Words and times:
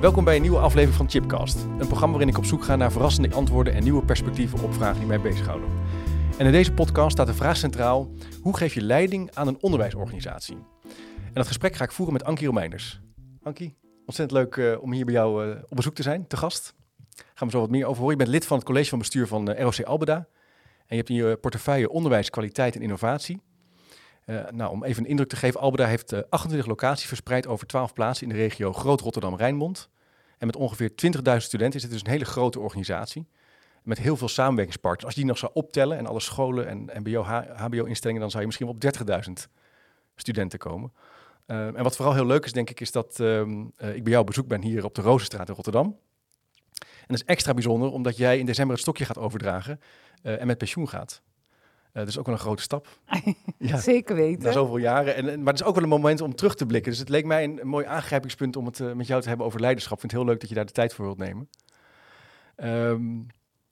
Welkom 0.00 0.24
bij 0.24 0.36
een 0.36 0.42
nieuwe 0.42 0.58
aflevering 0.58 0.96
van 0.96 1.10
Chipcast. 1.10 1.64
Een 1.64 1.86
programma 1.86 2.08
waarin 2.08 2.28
ik 2.28 2.38
op 2.38 2.44
zoek 2.44 2.64
ga 2.64 2.76
naar 2.76 2.92
verrassende 2.92 3.34
antwoorden 3.34 3.74
en 3.74 3.82
nieuwe 3.82 4.04
perspectieven 4.04 4.62
op 4.62 4.74
vragen 4.74 4.98
die 4.98 5.06
mij 5.06 5.20
bezighouden. 5.20 5.68
En 6.36 6.46
in 6.46 6.52
deze 6.52 6.72
podcast 6.72 7.10
staat 7.10 7.26
de 7.26 7.34
vraag 7.34 7.56
centraal: 7.56 8.10
hoe 8.42 8.56
geef 8.56 8.74
je 8.74 8.80
leiding 8.80 9.30
aan 9.34 9.48
een 9.48 9.62
onderwijsorganisatie? 9.62 10.56
En 11.24 11.34
dat 11.34 11.46
gesprek 11.46 11.74
ga 11.74 11.84
ik 11.84 11.92
voeren 11.92 12.14
met 12.14 12.24
Ankie 12.24 12.46
Romeinders. 12.46 13.00
Ankie, 13.42 13.76
ontzettend 14.06 14.40
leuk 14.40 14.56
uh, 14.56 14.82
om 14.82 14.92
hier 14.92 15.04
bij 15.04 15.14
jou 15.14 15.46
uh, 15.46 15.56
op 15.68 15.76
bezoek 15.76 15.94
te 15.94 16.02
zijn, 16.02 16.26
te 16.26 16.36
gast. 16.36 16.74
Gaan 17.34 17.48
we 17.48 17.54
zo 17.54 17.60
wat 17.60 17.70
meer 17.70 17.86
over 17.86 18.00
horen. 18.00 18.18
Je 18.18 18.24
bent 18.24 18.34
lid 18.34 18.46
van 18.46 18.56
het 18.56 18.66
college 18.66 18.88
van 18.88 18.98
bestuur 18.98 19.26
van 19.26 19.50
uh, 19.50 19.60
ROC 19.60 19.80
Albeda. 19.80 20.16
En 20.16 20.26
je 20.86 20.96
hebt 20.96 21.08
in 21.08 21.16
je 21.16 21.36
portefeuille 21.36 21.90
onderwijs, 21.90 22.30
kwaliteit 22.30 22.74
en 22.74 22.82
innovatie. 22.82 23.40
Nou, 24.50 24.70
om 24.70 24.84
even 24.84 25.02
een 25.02 25.08
indruk 25.08 25.28
te 25.28 25.36
geven, 25.36 25.60
Albeda 25.60 25.86
heeft 25.86 26.30
28 26.30 26.68
locaties 26.68 27.06
verspreid 27.06 27.46
over 27.46 27.66
12 27.66 27.92
plaatsen 27.92 28.26
in 28.26 28.32
de 28.32 28.38
regio 28.38 28.72
Groot-Rotterdam-Rijnmond. 28.72 29.88
En 30.38 30.46
met 30.46 30.56
ongeveer 30.56 30.90
20.000 30.90 31.36
studenten 31.36 31.76
is 31.76 31.82
het 31.82 31.90
dus 31.90 32.00
een 32.00 32.10
hele 32.10 32.24
grote 32.24 32.60
organisatie. 32.60 33.28
Met 33.82 33.98
heel 33.98 34.16
veel 34.16 34.28
samenwerkingspartners. 34.28 35.04
Als 35.04 35.14
je 35.14 35.20
die 35.20 35.28
nog 35.28 35.38
zou 35.38 35.52
optellen 35.54 35.98
en 35.98 36.06
alle 36.06 36.20
scholen 36.20 36.68
en 36.68 37.02
MBO, 37.02 37.22
HBO-instellingen, 37.54 38.20
dan 38.20 38.30
zou 38.30 38.40
je 38.40 38.46
misschien 38.46 38.68
op 38.68 38.84
30.000 39.28 39.32
studenten 40.16 40.58
komen. 40.58 40.92
Uh, 41.46 41.66
en 41.66 41.82
wat 41.82 41.96
vooral 41.96 42.14
heel 42.14 42.26
leuk 42.26 42.44
is, 42.44 42.52
denk 42.52 42.70
ik, 42.70 42.80
is 42.80 42.92
dat 42.92 43.18
uh, 43.20 43.40
ik 43.76 43.76
bij 43.76 44.02
jou 44.02 44.18
op 44.18 44.26
bezoek 44.26 44.46
ben 44.46 44.62
hier 44.62 44.84
op 44.84 44.94
de 44.94 45.02
Rozenstraat 45.02 45.48
in 45.48 45.54
Rotterdam. 45.54 45.98
En 46.80 47.14
dat 47.14 47.16
is 47.16 47.24
extra 47.24 47.54
bijzonder, 47.54 47.90
omdat 47.90 48.16
jij 48.16 48.38
in 48.38 48.46
december 48.46 48.72
het 48.74 48.82
stokje 48.82 49.04
gaat 49.04 49.18
overdragen 49.18 49.80
en 50.22 50.46
met 50.46 50.58
pensioen 50.58 50.88
gaat. 50.88 51.22
Dat 51.92 52.08
is 52.08 52.18
ook 52.18 52.26
wel 52.26 52.34
een 52.34 52.40
grote 52.40 52.62
stap. 52.62 52.88
ja, 53.58 53.76
Zeker 53.76 54.16
weten. 54.16 54.42
Na 54.42 54.52
zoveel 54.52 54.76
jaren. 54.76 55.14
En, 55.14 55.24
maar 55.24 55.52
het 55.52 55.60
is 55.60 55.66
ook 55.66 55.74
wel 55.74 55.82
een 55.82 55.88
moment 55.88 56.20
om 56.20 56.34
terug 56.34 56.54
te 56.54 56.66
blikken. 56.66 56.90
Dus 56.90 57.00
het 57.00 57.08
leek 57.08 57.24
mij 57.24 57.44
een, 57.44 57.60
een 57.60 57.68
mooi 57.68 57.86
aangrijpingspunt 57.86 58.56
om 58.56 58.66
het 58.66 58.94
met 58.94 59.06
jou 59.06 59.22
te 59.22 59.28
hebben 59.28 59.46
over 59.46 59.60
leiderschap. 59.60 59.94
Ik 59.94 60.00
vind 60.00 60.12
het 60.12 60.20
heel 60.20 60.30
leuk 60.30 60.40
dat 60.40 60.48
je 60.48 60.54
daar 60.54 60.66
de 60.66 60.72
tijd 60.72 60.94
voor 60.94 61.04
wilt 61.04 61.18
nemen. 61.18 61.48
Um, 62.56 63.26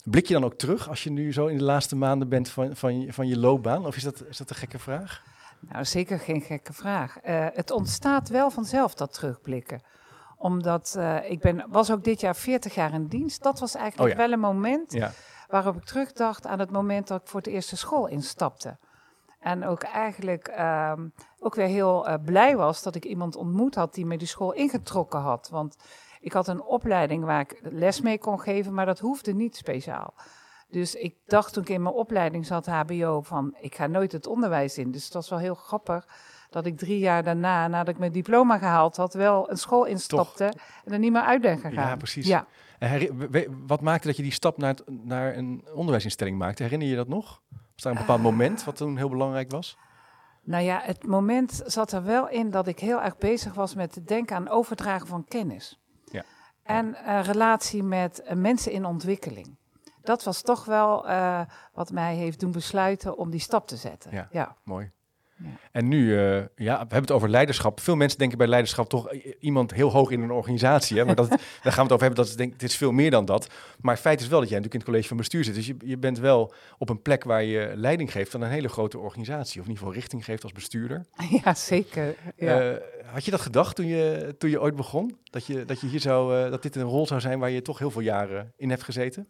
blik 0.05 0.27
je 0.27 0.35
dan 0.35 0.45
ook 0.45 0.55
terug 0.55 0.89
als 0.89 1.05
je 1.05 1.11
nu 1.11 1.33
zo 1.33 1.47
in 1.47 1.59
de 1.59 1.65
laatste 1.65 1.97
maanden 1.97 2.29
bent 2.29 2.49
van, 2.49 2.77
van, 2.77 3.01
je, 3.01 3.13
van 3.13 3.29
je 3.29 3.39
loopbaan? 3.39 3.87
Of 3.87 3.97
is 3.97 4.03
dat, 4.03 4.25
is 4.29 4.37
dat 4.37 4.51
een 4.51 4.57
gekke 4.57 4.79
vraag? 4.79 5.23
Nou, 5.61 5.85
zeker 5.85 6.19
geen 6.19 6.41
gekke 6.41 6.73
vraag. 6.73 7.17
Uh, 7.25 7.47
het 7.53 7.71
ontstaat 7.71 8.29
wel 8.29 8.51
vanzelf, 8.51 8.95
dat 8.95 9.13
terugblikken. 9.13 9.81
Omdat 10.37 10.95
uh, 10.99 11.31
ik 11.31 11.41
ben, 11.41 11.65
was 11.69 11.91
ook 11.91 12.05
dit 12.05 12.21
jaar 12.21 12.37
40 12.37 12.75
jaar 12.75 12.93
in 12.93 13.07
dienst. 13.07 13.43
Dat 13.43 13.61
was 13.61 13.75
eigenlijk 13.75 14.11
oh 14.11 14.17
ja. 14.17 14.23
wel 14.25 14.33
een 14.33 14.41
moment 14.41 14.93
ja. 14.93 15.13
Waarop 15.49 15.77
ik 15.77 15.85
terugdacht 15.85 16.47
aan 16.47 16.59
het 16.59 16.71
moment 16.71 17.09
dat 17.09 17.21
ik 17.21 17.29
voor 17.29 17.43
de 17.43 17.51
eerste 17.51 17.77
school 17.77 18.07
instapte. 18.07 18.77
En 19.41 19.65
ook 19.65 19.83
eigenlijk 19.83 20.49
uh, 20.59 20.93
ook 21.39 21.55
weer 21.55 21.67
heel 21.67 22.09
uh, 22.09 22.15
blij 22.25 22.57
was 22.57 22.83
dat 22.83 22.95
ik 22.95 23.05
iemand 23.05 23.37
ontmoet 23.37 23.75
had 23.75 23.95
die 23.95 24.07
me 24.07 24.19
die 24.19 24.27
school 24.27 24.53
ingetrokken 24.53 25.21
had. 25.21 25.49
Want 25.49 25.77
ik 26.21 26.33
had 26.33 26.49
een 26.49 26.63
opleiding 26.63 27.25
waar 27.25 27.41
ik 27.41 27.61
les 27.63 28.01
mee 28.01 28.19
kon 28.19 28.41
geven, 28.41 28.75
maar 28.75 28.87
dat 28.87 28.99
hoefde 28.99 29.33
niet 29.33 29.57
speciaal. 29.57 30.15
Dus 30.69 30.95
ik 30.95 31.15
dacht 31.27 31.53
toen 31.53 31.63
ik 31.63 31.69
in 31.69 31.83
mijn 31.83 31.95
opleiding 31.95 32.47
zat, 32.47 32.67
HBO, 32.67 33.21
van 33.21 33.57
ik 33.61 33.75
ga 33.75 33.87
nooit 33.87 34.13
het 34.13 34.27
onderwijs 34.27 34.79
in. 34.79 34.91
Dus 34.91 35.05
het 35.05 35.13
was 35.13 35.29
wel 35.29 35.39
heel 35.39 35.55
grappig 35.55 36.07
dat 36.51 36.67
ik 36.67 36.79
drie 36.79 36.99
jaar 36.99 37.23
daarna, 37.23 37.69
nadat 37.69 37.89
ik 37.95 37.99
mijn 37.99 38.13
diploma 38.13 38.59
gehaald 38.59 38.97
had, 38.97 39.15
wel 39.15 39.51
een 39.51 39.57
school 39.59 39.85
instapte 39.85 40.49
Toch? 40.49 40.63
en 40.85 40.93
er 40.93 40.99
niet 40.99 41.13
meer 41.13 41.23
uit 41.23 41.41
ben 41.41 41.59
gegaan. 41.59 41.89
Ja, 41.89 41.97
precies. 41.97 42.27
Ja. 42.27 42.47
Wat 43.67 43.81
maakte 43.81 44.07
dat 44.07 44.17
je 44.17 44.23
die 44.23 44.33
stap 44.33 44.57
naar, 44.57 44.69
het, 44.69 44.83
naar 44.87 45.37
een 45.37 45.65
onderwijsinstelling 45.75 46.39
maakte? 46.39 46.63
Herinner 46.63 46.89
je 46.89 46.97
dat 46.97 47.09
nog? 47.09 47.43
Was 47.49 47.83
daar 47.83 47.93
een 47.93 47.99
bepaald 47.99 48.19
uh, 48.19 48.25
moment 48.25 48.65
wat 48.65 48.77
toen 48.77 48.97
heel 48.97 49.09
belangrijk 49.09 49.51
was? 49.51 49.79
Nou 50.43 50.65
ja, 50.65 50.81
het 50.83 51.07
moment 51.07 51.63
zat 51.65 51.93
er 51.93 52.05
wel 52.05 52.29
in 52.29 52.51
dat 52.51 52.67
ik 52.67 52.79
heel 52.79 53.03
erg 53.03 53.19
bezig 53.19 53.55
was 53.55 53.75
met 53.75 53.95
het 53.95 54.09
denken 54.09 54.37
aan 54.37 54.49
overdragen 54.49 55.07
van 55.07 55.25
kennis. 55.25 55.81
Ja. 56.05 56.25
En 56.63 56.87
uh, 56.87 57.21
relatie 57.23 57.83
met 57.83 58.23
uh, 58.25 58.33
mensen 58.33 58.73
in 58.73 58.85
ontwikkeling 58.85 59.57
dat 60.07 60.25
was 60.25 60.43
toch 60.43 60.65
wel 60.65 61.09
uh, 61.09 61.41
wat 61.73 61.91
mij 61.91 62.15
heeft 62.15 62.41
doen 62.41 62.53
besluiten 62.53 63.17
om 63.17 63.31
die 63.31 63.41
stap 63.41 63.67
te 63.67 63.77
zetten. 63.77 64.11
Ja, 64.11 64.29
ja. 64.31 64.57
mooi. 64.63 64.91
Ja. 65.39 65.49
En 65.73 65.89
nu, 65.89 66.07
uh, 66.07 66.37
ja, 66.37 66.73
we 66.73 66.77
hebben 66.77 67.01
het 67.01 67.11
over 67.11 67.29
leiderschap. 67.29 67.81
Veel 67.81 67.97
mensen 67.97 68.19
denken 68.19 68.39
bij 68.39 68.47
leiderschap 68.47 68.89
toch 68.89 69.13
iemand 69.41 69.75
heel 69.75 69.91
hoog 69.91 70.11
in 70.11 70.21
een 70.21 70.31
organisatie. 70.31 70.97
Hè? 70.97 71.05
Maar 71.05 71.15
dat, 71.15 71.29
daar 71.63 71.73
gaan 71.73 71.75
we 71.75 71.83
het 71.83 71.93
over 71.93 72.07
hebben. 72.07 72.15
Dat 72.15 72.27
is, 72.27 72.37
denk, 72.37 72.53
het 72.53 72.63
is 72.63 72.77
veel 72.77 72.93
meer 72.93 73.11
dan 73.11 73.25
dat. 73.25 73.49
Maar 73.81 73.93
het 73.93 74.03
feit 74.03 74.21
is 74.21 74.29
wel 74.29 74.41
dat 74.41 74.49
jij 74.49 74.59
natuurlijk 74.59 74.75
in 74.75 74.81
het 74.81 74.89
college 74.89 75.09
van 75.09 75.17
bestuur 75.17 75.45
zit. 75.45 75.55
Dus 75.55 75.67
je, 75.67 75.77
je 75.85 75.99
bent 75.99 76.19
wel 76.19 76.55
op 76.79 76.89
een 76.89 77.03
plek 77.03 77.25
waar 77.25 77.43
je 77.43 77.73
leiding 77.75 78.13
geeft 78.13 78.35
aan 78.35 78.43
een 78.43 78.51
hele 78.51 78.69
grote 78.69 78.99
organisatie. 78.99 79.61
Of 79.61 79.67
in 79.67 79.73
ieder 79.73 79.79
geval 79.79 80.01
richting 80.01 80.25
geeft 80.25 80.43
als 80.43 80.53
bestuurder. 80.53 81.07
Ja, 81.45 81.55
zeker. 81.55 82.15
Ja. 82.37 82.71
Uh, 82.71 82.77
had 83.05 83.25
je 83.25 83.31
dat 83.31 83.41
gedacht 83.41 83.77
toen 83.77 83.87
je, 83.87 84.35
toen 84.39 84.51
je 84.51 84.61
ooit 84.61 84.77
begon? 84.77 85.19
Dat, 85.31 85.47
je, 85.47 85.65
dat, 85.65 85.81
je 85.81 85.87
hier 85.87 86.01
zou, 86.01 86.51
dat 86.51 86.63
dit 86.63 86.77
een 86.77 86.83
rol 86.83 87.07
zou 87.07 87.21
zijn 87.21 87.39
waar 87.39 87.51
je 87.51 87.63
toch 87.63 87.79
heel 87.79 87.91
veel 87.91 88.01
jaren 88.01 88.53
in 88.57 88.71
hebt 88.71 88.83
gezeten? 88.83 89.29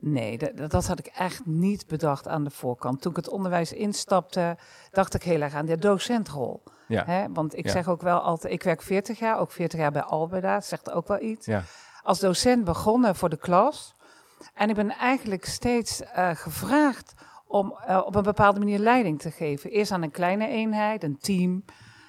Nee, 0.00 0.38
dat, 0.38 0.70
dat, 0.70 0.86
had 0.86 0.98
ik 0.98 1.06
echt 1.06 1.46
niet 1.46 1.86
bedacht 1.86 2.28
aan 2.28 2.44
de 2.44 2.50
voorkant. 2.50 3.02
Toen 3.02 3.10
ik 3.10 3.16
het 3.16 3.28
onderwijs 3.28 3.72
instapte, 3.72 4.56
dacht 4.90 5.14
ik 5.14 5.22
heel 5.22 5.40
erg 5.40 5.54
aan 5.54 5.66
de 5.66 5.78
docentrol. 5.78 6.62
Ja. 6.88 7.04
Hè? 7.04 7.32
Want 7.32 7.56
ik 7.56 7.64
ja. 7.64 7.72
zeg 7.72 7.88
ook 7.88 8.02
wel 8.02 8.18
altijd, 8.18 8.52
ik 8.52 8.62
werk 8.62 8.82
40 8.82 9.18
jaar, 9.18 9.38
ook 9.38 9.52
40 9.52 9.78
jaar 9.80 9.92
bij 9.92 10.02
Albeda, 10.02 10.54
dat 10.54 10.64
zegt 10.64 10.90
ook 10.90 11.08
wel 11.08 11.20
iets. 11.20 11.46
Ja. 11.46 11.62
Als 12.02 12.20
docent 12.20 12.64
begonnen 12.64 13.16
voor 13.16 13.28
de 13.28 13.36
klas. 13.36 13.94
En 14.54 14.68
ik 14.68 14.74
ben 14.74 14.90
eigenlijk 14.90 15.44
steeds 15.44 16.00
uh, 16.00 16.30
gevraagd 16.34 17.14
om 17.46 17.78
uh, 17.88 18.02
op 18.06 18.14
een 18.14 18.22
bepaalde 18.22 18.58
manier 18.58 18.78
leiding 18.78 19.20
te 19.20 19.30
geven. 19.30 19.70
Eerst 19.70 19.92
aan 19.92 20.02
een 20.02 20.10
kleine 20.10 20.48
eenheid, 20.48 21.02
een 21.02 21.18
team. 21.18 21.64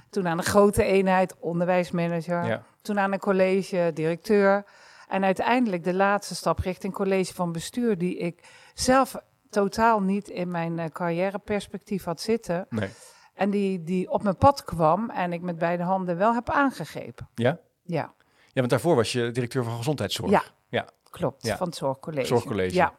Toen 0.10 0.28
aan 0.28 0.38
een 0.38 0.44
grote 0.44 0.84
eenheid, 0.84 1.36
onderwijsmanager. 1.40 2.64
Toen 2.82 3.00
aan 3.00 3.14
een 3.14 3.20
college, 3.20 3.92
directeur. 3.94 4.66
En 5.10 5.24
uiteindelijk 5.24 5.84
de 5.84 5.94
laatste 5.94 6.36
stap 6.36 6.60
richting 6.60 6.94
college 6.94 7.34
van 7.34 7.52
bestuur, 7.52 7.98
die 7.98 8.18
ik 8.18 8.44
zelf 8.74 9.16
totaal 9.50 10.02
niet 10.02 10.30
in 10.30 10.52
mijn 10.52 10.78
uh, 10.78 10.86
carrièreperspectief 10.86 12.04
had 12.04 12.22
zitten. 12.22 12.66
Nee. 12.70 12.90
En 13.34 13.50
die, 13.50 13.84
die 13.84 14.10
op 14.10 14.24
mijn 14.24 14.38
pad 14.38 14.64
kwam 14.64 15.10
en 15.10 15.34
ik 15.34 15.42
met 15.42 15.58
beide 15.58 15.84
handen 15.84 16.18
wel 16.18 16.34
heb 16.34 16.50
aangegrepen. 16.50 17.30
Ja? 17.36 17.60
Ja. 17.84 18.14
Ja, 18.48 18.54
want 18.54 18.70
daarvoor 18.70 18.96
was 18.96 19.12
je 19.12 19.32
directeur 19.32 19.64
van 19.64 19.78
gezondheidszorg. 19.78 20.32
Ja, 20.32 20.44
ja. 20.68 20.88
klopt. 21.10 21.46
Ja. 21.46 21.58
Van 21.58 21.68
het 21.68 21.76
zorgcollege. 21.76 22.28
Zorgcollege. 22.28 22.76
Ja. 22.76 22.94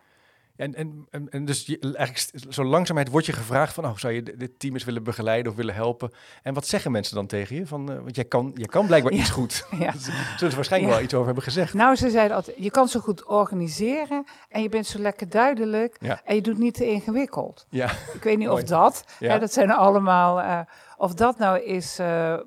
En, 0.60 0.74
en, 0.74 1.06
en, 1.10 1.28
en, 1.30 1.44
dus 1.44 1.66
je, 1.66 1.78
eigenlijk 1.96 2.52
zo 2.54 2.64
langzaamheid 2.64 3.08
wordt 3.08 3.26
je 3.26 3.32
gevraagd 3.32 3.74
van, 3.74 3.84
oh, 3.84 3.96
zou 3.96 4.12
je 4.12 4.22
dit 4.22 4.58
team 4.58 4.74
eens 4.74 4.84
willen 4.84 5.02
begeleiden 5.02 5.52
of 5.52 5.58
willen 5.58 5.74
helpen? 5.74 6.10
En 6.42 6.54
wat 6.54 6.66
zeggen 6.66 6.90
mensen 6.90 7.14
dan 7.14 7.26
tegen 7.26 7.56
je? 7.56 7.66
Van, 7.66 7.90
uh, 7.90 7.98
want 7.98 8.16
jij 8.16 8.24
kan, 8.24 8.52
jij 8.54 8.66
kan 8.66 8.86
blijkbaar 8.86 9.12
iets 9.12 9.30
goed. 9.30 9.58
Ja. 9.78 9.92
Zullen 9.92 10.50
ze 10.50 10.54
waarschijnlijk 10.54 10.92
wel 10.92 11.02
iets 11.02 11.14
over 11.14 11.26
hebben 11.26 11.44
gezegd? 11.44 11.74
Nou, 11.74 11.96
ze 11.96 12.10
zeiden 12.10 12.36
altijd, 12.36 12.56
je 12.58 12.70
kan 12.70 12.88
zo 12.88 13.00
goed 13.00 13.24
organiseren 13.24 14.24
en 14.48 14.62
je 14.62 14.68
bent 14.68 14.86
zo 14.86 14.98
lekker 14.98 15.28
duidelijk 15.28 15.96
en 16.24 16.34
je 16.34 16.40
doet 16.40 16.58
niet 16.58 16.74
te 16.74 16.86
ingewikkeld. 16.86 17.66
Ja. 17.68 17.90
Ik 18.14 18.22
weet 18.22 18.38
niet 18.38 18.48
of 18.48 18.62
dat, 18.62 19.04
hè, 19.18 19.38
dat 19.38 19.52
zijn 19.52 19.70
allemaal, 19.70 20.40
uh, 20.40 20.60
of 20.96 21.14
dat 21.14 21.38
nou 21.38 21.60
is 21.60 22.00
uh, 22.00 22.38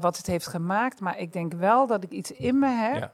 wat 0.00 0.16
het 0.16 0.26
heeft 0.26 0.46
gemaakt, 0.46 1.00
maar 1.00 1.18
ik 1.18 1.32
denk 1.32 1.52
wel 1.52 1.86
dat 1.86 2.02
ik 2.02 2.10
iets 2.10 2.30
in 2.30 2.58
me 2.58 2.68
heb 2.68 3.12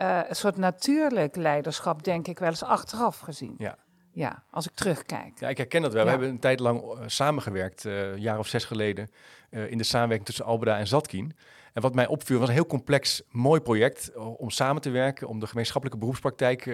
uh, 0.00 0.20
een 0.28 0.36
soort 0.36 0.56
natuurlijk 0.56 1.36
leiderschap, 1.36 2.02
denk 2.02 2.28
ik, 2.28 2.38
wel 2.38 2.48
eens 2.48 2.62
achteraf 2.62 3.18
gezien. 3.18 3.54
Ja. 3.58 3.76
Ja, 4.14 4.42
als 4.50 4.66
ik 4.66 4.74
terugkijk. 4.74 5.40
Ja, 5.40 5.48
ik 5.48 5.56
herken 5.56 5.82
dat 5.82 5.92
wel. 5.92 6.00
Ja. 6.00 6.04
We 6.04 6.10
hebben 6.10 6.28
een 6.28 6.38
tijd 6.38 6.60
lang 6.60 6.82
uh, 6.82 6.98
samengewerkt, 7.06 7.84
uh, 7.84 8.10
een 8.10 8.20
jaar 8.20 8.38
of 8.38 8.46
zes 8.46 8.64
geleden, 8.64 9.10
in 9.50 9.78
de 9.78 9.84
samenwerking 9.84 10.26
tussen 10.26 10.44
Albeda 10.44 10.78
en 10.78 10.86
Zatkin. 10.86 11.36
En 11.72 11.82
wat 11.82 11.94
mij 11.94 12.06
opviel, 12.06 12.38
was 12.38 12.48
een 12.48 12.54
heel 12.54 12.66
complex, 12.66 13.22
mooi 13.30 13.60
project 13.60 14.16
om 14.16 14.50
samen 14.50 14.82
te 14.82 14.90
werken, 14.90 15.28
om 15.28 15.40
de 15.40 15.46
gemeenschappelijke 15.46 16.00
beroepspraktijk, 16.00 16.64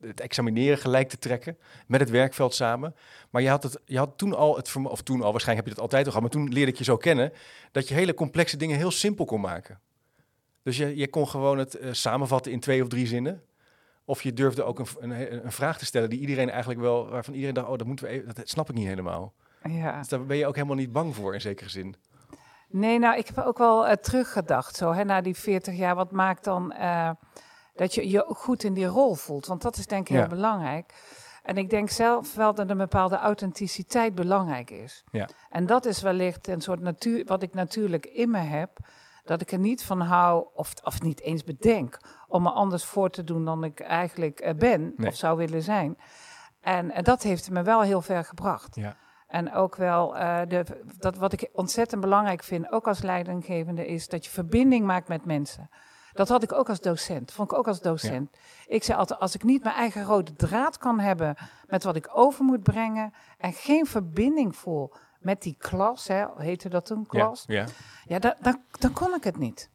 het 0.00 0.20
examineren 0.20 0.78
gelijk 0.78 1.08
te 1.08 1.18
trekken, 1.18 1.58
met 1.86 2.00
het 2.00 2.10
werkveld 2.10 2.54
samen. 2.54 2.94
Maar 3.30 3.42
je 3.42 3.48
had, 3.48 3.62
het, 3.62 3.80
je 3.84 3.98
had 3.98 4.18
toen 4.18 4.34
al 4.34 4.56
het 4.56 4.76
of 4.76 5.02
toen 5.02 5.22
al, 5.22 5.30
waarschijnlijk 5.30 5.66
heb 5.66 5.66
je 5.66 5.74
dat 5.74 5.80
altijd 5.80 6.06
al 6.06 6.12
gehad, 6.12 6.22
maar 6.22 6.42
toen 6.42 6.52
leerde 6.52 6.70
ik 6.70 6.78
je 6.78 6.84
zo 6.84 6.96
kennen, 6.96 7.32
dat 7.72 7.88
je 7.88 7.94
hele 7.94 8.14
complexe 8.14 8.56
dingen 8.56 8.76
heel 8.76 8.90
simpel 8.90 9.24
kon 9.24 9.40
maken. 9.40 9.80
Dus 10.62 10.76
je, 10.76 10.96
je 10.96 11.08
kon 11.08 11.28
gewoon 11.28 11.58
het 11.58 11.80
uh, 11.80 11.92
samenvatten 11.92 12.52
in 12.52 12.60
twee 12.60 12.82
of 12.82 12.88
drie 12.88 13.06
zinnen. 13.06 13.42
Of 14.04 14.22
je 14.22 14.32
durfde 14.32 14.62
ook 14.62 14.78
een, 14.78 14.86
een, 14.98 15.44
een, 15.44 15.52
vraag 15.52 15.78
te 15.78 15.84
stellen 15.84 16.10
die 16.10 16.20
iedereen 16.20 16.50
eigenlijk 16.50 16.80
wel, 16.80 17.08
waarvan 17.08 17.34
iedereen 17.34 17.54
dacht, 17.54 17.68
oh, 17.68 17.78
dat 17.78 17.86
moeten 17.86 18.06
we 18.06 18.10
even, 18.10 18.34
dat 18.34 18.48
snap 18.48 18.68
ik 18.68 18.74
niet 18.74 18.86
helemaal. 18.86 19.34
Ja. 19.62 19.98
Dus 19.98 20.08
daar 20.08 20.26
ben 20.26 20.36
je 20.36 20.46
ook 20.46 20.54
helemaal 20.54 20.76
niet 20.76 20.92
bang 20.92 21.14
voor 21.14 21.34
in 21.34 21.40
zekere 21.40 21.68
zin. 21.68 21.94
Nee, 22.68 22.98
nou, 22.98 23.18
ik 23.18 23.26
heb 23.26 23.38
ook 23.38 23.58
wel 23.58 23.86
uh, 23.88 23.92
teruggedacht, 23.92 24.76
zo, 24.76 24.92
hè, 24.92 25.04
na 25.04 25.20
die 25.20 25.36
40 25.36 25.74
jaar. 25.74 25.94
Wat 25.94 26.10
maakt 26.10 26.44
dan 26.44 26.74
uh, 26.78 27.10
dat 27.74 27.94
je 27.94 28.10
je 28.10 28.24
goed 28.28 28.64
in 28.64 28.74
die 28.74 28.86
rol 28.86 29.14
voelt? 29.14 29.46
Want 29.46 29.62
dat 29.62 29.76
is 29.76 29.86
denk 29.86 30.08
ik 30.08 30.16
heel 30.16 30.26
belangrijk. 30.26 30.92
En 31.42 31.56
ik 31.56 31.70
denk 31.70 31.90
zelf 31.90 32.34
wel 32.34 32.54
dat 32.54 32.70
een 32.70 32.76
bepaalde 32.76 33.16
authenticiteit 33.16 34.14
belangrijk 34.14 34.70
is. 34.70 35.04
Ja. 35.10 35.28
En 35.50 35.66
dat 35.66 35.84
is 35.84 36.02
wellicht 36.02 36.48
een 36.48 36.60
soort 36.60 36.80
natuur, 36.80 37.24
wat 37.24 37.42
ik 37.42 37.54
natuurlijk 37.54 38.06
in 38.06 38.30
me 38.30 38.38
heb. 38.38 38.78
Dat 39.28 39.40
ik 39.40 39.52
er 39.52 39.58
niet 39.58 39.84
van 39.84 40.00
hou, 40.00 40.46
of, 40.54 40.72
of 40.82 41.02
niet 41.02 41.20
eens 41.20 41.44
bedenk, 41.44 41.98
om 42.28 42.42
me 42.42 42.50
anders 42.50 42.84
voor 42.84 43.10
te 43.10 43.24
doen 43.24 43.44
dan 43.44 43.64
ik 43.64 43.80
eigenlijk 43.80 44.44
uh, 44.44 44.54
ben 44.54 44.94
of 44.96 45.16
zou 45.16 45.36
willen 45.36 45.62
zijn. 45.62 45.98
En, 46.60 46.90
en, 46.90 47.04
dat 47.04 47.22
heeft 47.22 47.50
me 47.50 47.62
wel 47.62 47.82
heel 47.82 48.00
ver 48.00 48.24
gebracht. 48.24 48.76
Ja. 48.76 48.96
En 49.26 49.52
ook 49.52 49.76
wel, 49.76 50.16
uh, 50.16 50.40
de, 50.48 50.64
dat 50.98 51.16
wat 51.16 51.32
ik 51.32 51.48
ontzettend 51.52 52.00
belangrijk 52.00 52.42
vind, 52.42 52.72
ook 52.72 52.86
als 52.86 53.02
leidinggevende, 53.02 53.86
is 53.86 54.08
dat 54.08 54.24
je 54.24 54.30
verbinding 54.30 54.86
maakt 54.86 55.08
met 55.08 55.24
mensen. 55.24 55.70
Dat 56.12 56.28
had 56.28 56.42
ik 56.42 56.52
ook 56.52 56.68
als 56.68 56.80
docent. 56.80 57.32
Vond 57.32 57.52
ik 57.52 57.58
ook 57.58 57.66
als 57.66 57.80
docent. 57.80 58.36
Ik 58.66 58.84
zei 58.84 58.98
altijd, 58.98 59.20
als 59.20 59.34
ik 59.34 59.42
niet 59.42 59.62
mijn 59.62 59.74
eigen 59.74 60.04
rode 60.04 60.32
draad 60.32 60.78
kan 60.78 60.98
hebben 60.98 61.36
met 61.66 61.84
wat 61.84 61.96
ik 61.96 62.10
over 62.12 62.44
moet 62.44 62.62
brengen 62.62 63.12
en 63.38 63.52
geen 63.52 63.86
verbinding 63.86 64.56
voel 64.56 64.92
met 65.18 65.42
die 65.42 65.56
klas, 65.58 66.08
hè, 66.08 66.24
heette 66.36 66.68
dat 66.68 66.86
toen, 66.86 67.06
klas? 67.06 67.44
Ja, 67.46 67.66
ja. 68.06 68.18
ja 68.20 68.34
dan, 68.78 68.92
kon 68.92 69.14
ik 69.14 69.24
het 69.24 69.38
niet. 69.38 69.70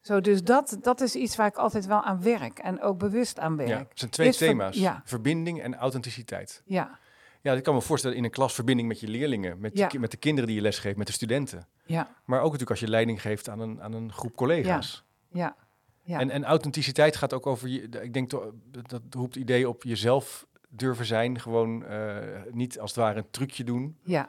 Zo, 0.00 0.20
dus 0.20 0.42
dat, 0.42 0.78
dat 0.80 1.00
is 1.00 1.14
iets 1.14 1.36
waar 1.36 1.46
ik 1.46 1.56
altijd 1.56 1.86
wel 1.86 2.02
aan 2.02 2.22
werk 2.22 2.58
en 2.58 2.80
ook 2.80 2.98
bewust 2.98 3.38
aan 3.38 3.56
werk. 3.56 3.68
Ja, 3.68 3.78
het 3.78 3.98
zijn 3.98 4.10
twee 4.10 4.32
thema's, 4.32 4.76
ja. 4.76 5.02
verbinding 5.04 5.62
en 5.62 5.74
authenticiteit. 5.74 6.62
Ja. 6.64 6.98
Ja, 7.40 7.52
ik 7.52 7.62
kan 7.62 7.74
me 7.74 7.80
voorstellen 7.80 8.16
in 8.16 8.24
een 8.24 8.30
klas 8.30 8.54
verbinding 8.54 8.88
met 8.88 9.00
je 9.00 9.08
leerlingen, 9.08 9.58
met, 9.60 9.78
Ja. 9.78 9.88
je, 9.92 9.98
met 9.98 10.10
de 10.10 10.16
kinderen 10.16 10.46
die 10.46 10.56
je 10.56 10.62
lesgeeft, 10.62 10.96
met 10.96 11.06
de 11.06 11.12
studenten. 11.12 11.66
Ja, 11.84 12.08
Maar 12.24 12.38
ook 12.38 12.44
natuurlijk 12.44 12.70
als 12.70 12.80
je 12.80 12.88
leiding 12.88 13.20
geeft 13.20 13.48
aan 13.48 13.60
een, 13.60 13.82
aan 13.82 13.92
een 13.92 14.12
groep 14.12 14.36
collega's. 14.36 15.04
ja, 15.28 15.56
ja. 16.04 16.18
En, 16.18 16.30
en 16.30 16.44
authenticiteit 16.44 17.16
gaat 17.16 17.32
ook 17.32 17.46
over, 17.46 17.68
je, 17.68 17.80
ik 17.88 18.12
denk 18.12 18.28
toch, 18.28 18.50
dat, 18.70 18.88
dat 18.90 19.02
roept 19.10 19.34
het 19.34 19.42
idee 19.42 19.68
op 19.68 19.82
jezelf 19.82 20.46
durven 20.68 21.04
zijn. 21.04 21.40
Gewoon 21.40 21.84
eh, 21.84 22.16
niet 22.50 22.80
als 22.80 22.90
het 22.90 23.00
ware 23.00 23.18
een 23.18 23.30
trucje 23.30 23.64
doen. 23.64 23.98
ja. 24.04 24.28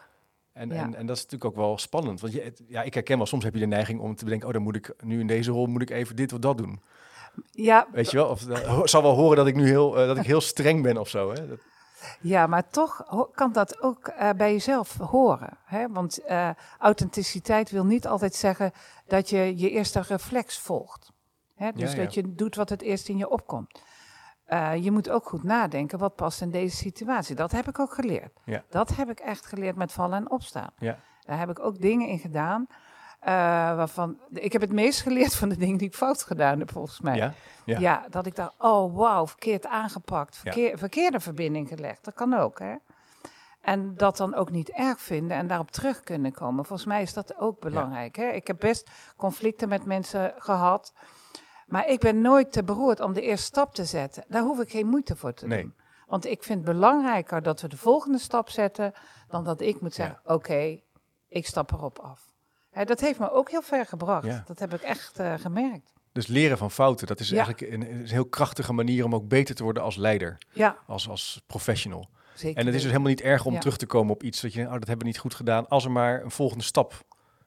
En, 0.53 0.69
Ja. 0.69 0.75
en, 0.75 0.95
en 0.95 1.05
dat 1.05 1.15
is 1.17 1.23
natuurlijk 1.23 1.51
ook 1.51 1.65
wel 1.65 1.77
spannend. 1.77 2.21
Want 2.21 2.33
je, 2.33 2.53
ja, 2.67 2.81
ik 2.81 2.93
herken 2.93 3.17
wel, 3.17 3.25
soms 3.25 3.43
heb 3.43 3.53
je 3.53 3.59
de 3.59 3.65
neiging 3.65 3.99
om 3.99 4.15
te 4.15 4.23
bedenken, 4.23 4.47
oh 4.47 4.53
dan 4.53 4.63
moet 4.63 4.75
ik 4.75 4.93
nu 5.03 5.19
in 5.19 5.27
deze 5.27 5.51
rol 5.51 5.65
moet 5.65 5.81
ik 5.81 5.89
even 5.89 6.15
dit 6.15 6.33
of 6.33 6.39
dat 6.39 6.57
doen. 6.57 6.81
Ja, 7.51 7.87
Weet 7.91 8.11
je 8.11 8.17
wel? 8.17 8.27
Of 8.27 8.47
uh, 8.47 8.81
zal 8.83 9.01
wel 9.01 9.13
horen 9.15 9.37
dat 9.37 9.47
ik 9.47 9.55
nu 9.55 9.67
heel, 9.67 9.99
eh, 9.99 10.07
dat 10.07 10.17
ik 10.17 10.25
heel 10.25 10.41
streng 10.41 10.83
ben 10.83 10.97
of 10.97 11.09
zo. 11.09 11.31
Hè? 11.33 11.47
Dat, 11.47 11.59
Ja, 12.21 12.47
maar 12.47 12.69
toch 12.69 13.05
kan 13.33 13.51
dat 13.51 13.81
ook 13.81 14.07
eh, 14.07 14.29
bij 14.37 14.51
jezelf 14.51 14.97
horen. 14.97 15.57
Hè? 15.65 15.87
Want 15.89 16.17
eh, 16.23 16.49
authenticiteit 16.79 17.71
wil 17.71 17.85
niet 17.85 18.07
altijd 18.07 18.35
zeggen 18.35 18.71
dat 19.07 19.29
je 19.29 19.57
je 19.57 19.69
eerste 19.69 20.01
reflex 20.07 20.59
volgt. 20.59 21.11
Hè? 21.55 21.71
Dus 21.71 21.91
Ja, 21.91 21.97
ja. 21.97 22.03
dat 22.03 22.13
je 22.13 22.33
doet 22.35 22.55
wat 22.55 22.69
het 22.69 22.81
eerst 22.81 23.09
in 23.09 23.17
je 23.17 23.29
opkomt. 23.29 23.81
Eh, 24.53 24.83
je 24.83 24.91
moet 24.91 25.09
ook 25.09 25.27
goed 25.27 25.43
nadenken, 25.43 25.99
wat 25.99 26.15
past 26.15 26.41
in 26.41 26.51
deze 26.51 26.75
situatie. 26.75 27.35
Dat 27.35 27.51
heb 27.51 27.67
ik 27.67 27.79
ook 27.79 27.93
geleerd. 27.93 28.39
Ja. 28.43 28.63
Dat 28.69 28.95
heb 28.95 29.09
ik 29.09 29.19
echt 29.19 29.45
geleerd 29.45 29.75
met 29.75 29.91
vallen 29.91 30.17
en 30.17 30.31
opstaan. 30.31 30.69
ja. 30.79 30.99
Daar 31.25 31.39
heb 31.39 31.49
ik 31.49 31.59
ook 31.59 31.81
dingen 31.81 32.07
in 32.07 32.19
gedaan. 32.19 32.67
eh, 33.19 33.31
waarvan, 33.75 34.17
ik 34.29 34.51
heb 34.51 34.61
het 34.61 34.71
meest 34.71 35.01
geleerd 35.01 35.35
van 35.35 35.49
de 35.49 35.57
dingen 35.57 35.77
die 35.77 35.87
ik 35.87 35.95
fout 35.95 36.23
gedaan 36.23 36.59
heb, 36.59 36.71
volgens 36.71 37.01
mij. 37.01 37.15
Ja? 37.15 37.33
Ja. 37.65 37.79
Ja, 37.79 38.05
dat 38.09 38.25
ik 38.25 38.35
dacht, 38.35 38.53
oh 38.57 38.95
wauw, 38.95 39.27
verkeerd 39.27 39.65
aangepakt, 39.67 40.37
verkeer, 40.37 40.77
verkeerde 40.77 41.19
verbinding 41.19 41.67
gelegd. 41.67 42.03
Dat 42.05 42.13
kan 42.13 42.33
ook, 42.33 42.59
hè. 42.59 42.75
En 43.61 43.95
dat 43.97 44.17
dan 44.17 44.35
ook 44.35 44.51
niet 44.51 44.69
erg 44.69 45.01
vinden 45.01 45.37
en 45.37 45.47
daarop 45.47 45.71
terug 45.71 46.03
kunnen 46.03 46.31
komen. 46.31 46.65
Volgens 46.65 46.87
mij 46.87 47.01
is 47.01 47.13
dat 47.13 47.39
ook 47.39 47.59
belangrijk. 47.59 48.15
Hè? 48.15 48.27
Ik 48.29 48.47
heb 48.47 48.59
best 48.59 48.89
conflicten 49.17 49.69
met 49.69 49.85
mensen 49.85 50.33
gehad. 50.37 50.93
Maar 51.73 51.87
ik 51.89 51.99
ben 51.99 52.21
nooit 52.21 52.51
te 52.51 52.63
beroerd 52.63 52.99
om 52.99 53.13
de 53.13 53.21
eerste 53.21 53.45
stap 53.45 53.73
te 53.75 53.85
zetten. 53.85 54.23
Daar 54.27 54.41
hoef 54.41 54.59
ik 54.59 54.69
geen 54.69 54.87
moeite 54.87 55.15
voor 55.15 55.33
te 55.33 55.47
Nee. 55.47 55.61
doen. 55.61 55.73
Want 56.07 56.25
ik 56.25 56.43
vind 56.43 56.65
het 56.67 56.75
belangrijker 56.75 57.41
dat 57.41 57.61
we 57.61 57.67
de 57.67 57.77
volgende 57.77 58.17
stap 58.17 58.49
zetten... 58.49 58.93
dan 59.27 59.43
dat 59.43 59.61
ik 59.61 59.81
moet 59.81 59.93
zeggen, 59.93 60.19
oké, 60.25 60.79
ik 61.27 61.45
stap 61.47 61.71
erop 61.71 61.99
af. 61.99 62.31
Hè, 62.71 62.85
dat 62.85 62.99
heeft 62.99 63.19
me 63.19 63.31
ook 63.31 63.49
heel 63.51 63.61
ver 63.61 63.85
gebracht. 63.85 64.25
Ja. 64.25 64.43
Dat 64.47 64.59
heb 64.59 64.73
ik 64.73 64.81
echt 64.81 65.19
eh, 65.19 65.33
gemerkt. 65.37 65.93
Dus 66.11 66.27
leren 66.27 66.57
van 66.57 66.71
fouten, 66.71 67.07
dat 67.07 67.19
is 67.19 67.29
Ja. 67.29 67.35
eigenlijk 67.45 67.73
een, 67.73 67.81
een 67.91 68.07
heel 68.07 68.25
krachtige 68.25 68.73
manier 68.73 69.05
om 69.05 69.15
ook 69.15 69.27
beter 69.27 69.55
te 69.55 69.63
worden 69.63 69.83
als 69.83 69.95
leider, 69.95 70.37
als, 70.87 71.09
als 71.09 71.41
professional. 71.47 72.09
zeker. 72.35 72.57
En 72.59 72.65
het 72.65 72.75
is 72.75 72.81
dus 72.81 72.91
helemaal 72.91 73.11
niet 73.11 73.21
erg 73.21 73.45
om 73.45 73.59
terug 73.59 73.77
te 73.77 73.85
komen 73.85 74.13
op 74.13 74.23
iets 74.23 74.41
dat 74.41 74.53
je, 74.53 74.63
oh, 74.65 74.71
dat 74.71 74.79
hebben 74.87 74.97
we 74.97 75.05
niet 75.11 75.19
goed 75.19 75.33
gedaan, 75.35 75.67
als 75.67 75.85
er 75.85 75.91
maar 75.91 76.23
een 76.23 76.31
volgende 76.31 76.63
stap 76.63 76.93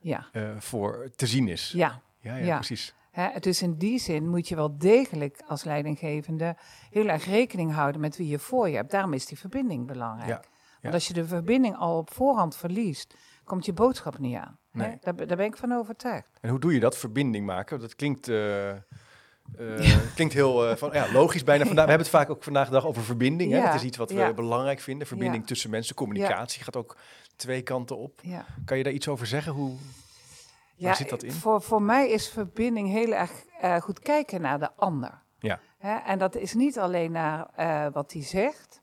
Ja, 0.00 0.26
eh, 0.32 0.50
voor 0.58 1.10
te 1.16 1.26
zien 1.26 1.48
is. 1.48 1.70
ja, 1.74 2.00
Ja. 2.20 2.54
precies. 2.54 2.94
Hè, 3.16 3.38
dus 3.40 3.62
in 3.62 3.74
die 3.78 3.98
zin 3.98 4.28
moet 4.28 4.48
je 4.48 4.54
wel 4.56 4.78
degelijk 4.78 5.42
als 5.46 5.64
leidinggevende 5.64 6.56
heel 6.90 7.08
erg 7.08 7.24
rekening 7.24 7.72
houden 7.72 8.00
met 8.00 8.16
wie 8.16 8.28
je 8.28 8.38
voor 8.38 8.68
je 8.68 8.76
hebt. 8.76 8.90
Daarom 8.90 9.12
is 9.12 9.26
die 9.26 9.38
verbinding 9.38 9.86
belangrijk. 9.86 10.28
Ja, 10.28 10.40
ja. 10.44 10.78
Want 10.80 10.94
als 10.94 11.06
je 11.08 11.12
de 11.14 11.26
verbinding 11.26 11.76
al 11.76 11.98
op 11.98 12.12
voorhand 12.12 12.56
verliest, 12.56 13.14
komt 13.44 13.64
je 13.64 13.72
boodschap 13.72 14.18
niet 14.18 14.36
aan. 14.36 14.58
Nee. 14.72 14.98
Daar, 15.00 15.14
ben- 15.14 15.28
daar 15.28 15.36
ben 15.36 15.46
ik 15.46 15.56
van 15.56 15.72
overtuigd. 15.72 16.28
En 16.40 16.50
hoe 16.50 16.58
doe 16.58 16.72
je 16.74 16.80
dat, 16.80 16.96
verbinding 16.96 17.46
maken? 17.46 17.80
Dat 17.80 17.94
klinkt, 17.96 18.28
eh, 18.28 18.70
eh, 18.70 18.78
klinkt 20.14 20.34
heel 20.34 20.68
eh, 20.68 20.76
van, 20.76 20.90
ja, 20.92 21.12
logisch 21.12 21.44
bijna. 21.44 21.64
Vandaag, 21.66 21.84
we 21.84 21.90
hebben 21.90 22.08
het 22.08 22.16
vaak 22.16 22.30
ook 22.30 22.42
vandaag 22.42 22.66
de 22.66 22.72
dag 22.72 22.86
over 22.86 23.02
verbinding. 23.02 23.52
Hè? 23.52 23.62
Dat 23.62 23.74
is 23.74 23.82
iets 23.82 23.96
wat 23.96 24.10
we 24.12 24.32
belangrijk 24.34 24.80
vinden. 24.80 25.06
Verbinding 25.06 25.46
tussen 25.46 25.70
mensen, 25.70 25.94
communicatie 25.94 26.62
gaat 26.64 26.76
ook 26.76 26.96
twee 27.36 27.62
kanten 27.62 27.96
op. 27.98 28.20
Kan 28.64 28.76
je 28.76 28.82
daar 28.84 28.92
iets 28.92 29.08
over 29.08 29.26
zeggen? 29.26 29.52
Hoe, 29.52 29.76
Ja, 30.76 30.94
zit 30.94 31.08
dat 31.08 31.22
in? 31.22 31.32
Voor, 31.32 31.62
voor 31.62 31.82
mij 31.82 32.10
is 32.10 32.28
verbinding 32.28 32.88
heel 32.88 33.12
erg 33.12 33.44
eh, 33.60 33.76
goed 33.76 34.00
kijken 34.00 34.40
naar 34.40 34.58
de 34.58 34.72
ander. 34.76 35.22
Ja. 35.38 35.60
Hè? 35.78 35.96
En 35.96 36.18
dat 36.18 36.34
is 36.34 36.54
niet 36.54 36.78
alleen 36.78 37.12
naar 37.12 37.48
eh, 37.54 37.86
wat 37.92 38.12
hij 38.12 38.22
zegt, 38.22 38.82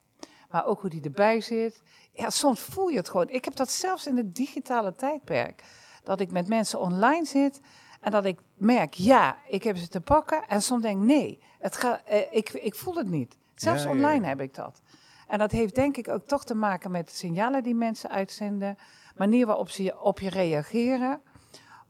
maar 0.50 0.66
ook 0.66 0.82
hoe 0.82 0.90
hij 0.90 1.02
erbij 1.02 1.42
zit. 1.42 1.82
Ja, 2.12 2.30
soms 2.30 2.60
voel 2.60 2.88
je 2.88 2.98
het 2.98 3.10
gewoon. 3.10 3.30
Ik 3.30 3.46
heb 3.46 3.56
dat 3.56 3.72
zelfs 3.72 4.08
in 4.08 4.18
het 4.18 4.36
digitale 4.36 4.96
tijdperk. 4.96 5.64
Dat 6.04 6.20
ik 6.20 6.32
met 6.32 6.48
mensen 6.48 6.80
online 6.80 7.26
zit 7.26 7.62
en 8.02 8.12
dat 8.12 8.26
ik 8.26 8.40
merk, 8.54 8.94
ja, 8.94 9.38
ik 9.48 9.64
heb 9.64 9.78
ze 9.78 9.88
te 9.88 10.02
pakken. 10.02 10.48
En 10.48 10.62
soms 10.62 10.82
denk 10.82 11.02
ik, 11.02 11.08
nee, 11.08 11.40
het 11.60 11.78
gaat, 11.78 12.02
eh, 12.06 12.22
ik, 12.32 12.50
ik 12.50 12.76
voel 12.76 12.96
het 12.96 13.10
niet. 13.10 13.38
Zelfs 13.56 13.84
Ja, 13.84 13.90
online 13.90 14.22
ja. 14.22 14.28
heb 14.28 14.42
ik 14.42 14.54
dat. 14.54 14.82
En 15.28 15.40
dat 15.40 15.52
heeft 15.52 15.76
denk 15.76 15.98
ik 15.98 16.08
ook 16.08 16.28
toch 16.28 16.46
te 16.46 16.56
maken 16.56 16.92
met 16.92 17.08
de 17.08 17.16
signalen 17.16 17.64
die 17.64 17.76
mensen 17.76 18.10
uitzenden. 18.10 18.78
Manier 19.16 19.46
waarop 19.46 19.70
ze 19.70 20.00
op 20.00 20.20
je 20.20 20.30
reageren. 20.30 21.22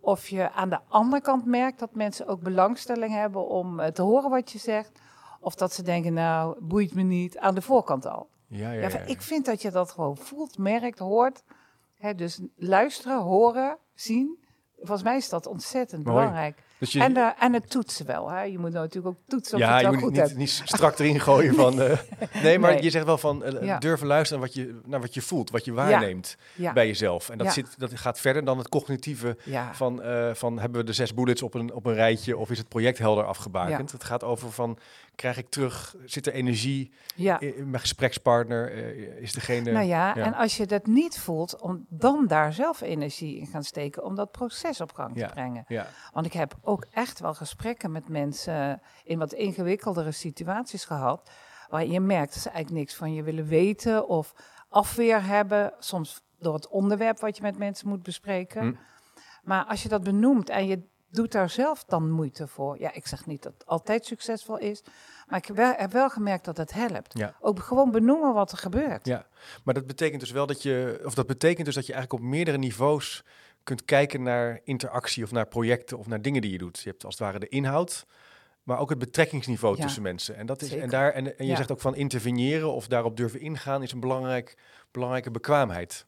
Of 0.06 0.28
je 0.28 0.52
aan 0.52 0.70
de 0.70 0.80
andere 0.88 1.22
kant 1.22 1.46
merkt 1.46 1.80
dat 1.80 1.96
mensen 1.96 2.28
ook 2.28 2.42
belangstelling 2.42 3.14
hebben 3.14 3.48
om 3.48 3.80
eh, 3.80 3.88
te 3.88 4.02
horen 4.02 4.30
wat 4.30 4.52
je 4.52 4.60
zegt. 4.60 5.00
Of 5.40 5.56
dat 5.56 5.74
ze 5.74 5.84
denken, 5.84 6.14
nou, 6.14 6.58
boeit 6.62 6.94
me 6.94 7.02
niet, 7.02 7.38
aan 7.38 7.56
de 7.56 7.62
voorkant 7.62 8.06
al. 8.06 8.30
ja, 8.48 8.72
ja, 8.72 8.82
Ja, 8.82 8.90
ja, 8.90 9.00
Ik 9.00 9.22
vind 9.22 9.46
dat 9.46 9.62
je 9.62 9.72
dat 9.72 9.92
gewoon 9.92 10.18
voelt, 10.18 10.58
merkt, 10.58 11.00
hoort. 11.00 11.44
Hè, 11.98 12.16
dus 12.16 12.42
luisteren, 12.56 13.22
horen, 13.22 13.78
zien. 13.94 14.40
Volgens 14.78 15.04
mij 15.04 15.18
is 15.18 15.30
dat 15.30 15.48
ontzettend 15.48 16.04
Mooi. 16.04 16.18
belangrijk. 16.18 16.64
Dus 16.84 16.92
je, 16.94 17.00
En, 17.00 17.14
de, 17.14 17.34
en 17.40 17.54
het 17.54 17.70
toetsen 17.70 18.06
wel. 18.06 18.30
Hè. 18.30 18.42
Je 18.42 18.60
moet 18.60 18.72
natuurlijk 18.72 19.08
ook 19.08 19.22
toetsen 19.28 19.54
of 19.58 19.60
ja, 19.64 19.68
je 19.68 19.72
je 19.72 19.76
het 19.76 19.84
wel 19.86 19.94
moet 19.94 20.02
goed 20.04 20.12
niet, 20.12 20.22
hebt. 20.22 20.38
niet 20.38 20.62
strak 20.66 21.00
erin 21.00 21.20
gooien 21.20 21.56
van... 21.56 21.82
eh, 21.82 21.98
nee, 22.44 22.60
maar 22.60 22.74
Nee. 22.74 22.84
je 22.84 22.90
zegt 22.90 23.06
wel 23.06 23.18
van 23.18 23.44
eh, 23.44 23.64
Ja. 23.66 23.78
durven 23.78 24.08
luisteren 24.08 24.42
naar 24.42 24.50
wat, 24.54 24.58
je, 24.66 24.80
naar 24.86 25.00
wat 25.02 25.14
je 25.14 25.22
voelt, 25.22 25.50
wat 25.50 25.66
je 25.66 25.74
waarneemt 25.74 26.38
Ja, 26.56 26.74
bij 26.74 26.88
jezelf. 26.88 27.30
En 27.30 27.38
dat, 27.38 27.54
zit, 27.54 27.80
dat 27.80 27.92
gaat 27.94 28.20
verder 28.20 28.46
dan 28.46 28.58
het 28.58 28.70
cognitieve 28.70 29.38
ja. 29.44 29.74
van, 29.74 30.02
eh, 30.02 30.34
van 30.34 30.60
hebben 30.60 30.80
we 30.80 30.86
de 30.86 30.94
zes 30.94 31.14
bullets 31.14 31.42
op 31.42 31.54
een, 31.54 31.74
op 31.74 31.86
een 31.86 31.94
rijtje 31.94 32.38
of 32.38 32.50
is 32.52 32.58
het 32.58 32.68
project 32.68 32.98
helder 32.98 33.26
afgebakend. 33.26 33.92
Het 33.92 34.04
gaat 34.04 34.24
over 34.24 34.52
van, 34.52 34.78
krijg 35.16 35.38
ik 35.38 35.50
terug, 35.50 35.96
zit 36.06 36.28
er 36.28 36.34
energie 36.34 36.92
ja. 37.16 37.40
in, 37.40 37.56
in 37.56 37.70
mijn 37.70 37.82
gesprekspartner, 37.82 38.72
eh, 38.72 39.22
is 39.22 39.34
degene... 39.34 39.72
Nou 39.72 39.86
ja, 39.86 40.16
en 40.16 40.34
als 40.34 40.58
je 40.58 40.66
dat 40.66 40.86
niet 40.86 41.20
voelt, 41.20 41.62
om 41.62 41.86
dan 41.90 42.28
daar 42.28 42.54
zelf 42.54 42.82
energie 42.82 43.38
in 43.40 43.48
gaan 43.48 43.64
steken 43.64 44.04
om 44.04 44.16
dat 44.16 44.32
proces 44.32 44.82
op 44.82 44.92
gang 44.94 45.18
te 45.18 45.26
brengen. 45.34 45.66
ja, 45.68 45.88
Want 46.14 46.26
ik 46.26 46.34
heb 46.34 46.56
ook 46.62 46.73
echt 46.82 47.20
wel 47.20 47.34
gesprekken 47.34 47.92
met 47.92 48.10
mensen 48.10 48.82
in 49.04 49.20
wat 49.20 49.34
ingewikkeldere 49.34 50.12
situaties 50.12 50.86
gehad, 50.86 51.32
waar 51.70 51.86
je 51.86 52.00
merkt 52.00 52.34
dat 52.34 52.44
ze 52.44 52.50
eigenlijk 52.50 52.80
niks 52.80 52.96
van 52.96 53.14
je 53.14 53.24
willen 53.24 53.48
weten 53.48 54.08
of 54.08 54.34
afweer 54.70 55.26
hebben, 55.26 55.74
soms 55.80 56.22
door 56.40 56.54
het 56.54 56.68
onderwerp 56.68 57.20
wat 57.20 57.38
je 57.38 57.42
met 57.44 57.58
mensen 57.58 57.88
moet 57.88 58.04
bespreken. 58.04 58.62
Hm. 58.62 58.74
Maar 59.44 59.66
als 59.66 59.84
je 59.84 59.90
dat 59.90 60.04
benoemt 60.04 60.50
en 60.50 60.68
je 60.68 60.82
doet 61.14 61.32
daar 61.32 61.50
zelf 61.50 61.84
dan 61.84 62.12
moeite 62.12 62.48
voor, 62.48 62.80
ja, 62.80 62.94
ik 62.94 63.08
zeg 63.08 63.26
niet 63.26 63.44
dat 63.44 63.54
het 63.54 63.66
altijd 63.66 64.06
succesvol 64.06 64.58
is, 64.58 64.84
maar 65.28 65.40
ik 65.40 65.46
heb 65.46 65.56
wel, 65.56 65.74
heb 65.76 65.92
wel 65.92 66.10
gemerkt 66.10 66.46
dat 66.46 66.58
het 66.58 66.74
helpt. 66.74 67.18
Ja. 67.18 67.36
Ook 67.40 67.60
gewoon 67.60 67.92
benoemen 67.92 68.34
wat 68.34 68.52
er 68.52 68.58
gebeurt. 68.58 69.06
Ja, 69.06 69.26
maar 69.64 69.74
dat 69.74 69.88
betekent 69.88 70.20
dus 70.20 70.32
wel 70.32 70.46
dat 70.46 70.62
je, 70.62 71.02
of 71.06 71.14
dat 71.14 71.28
betekent 71.28 71.66
dus 71.66 71.76
dat 71.76 71.86
je 71.86 71.94
eigenlijk 71.94 72.24
op 72.24 72.30
meerdere 72.30 72.58
niveaus 72.58 73.24
kunt 73.64 73.86
kijken 73.86 74.24
naar 74.24 74.60
interactie 74.64 75.24
of 75.24 75.32
naar 75.32 75.48
projecten 75.48 75.98
of 75.98 76.08
naar 76.08 76.22
dingen 76.22 76.42
die 76.42 76.52
je 76.52 76.58
doet. 76.58 76.80
Je 76.80 76.90
hebt 76.90 77.06
als 77.06 77.14
het 77.18 77.24
ware 77.24 77.40
de 77.40 77.48
inhoud, 77.48 78.06
maar 78.64 78.80
ook 78.80 78.90
het 78.90 79.00
betrekkingsniveau 79.00 79.76
Ja, 79.78 79.82
tussen 79.84 80.02
mensen. 80.02 80.36
En, 80.36 80.46
dat 80.46 80.62
is, 80.62 80.74
en, 80.76 80.90
daar, 80.90 81.12
en, 81.12 81.38
en 81.38 81.46
je 81.46 81.52
Ja. 81.52 81.56
zegt 81.58 81.72
ook 81.72 81.82
van 81.82 81.96
interveneren 81.96 82.74
of 82.74 82.88
daarop 82.88 83.18
durven 83.18 83.40
ingaan 83.40 83.84
is 83.84 83.92
een 83.92 84.00
belangrijk, 84.00 84.58
belangrijke 84.92 85.32
bekwaamheid. 85.32 86.06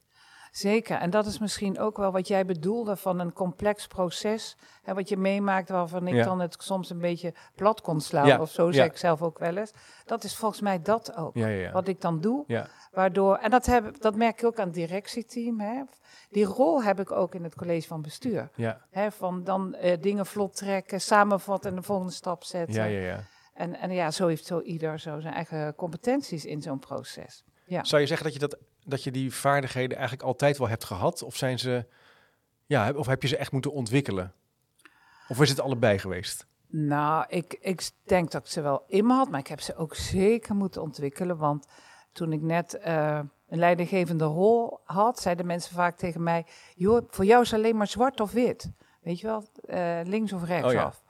Zeker, 0.56 0.98
en 0.98 1.10
dat 1.10 1.26
is 1.26 1.38
misschien 1.38 1.78
ook 1.78 1.96
wel 1.96 2.12
wat 2.12 2.28
jij 2.28 2.46
bedoelde 2.46 2.96
van 2.96 3.18
een 3.18 3.32
complex 3.32 3.86
proces. 3.86 4.56
Hè, 4.82 4.94
wat 4.94 5.08
je 5.08 5.16
meemaakt 5.16 5.68
waarvan 5.68 6.06
ik 6.06 6.24
dan 6.24 6.40
het 6.40 6.56
soms 6.58 6.90
een 6.90 6.98
beetje 6.98 7.34
plat 7.54 7.80
kon 7.80 8.00
slaan. 8.00 8.40
Of 8.40 8.50
zo 8.50 8.70
zeg 8.70 8.86
ik 8.86 8.96
zelf 8.96 9.22
ook 9.22 9.38
wel 9.38 9.56
eens. 9.56 9.72
Dat 10.04 10.24
is 10.24 10.36
volgens 10.36 10.60
mij 10.60 10.82
dat 10.82 11.16
ook. 11.16 11.34
Wat 11.72 11.88
ik 11.88 12.00
dan 12.00 12.20
doe. 12.20 12.66
Waardoor, 12.92 13.36
en 13.36 13.50
dat, 13.50 13.66
heb, 13.66 14.00
dat 14.00 14.14
merk 14.14 14.38
ik 14.40 14.46
ook 14.46 14.58
aan 14.58 14.66
het 14.66 14.74
directieteam. 14.74 15.60
Hè. 15.60 15.82
Die 16.30 16.44
rol 16.44 16.82
heb 16.82 17.00
ik 17.00 17.12
ook 17.12 17.34
in 17.34 17.44
het 17.44 17.54
college 17.54 17.86
van 17.86 18.02
bestuur. 18.02 18.50
Hè, 18.90 19.12
van 19.12 19.44
dan 19.44 19.76
uh, 19.82 19.92
dingen 20.00 20.26
vlot 20.26 20.56
trekken, 20.56 21.00
samenvatten 21.00 21.70
en 21.70 21.76
de 21.76 21.82
volgende 21.82 22.12
stap 22.12 22.44
zetten. 22.44 22.74
Ja, 22.74 22.84
ja, 22.84 23.00
ja. 23.00 23.24
En, 23.54 23.78
en 23.78 23.90
ja, 23.90 24.10
zo 24.10 24.26
heeft 24.26 24.46
zo 24.46 24.60
ieder 24.60 25.00
zo 25.00 25.20
zijn 25.20 25.34
eigen 25.34 25.74
competenties 25.74 26.44
in 26.44 26.62
zo'n 26.62 26.78
proces. 26.78 27.44
Ja. 27.66 27.84
Zou 27.84 28.00
je 28.00 28.06
zeggen 28.06 28.26
dat 28.26 28.34
je, 28.34 28.40
dat, 28.40 28.56
dat 28.84 29.04
je 29.04 29.10
die 29.10 29.34
vaardigheden 29.34 29.96
eigenlijk 29.96 30.26
altijd 30.26 30.58
wel 30.58 30.68
hebt 30.68 30.84
gehad? 30.84 31.22
Of, 31.22 31.36
zijn 31.36 31.58
ze, 31.58 31.86
ja, 32.66 32.92
of 32.92 33.06
heb 33.06 33.22
je 33.22 33.28
ze 33.28 33.36
echt 33.36 33.52
moeten 33.52 33.72
ontwikkelen? 33.72 34.32
Of 35.28 35.40
is 35.40 35.48
het 35.48 35.60
allebei 35.60 35.98
geweest? 35.98 36.46
Nou, 36.66 37.24
ik, 37.28 37.58
ik 37.60 37.90
denk 38.04 38.30
dat 38.30 38.42
ik 38.44 38.50
ze 38.50 38.60
wel 38.60 38.84
in 38.86 39.06
me 39.06 39.12
had, 39.12 39.30
maar 39.30 39.40
ik 39.40 39.46
heb 39.46 39.60
ze 39.60 39.76
ook 39.76 39.94
zeker 39.94 40.54
moeten 40.54 40.82
ontwikkelen. 40.82 41.36
Want 41.36 41.66
toen 42.12 42.32
ik 42.32 42.42
net 42.42 42.78
uh, 42.86 43.20
een 43.48 43.58
leidinggevende 43.58 44.24
rol 44.24 44.80
had, 44.84 45.20
zeiden 45.20 45.46
mensen 45.46 45.74
vaak 45.74 45.96
tegen 45.96 46.22
mij: 46.22 46.46
joh, 46.74 47.04
voor 47.08 47.24
jou 47.24 47.42
is 47.42 47.54
alleen 47.54 47.76
maar 47.76 47.86
zwart 47.86 48.20
of 48.20 48.32
wit. 48.32 48.70
Weet 49.00 49.20
je 49.20 49.26
wel, 49.26 49.44
uh, 49.68 50.00
links 50.04 50.32
of 50.32 50.44
rechts 50.44 50.74
oh, 50.74 50.84
af. 50.84 51.04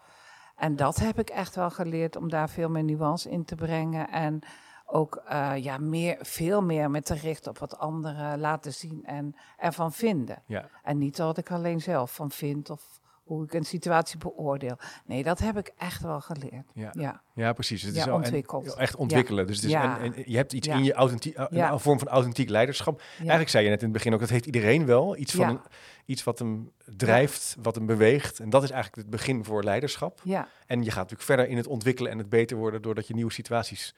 En 0.56 0.76
dat 0.76 0.96
heb 0.96 1.18
ik 1.18 1.28
echt 1.30 1.54
wel 1.54 1.70
geleerd 1.70 2.16
om 2.16 2.28
daar 2.28 2.50
veel 2.50 2.68
meer 2.68 2.84
nuance 2.84 3.30
in 3.30 3.44
te 3.44 3.54
brengen. 3.54 4.10
En 4.10 4.40
ook 4.87 5.23
uh, 5.31 5.52
ja, 5.57 5.78
meer, 5.78 6.16
veel 6.21 6.62
meer 6.62 6.90
met 6.90 7.05
te 7.05 7.14
richten 7.14 7.50
op 7.50 7.59
wat 7.59 7.78
anderen 7.78 8.40
laten 8.40 8.73
zien 8.73 9.05
en 9.05 9.37
ervan 9.57 9.93
vinden. 9.93 10.43
Ja. 10.47 10.69
En 10.83 10.99
niet 10.99 11.19
wat 11.19 11.38
ik 11.38 11.50
alleen 11.50 11.81
zelf 11.81 12.14
van 12.14 12.31
vind 12.31 12.71
of 12.71 13.00
hoe 13.26 13.45
ik 13.45 13.55
een 13.55 13.64
situatie 13.64 14.19
beoordeel. 14.19 14.78
Nee, 15.05 15.23
dat 15.23 15.38
heb 15.38 15.59
ik 15.59 15.73
echt 15.76 16.02
wel 16.02 16.21
geleerd. 16.21 16.71
Ja, 16.75 16.90
ja. 16.93 17.23
ja 17.35 17.52
precies. 17.52 17.83
Het 17.83 17.95
ja, 17.95 18.07
is 18.07 18.12
ontwikkeld. 18.12 18.75
echt 18.75 18.97
ontwikkelen. 18.97 19.47
Dus, 19.47 19.61
dus 19.61 19.73
en, 19.73 20.00
en, 20.00 20.23
je 20.26 20.37
hebt 20.37 20.52
iets 20.52 20.69
in 20.69 20.85
je 20.85 20.93
authentiek, 20.93 21.37
een 21.37 21.81
vorm 21.81 21.99
van 21.99 22.09
authentiek 22.09 22.49
leiderschap. 22.49 23.02
Eigenlijk 23.19 23.49
zei 23.49 23.64
je 23.64 23.71
net 23.71 23.78
in 23.78 23.85
het 23.85 23.95
begin 23.97 24.14
ook, 24.14 24.21
dat 24.21 24.28
heeft 24.28 24.47
iedereen 24.47 24.87
wel. 24.87 25.16
Iets, 25.16 25.35
van 25.35 25.49
een, 25.49 25.61
iets 26.05 26.25
wat 26.25 26.38
hem 26.38 26.71
drijft, 26.97 27.57
wat 27.62 27.75
hem 27.75 27.87
beweegt. 27.87 28.40
En 28.40 28.50
dat 28.50 28.62
is 28.62 28.71
eigenlijk 28.71 29.02
het 29.02 29.11
begin 29.11 29.45
voor 29.45 29.64
leiderschap. 29.64 30.21
Ja. 30.25 30.49
En 30.66 30.78
je 30.78 30.90
gaat 30.90 31.11
natuurlijk 31.11 31.23
verder 31.23 31.49
in 31.49 31.57
het 31.57 31.66
ontwikkelen 31.66 32.11
en 32.11 32.19
het 32.19 32.28
beter 32.28 32.57
worden 32.57 32.83
doordat 32.83 33.07
je 33.07 33.14
nieuwe 33.14 33.33
situaties 33.33 33.95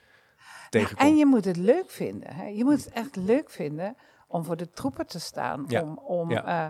tegenkomt. 0.68 1.08
en 1.08 1.16
je 1.16 1.26
moet 1.26 1.44
het 1.44 1.56
leuk 1.56 1.90
vinden. 1.90 2.34
Hè? 2.34 2.46
Je 2.46 2.64
moet 2.64 2.84
het 2.84 2.92
echt 2.92 3.16
leuk 3.16 3.50
vinden 3.50 3.96
om 4.26 4.44
voor 4.44 4.56
de 4.56 4.70
troepen 4.70 5.06
te 5.06 5.20
staan. 5.20 5.80
Om, 5.82 5.98
om 5.98 6.30
uh, 6.30 6.66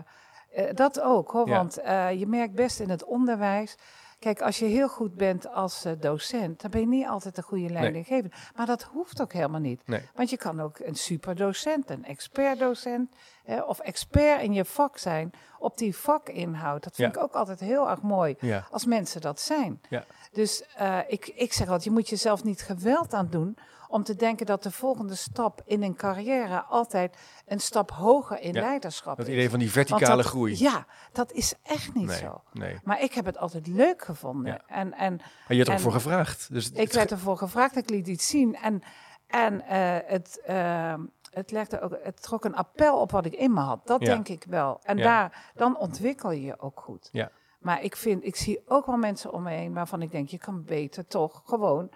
uh, 0.57 0.63
dat 0.73 1.01
ook 1.01 1.31
hoor. 1.31 1.47
Want 1.47 1.79
uh, 1.79 2.19
je 2.19 2.27
merkt 2.27 2.53
best 2.53 2.79
in 2.79 2.89
het 2.89 3.05
onderwijs 3.05 3.77
Kijk, 4.19 4.41
als 4.41 4.59
je 4.59 4.65
heel 4.65 4.89
goed 4.89 5.15
bent 5.15 5.53
als 5.53 5.85
docent, 5.99 6.61
dan 6.61 6.71
ben 6.71 6.79
je 6.79 6.87
niet 6.87 7.07
altijd 7.07 7.37
een 7.37 7.43
goede 7.43 7.69
leidinggever. 7.69 8.29
Nee. 8.29 8.51
Maar 8.55 8.65
dat 8.65 8.83
hoeft 8.83 9.21
ook 9.21 9.33
helemaal 9.33 9.59
niet. 9.59 9.87
Nee. 9.87 10.01
Want 10.13 10.29
je 10.29 10.37
kan 10.37 10.61
ook 10.61 10.79
een 10.79 10.95
superdocent, 10.95 11.89
een 11.89 12.05
expertdocent 12.05 13.15
eh, 13.45 13.67
of 13.67 13.79
expert 13.79 14.41
in 14.41 14.53
je 14.53 14.65
vak 14.65 14.97
zijn 14.97 15.31
op 15.59 15.77
die 15.77 15.95
vakinhoud. 15.95 16.83
Dat 16.83 16.95
vind 16.95 17.15
ik 17.15 17.21
ook 17.21 17.33
altijd 17.33 17.59
heel 17.59 17.89
erg 17.89 18.01
mooi 18.01 18.35
ja. 18.39 18.67
als 18.71 18.85
mensen 18.85 19.21
dat 19.21 19.39
zijn. 19.39 19.81
Ja. 19.89 20.03
Dus 20.31 20.63
uh, 20.81 20.99
ik, 21.07 21.27
ik 21.27 21.53
zeg 21.53 21.65
altijd, 21.65 21.83
je 21.83 21.91
moet 21.91 22.09
jezelf 22.09 22.43
niet 22.43 22.61
geweld 22.61 23.13
aan 23.13 23.29
doen 23.29 23.57
om 23.89 24.03
te 24.03 24.15
denken 24.15 24.45
dat 24.45 24.63
de 24.63 24.71
volgende 24.71 25.15
stap 25.15 25.61
in 25.65 25.83
een 25.83 25.95
carrière 25.95 26.61
altijd 26.63 27.17
een 27.45 27.59
stap 27.59 27.91
hoger 27.91 28.39
in 28.41 28.53
leiderschap 28.53 29.17
dat 29.17 29.27
is. 29.27 29.33
idee 29.33 29.49
van 29.49 29.59
die 29.59 29.71
verticale 29.71 30.23
groei. 30.23 30.55
Ja, 30.57 30.85
dat 31.11 31.31
is 31.31 31.53
echt 31.63 31.93
niet 31.93 32.11
zo. 32.11 32.41
Nee. 32.53 32.79
Maar 32.83 33.01
ik 33.01 33.13
heb 33.13 33.25
het 33.25 33.37
altijd 33.37 33.67
leuk 33.67 34.03
gevonden. 34.03 34.51
Ja. 34.51 34.61
En, 34.67 34.93
en, 34.93 35.21
en 35.47 35.55
je 35.55 35.63
hebt 35.63 35.69
ervoor 35.69 35.91
gevraagd. 35.91 36.53
Dus 36.53 36.71
ik 36.71 36.93
werd 36.93 37.11
ervoor 37.11 37.37
gevraagd, 37.37 37.75
ik 37.75 37.89
liet 37.89 38.07
iets 38.07 38.27
zien. 38.27 38.55
En, 38.55 38.81
en 39.27 39.53
uh, 39.53 39.97
het, 40.05 40.41
uh, 40.49 40.93
het, 41.31 41.51
legde 41.51 41.81
ook, 41.81 41.97
het 42.03 42.21
trok 42.21 42.45
een 42.45 42.55
appel 42.55 42.99
op 42.99 43.11
wat 43.11 43.25
ik 43.25 43.33
in 43.33 43.53
me 43.53 43.61
had. 43.61 43.87
Dat 43.87 43.99
denk 43.99 44.27
ik 44.27 44.45
wel. 44.49 44.79
En 44.83 44.97
daar, 44.97 45.51
dan 45.55 45.77
ontwikkel 45.77 46.31
je 46.31 46.41
je 46.41 46.59
ook 46.59 46.79
goed. 46.79 47.09
Ja. 47.11 47.31
Maar 47.59 47.83
ik, 47.83 47.95
vind, 47.95 48.25
ik 48.25 48.35
zie 48.35 48.61
ook 48.67 48.85
wel 48.85 48.97
mensen 48.97 49.33
om 49.33 49.43
me 49.43 49.51
heen 49.51 49.73
waarvan 49.73 50.01
ik 50.01 50.11
denk, 50.11 50.29
je 50.29 50.37
kan 50.37 50.63
beter 50.63 51.07
toch 51.07 51.41
gewoon 51.45 51.89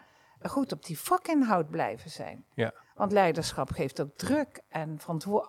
goed 0.50 0.72
op 0.72 0.86
die 0.86 1.00
vakinhoud 1.00 1.70
blijven 1.70 2.10
zijn. 2.10 2.46
Ja. 2.54 2.74
Want 2.96 3.12
leiderschap 3.12 3.72
geeft 3.72 4.02
ook 4.02 4.16
druk 4.16 4.62
en 4.70 4.98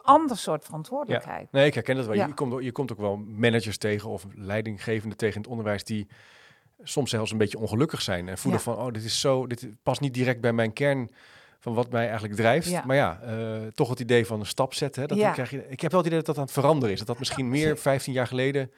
ander 0.02 0.36
soort 0.36 0.64
verantwoordelijkheid. 0.64 1.48
Ja. 1.50 1.58
Nee, 1.58 1.66
ik 1.66 1.74
herken 1.74 1.96
dat 1.96 2.06
wel. 2.06 2.14
Je, 2.14 2.34
komt, 2.34 2.64
je 2.64 2.72
komt 2.72 2.92
ook 2.92 2.98
wel 2.98 3.16
managers 3.16 3.78
tegen 3.78 4.10
of 4.10 4.26
leidinggevenden 4.34 5.18
tegen 5.18 5.34
in 5.34 5.40
het 5.40 5.50
onderwijs 5.50 5.84
die 5.84 6.08
soms 6.82 7.10
zelfs 7.10 7.30
een 7.30 7.38
beetje 7.38 7.58
ongelukkig 7.58 8.02
zijn 8.02 8.28
en 8.28 8.38
voelen 8.38 8.60
van, 8.60 8.76
oh, 8.76 8.92
dit 8.92 9.04
is 9.04 9.20
zo, 9.20 9.46
dit 9.46 9.68
past 9.82 10.00
niet 10.00 10.14
direct 10.14 10.40
bij 10.40 10.52
mijn 10.52 10.72
kern 10.72 11.10
van 11.58 11.74
wat 11.74 11.90
mij 11.90 12.04
eigenlijk 12.04 12.34
drijft. 12.34 12.84
Maar 12.84 12.96
ja, 12.96 13.20
uh, 13.24 13.66
toch 13.74 13.88
het 13.88 14.00
idee 14.00 14.26
van 14.26 14.40
een 14.40 14.46
stap 14.46 14.74
zetten. 14.74 15.02
Hè, 15.02 15.08
dat 15.08 15.32
krijg 15.32 15.50
je, 15.50 15.68
ik 15.68 15.80
heb 15.80 15.90
wel 15.90 16.00
het 16.00 16.08
idee 16.08 16.18
dat 16.18 16.26
dat 16.26 16.36
aan 16.36 16.44
het 16.44 16.52
veranderen 16.52 16.92
is. 16.92 16.98
Dat 16.98 17.06
dat 17.06 17.18
misschien 17.18 17.48
meer 17.48 17.78
15 17.78 18.12
jaar 18.12 18.26
geleden 18.26 18.70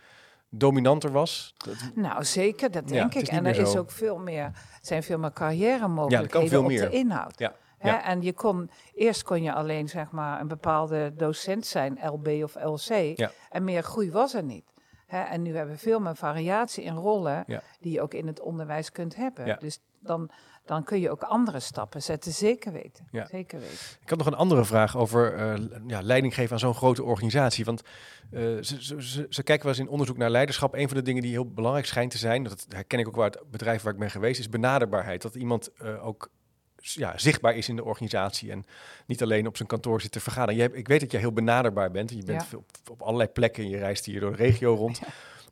dominanter 0.51 1.13
was? 1.13 1.55
Nou, 1.95 2.25
zeker, 2.25 2.71
dat 2.71 2.89
denk 2.89 3.15
ik. 3.15 3.29
En 3.29 3.47
er 3.47 3.59
is 3.59 3.77
ook 3.77 3.91
veel 3.91 4.19
meer, 4.19 4.51
zijn 4.81 5.03
veel 5.03 5.19
meer 5.19 5.33
carrière 5.33 5.89
mogelijkheden 5.89 6.43
ja, 6.43 6.49
veel 6.49 6.63
op 6.63 6.69
meer. 6.69 6.91
de 6.91 6.97
inhoud. 6.97 7.39
Ja. 7.39 7.55
Ja. 7.81 8.05
En 8.05 8.23
je 8.23 8.33
kon, 8.33 8.71
eerst 8.95 9.23
kon 9.23 9.43
je 9.43 9.53
alleen 9.53 9.89
zeg 9.89 10.11
maar 10.11 10.41
een 10.41 10.49
bepaalde 10.49 11.13
docent 11.17 11.67
zijn, 11.67 11.99
LB 12.03 12.29
of 12.43 12.55
LC. 12.55 13.17
Ja. 13.17 13.31
En 13.51 13.65
meer 13.65 13.83
groei 13.83 14.11
was 14.11 14.35
er 14.35 14.43
niet. 14.43 14.73
Hè? 15.07 15.23
En 15.23 15.43
nu 15.43 15.57
hebben 15.57 15.75
we 15.75 15.81
veel 15.81 16.01
meer 16.01 16.17
variatie 16.17 16.85
in 16.85 16.95
rollen 16.95 17.45
die 17.81 17.93
je 17.93 18.01
ook 18.01 18.15
in 18.15 18.27
het 18.27 18.41
onderwijs 18.41 18.93
kunt 18.93 19.17
hebben. 19.17 19.57
Dus 19.59 19.81
dan, 20.01 20.31
dan 20.67 20.85
kun 20.85 21.01
je 21.01 21.11
ook 21.11 21.23
andere 21.23 21.61
stappen 21.61 22.03
zetten. 22.03 22.33
Zeker 22.33 22.73
weten. 22.73 23.09
Ja. 23.11 23.27
Zeker 23.27 23.61
weten. 23.61 23.77
Ik 24.01 24.09
had 24.09 24.19
nog 24.19 24.27
een 24.27 24.35
andere 24.35 24.65
vraag 24.65 24.97
over 24.97 25.39
uh, 25.39 25.67
ja, 25.87 26.03
leiding 26.03 26.35
geven 26.35 26.53
aan 26.53 26.59
zo'n 26.59 26.75
grote 26.75 27.03
organisatie. 27.03 27.65
Want 27.65 27.83
uh, 28.31 28.41
ze, 28.63 28.83
ze, 28.83 29.27
ze, 29.29 29.43
kijken 29.43 29.67
wel 29.67 29.75
eens 29.75 29.85
in 29.85 29.89
onderzoek 29.89 30.17
naar 30.17 30.31
leiderschap. 30.31 30.75
Een 30.75 30.89
van 30.89 30.97
de 30.97 31.03
dingen 31.03 31.23
die 31.23 31.31
heel 31.31 31.51
belangrijk 31.51 31.87
schijnt 31.87 32.11
te 32.11 32.19
zijn, 32.19 32.43
dat 32.43 32.67
herken 32.69 32.99
ik 32.99 33.09
ook 33.09 33.17
waar 33.17 33.31
het 33.31 33.51
bedrijf 33.51 33.83
waar 33.83 33.93
ik 33.93 33.99
ben 33.99 34.11
geweest, 34.11 34.41
is 34.41 34.49
benaderbaarheid. 34.49 35.23
Dat 35.23 35.35
iemand 35.35 35.71
uh, 35.83 36.07
ook 36.07 36.31
ja, 36.77 37.19
zichtbaar 37.19 37.57
is 37.57 37.69
in 37.69 37.77
de 37.77 37.85
organisatie 37.85 38.51
en 38.51 38.65
niet 39.07 39.23
alleen 39.23 39.47
op 39.47 39.57
zijn 39.57 39.69
kantoor 39.69 40.01
zit 40.01 40.13
te 40.13 40.21
vergaderen. 40.21 40.63
Je 40.63 40.71
ik 40.73 40.89
weet 40.89 41.01
dat 41.01 41.11
jij 41.11 41.21
heel 41.21 41.33
benaderbaar 41.33 41.91
bent. 41.91 42.11
Je 42.11 42.25
bent 42.25 42.55
op, 42.55 42.71
op, 42.91 43.03
allerlei 43.03 43.29
plekken. 43.29 43.69
Je 43.69 43.79
reist 43.79 44.05
hier 44.05 44.21
door 44.21 44.31
de 44.31 44.37
regio 44.37 44.75
rond. 44.75 45.01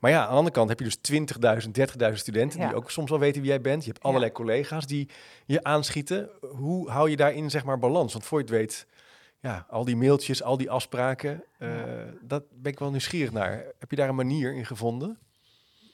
Maar 0.04 0.12
ja, 0.12 0.22
aan 0.22 0.30
de 0.30 0.36
andere 0.36 0.54
kant 0.54 0.68
heb 0.68 0.78
je 0.78 0.84
dus 0.84 0.98
20.000, 1.66 2.08
30.000 2.08 2.12
studenten 2.12 2.60
die 2.60 2.74
ook 2.74 2.90
soms 2.90 3.10
wel 3.10 3.18
weten 3.18 3.40
wie 3.40 3.50
jij 3.50 3.60
bent. 3.60 3.84
Je 3.84 3.90
hebt 3.90 4.04
allerlei 4.04 4.32
collega's 4.32 4.86
die 4.86 5.08
je 5.44 5.62
aanschieten. 5.62 6.30
Hoe 6.40 6.90
hou 6.90 7.10
je 7.10 7.16
daarin 7.16 7.50
zeg 7.50 7.64
maar 7.64 7.78
balans? 7.78 8.12
Want 8.12 8.24
voor 8.24 8.38
je 8.38 8.44
het 8.44 8.54
weet, 8.54 8.86
ja, 9.40 9.66
al 9.68 9.84
die 9.84 9.96
mailtjes, 9.96 10.42
al 10.42 10.56
die 10.56 10.70
afspraken, 10.70 11.44
uh, 11.58 11.70
dat 12.20 12.44
ben 12.50 12.72
ik 12.72 12.78
wel 12.78 12.90
nieuwsgierig 12.90 13.32
naar. 13.32 13.64
Heb 13.78 13.90
je 13.90 13.96
daar 13.96 14.08
een 14.08 14.14
manier 14.14 14.54
in 14.54 14.66
gevonden? 14.66 15.18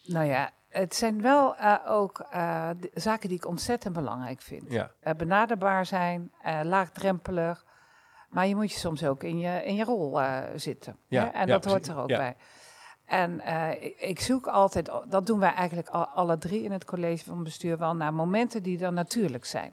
Nou 0.05 0.27
ja, 0.27 0.51
het 0.69 0.95
zijn 0.95 1.23
wel 1.23 1.57
uh, 1.57 1.77
ook 1.87 2.27
uh, 2.35 2.71
zaken 2.95 3.29
die 3.29 3.39
ik 3.39 3.47
ontzettend 3.47 3.95
belangrijk 3.95 4.43
vind. 4.43 4.65
Ja. 4.69 4.91
benaderbaar 5.17 5.87
zijn, 5.87 6.33
laagdrempelig. 6.63 7.65
Maar 8.29 8.47
je 8.47 8.55
moet 8.55 8.73
je 8.73 8.79
soms 8.79 9.05
ook 9.05 9.23
in 9.23 9.39
je, 9.39 9.65
in 9.65 9.75
je 9.75 9.85
rol 9.85 10.21
zitten. 10.55 10.97
Ja, 11.09 11.33
En 11.33 11.47
dat 11.47 11.65
hoort 11.65 11.87
er 11.87 11.99
ook 11.99 12.07
bij. 12.07 12.37
En 13.11 13.41
uh, 13.47 13.69
ik 13.97 14.21
zoek 14.21 14.47
altijd, 14.47 14.91
dat 15.09 15.27
doen 15.27 15.39
wij 15.39 15.55
eigenlijk 15.55 15.89
al, 15.89 16.07
alle 16.07 16.39
drie 16.39 16.63
in 16.63 16.73
het 16.73 16.85
college 16.85 17.25
van 17.25 17.43
bestuur 17.43 17.79
wel, 17.79 17.97
naar 17.97 18.15
momenten 18.15 18.63
die 18.63 18.79
dan 18.79 18.95
natuurlijk 18.95 19.45
zijn. 19.45 19.73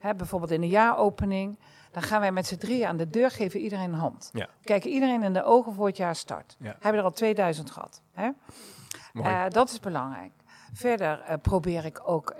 Hè, 0.00 0.14
bijvoorbeeld 0.14 0.50
in 0.50 0.60
de 0.60 0.68
jaaropening, 0.68 1.58
dan 1.90 2.02
gaan 2.02 2.20
wij 2.20 2.32
met 2.32 2.46
z'n 2.46 2.56
drieën 2.56 2.86
aan 2.86 2.96
de 2.96 3.10
deur, 3.10 3.30
geven 3.30 3.60
iedereen 3.60 3.92
een 3.92 3.98
hand. 3.98 4.30
Ja. 4.32 4.48
Kijken 4.62 4.90
iedereen 4.90 5.22
in 5.22 5.32
de 5.32 5.44
ogen 5.44 5.74
voor 5.74 5.86
het 5.86 5.96
jaar 5.96 6.16
start. 6.16 6.56
Ja. 6.58 6.76
Hebben 6.80 7.00
er 7.00 7.06
al 7.06 7.12
2000 7.12 7.70
gehad. 7.70 8.02
Hè? 8.12 8.30
Uh, 9.12 9.44
dat 9.48 9.70
is 9.70 9.80
belangrijk. 9.80 10.32
Verder 10.72 11.24
uh, 11.28 11.34
probeer 11.42 11.84
ik 11.84 12.08
ook 12.08 12.34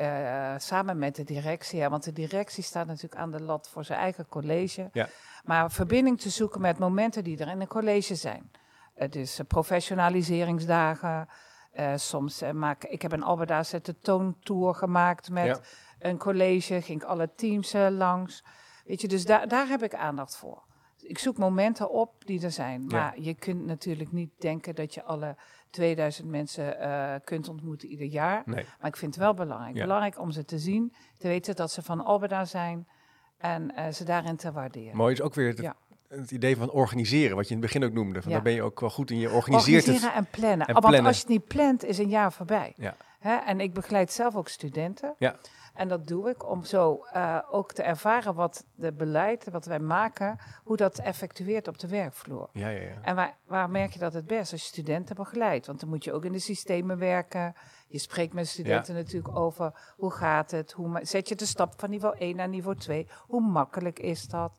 samen 0.57 0.99
met 0.99 1.17
de 1.17 1.25
directie, 1.25 1.89
want 1.89 2.05
de 2.05 2.13
directie 2.13 2.63
staat 2.63 2.87
natuurlijk 2.87 3.21
aan 3.21 3.31
de 3.31 3.43
lat 3.43 3.69
voor 3.69 3.85
zijn 3.85 3.99
eigen 3.99 4.29
college, 4.29 4.89
ja. 4.93 5.09
maar 5.45 5.71
verbinding 5.71 6.21
te 6.21 6.31
zoeken 6.31 6.61
met 6.61 6.79
momenten 6.79 7.25
die 7.25 7.39
er 7.39 7.49
in 7.49 7.61
een 7.61 7.67
college 7.67 8.15
zijn. 8.15 8.51
Het 8.95 9.17
is 9.17 9.41
uh, 9.41 9.47
professionaliseringsdagen. 9.47 11.29
Uh, 11.75 11.93
soms 11.97 12.43
uh, 12.43 12.51
maak 12.51 12.85
ik 12.85 13.03
heb 13.03 13.13
een 13.13 13.23
Alberda 13.23 13.63
de 13.83 13.99
toontour 13.99 14.75
gemaakt 14.75 15.31
met 15.31 15.61
een 15.99 16.19
college, 16.19 16.83
ging 16.83 17.03
ik 17.03 17.09
alle 17.09 17.31
teams 17.37 17.73
langs. 17.91 18.45
Weet 18.85 19.01
je, 19.01 19.09
dus 19.09 19.25
daar 19.25 19.49
daar 19.49 19.69
heb 19.69 19.83
ik 19.83 19.95
aandacht 19.95 20.37
voor. 20.37 20.63
Ik 21.01 21.19
zoek 21.19 21.39
momenten 21.39 21.91
op 21.91 22.27
die 22.27 22.43
er 22.43 22.51
zijn. 22.51 22.87
Maar 22.87 23.21
je 23.21 23.35
kunt 23.35 23.67
natuurlijk 23.67 24.13
niet 24.13 24.31
denken 24.39 24.75
dat 24.75 24.95
je 24.95 25.03
alle 25.03 25.37
2000 25.71 26.29
mensen 26.29 26.77
kunt 27.25 27.49
ontmoeten 27.49 27.89
ieder 27.89 28.07
jaar. 28.07 28.43
Nee. 28.47 28.67
Maar 28.81 28.91
ik 28.91 28.97
vind 28.97 29.15
het 29.15 29.25
wel 29.25 29.35
belangrijk. 29.35 29.75
Belangrijk 29.75 30.19
om 30.21 30.31
ze 30.31 30.45
te 30.45 30.59
zien, 30.59 30.95
te 31.19 31.29
weten 31.29 31.57
dat 31.57 31.71
ze 31.71 31.83
van 31.83 32.05
Alberda 32.05 32.45
zijn 32.45 32.89
en 33.39 33.95
ze 33.95 34.05
daarin 34.05 34.37
te 34.37 34.53
waarderen. 34.53 34.97
Mooi 34.97 35.13
is 35.13 35.21
ook 35.21 35.35
weer 35.35 35.49
het 35.49 35.75
idee 36.29 36.57
van 36.57 36.71
organiseren, 36.71 37.37
wat 37.37 37.49
je 37.49 37.55
in 37.55 37.61
het 37.61 37.73
begin 37.73 37.89
ook 37.89 37.95
noemde. 37.95 38.23
Van 38.23 38.33
Daar 38.33 38.43
ben 38.43 38.53
je 38.53 38.63
ook 38.63 38.81
wel 38.81 38.91
goed 38.91 39.11
in. 39.11 39.19
Je 39.19 39.31
organiseert 39.31 39.89
organiseren 39.89 40.15
het. 40.15 40.27
en 40.27 40.41
plannen. 40.41 40.67
En 40.67 40.75
Want 40.75 41.07
als 41.07 41.17
je 41.17 41.23
het 41.23 41.31
niet 41.31 41.47
plant, 41.47 41.85
is 41.85 41.99
een 41.99 42.09
jaar 42.09 42.33
voorbij. 42.33 42.73
Ja. 42.77 42.97
Hè? 43.19 43.35
En 43.37 43.61
ik 43.61 43.75
begeleid 43.75 44.13
zelf 44.13 44.37
ook 44.37 44.49
studenten. 44.49 45.15
Ja. 45.19 45.37
En 45.75 45.89
dat 45.89 46.07
doe 46.07 46.31
ik 46.31 46.51
om 46.51 46.65
zo 46.65 47.05
uh, 47.17 47.39
ook 47.51 47.73
te 47.73 47.83
ervaren 47.83 48.35
wat 48.35 48.65
de 48.75 48.93
beleid, 48.93 49.51
wat 49.51 49.67
wij 49.67 49.79
maken, 49.79 50.39
hoe 50.65 50.77
dat 50.77 50.99
effectueert 50.99 51.69
op 51.69 51.79
de 51.79 51.89
werkvloer. 51.89 52.49
Ja, 52.53 52.69
ja, 52.69 52.81
ja. 52.81 53.03
En 53.03 53.15
waar, 53.15 53.37
waar 53.47 53.71
merk 53.71 53.93
je 53.93 53.99
dat 53.99 54.13
het 54.13 54.27
best? 54.27 54.53
Als 54.53 54.61
je 54.61 54.69
studenten 54.69 55.17
begeleidt. 55.17 55.67
Want 55.67 55.81
dan 55.81 55.89
moet 55.89 56.05
je 56.05 56.13
ook 56.13 56.25
in 56.25 56.33
de 56.33 56.39
systemen 56.39 56.99
werken. 56.99 57.55
Je 57.87 57.99
spreekt 57.99 58.33
met 58.33 58.49
studenten 58.49 58.95
natuurlijk 58.95 59.37
over 59.37 59.95
hoe 59.97 60.11
gaat 60.11 60.51
het, 60.51 60.73
hoe 60.73 61.01
zet 61.03 61.29
je 61.29 61.35
de 61.35 61.47
stap 61.47 61.73
van 61.77 61.91
niveau 61.91 62.17
1 62.19 62.37
naar 62.37 62.49
niveau 62.49 62.77
2, 62.77 63.07
hoe 63.27 63.41
makkelijk 63.41 63.99
is 63.99 64.27
dat? 64.27 64.53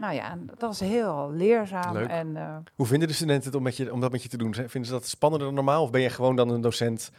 Nou 0.00 0.14
ja, 0.14 0.38
dat 0.58 0.72
is 0.72 0.80
heel 0.80 1.30
leerzaam. 1.32 1.92
Leuk. 1.92 2.08
En, 2.08 2.28
uh, 2.28 2.56
hoe 2.74 2.86
vinden 2.86 3.08
de 3.08 3.14
studenten 3.14 3.44
het 3.44 3.54
om, 3.54 3.62
met 3.62 3.76
je, 3.76 3.92
om 3.92 4.00
dat 4.00 4.12
met 4.12 4.22
je 4.22 4.28
te 4.28 4.36
doen? 4.36 4.54
Vinden 4.54 4.84
ze 4.84 4.90
dat 4.90 5.06
spannender 5.06 5.46
dan 5.48 5.56
normaal? 5.56 5.82
Of 5.82 5.90
ben 5.90 6.00
je 6.00 6.10
gewoon 6.10 6.36
dan 6.36 6.48
een 6.48 6.60
docent 6.60 7.10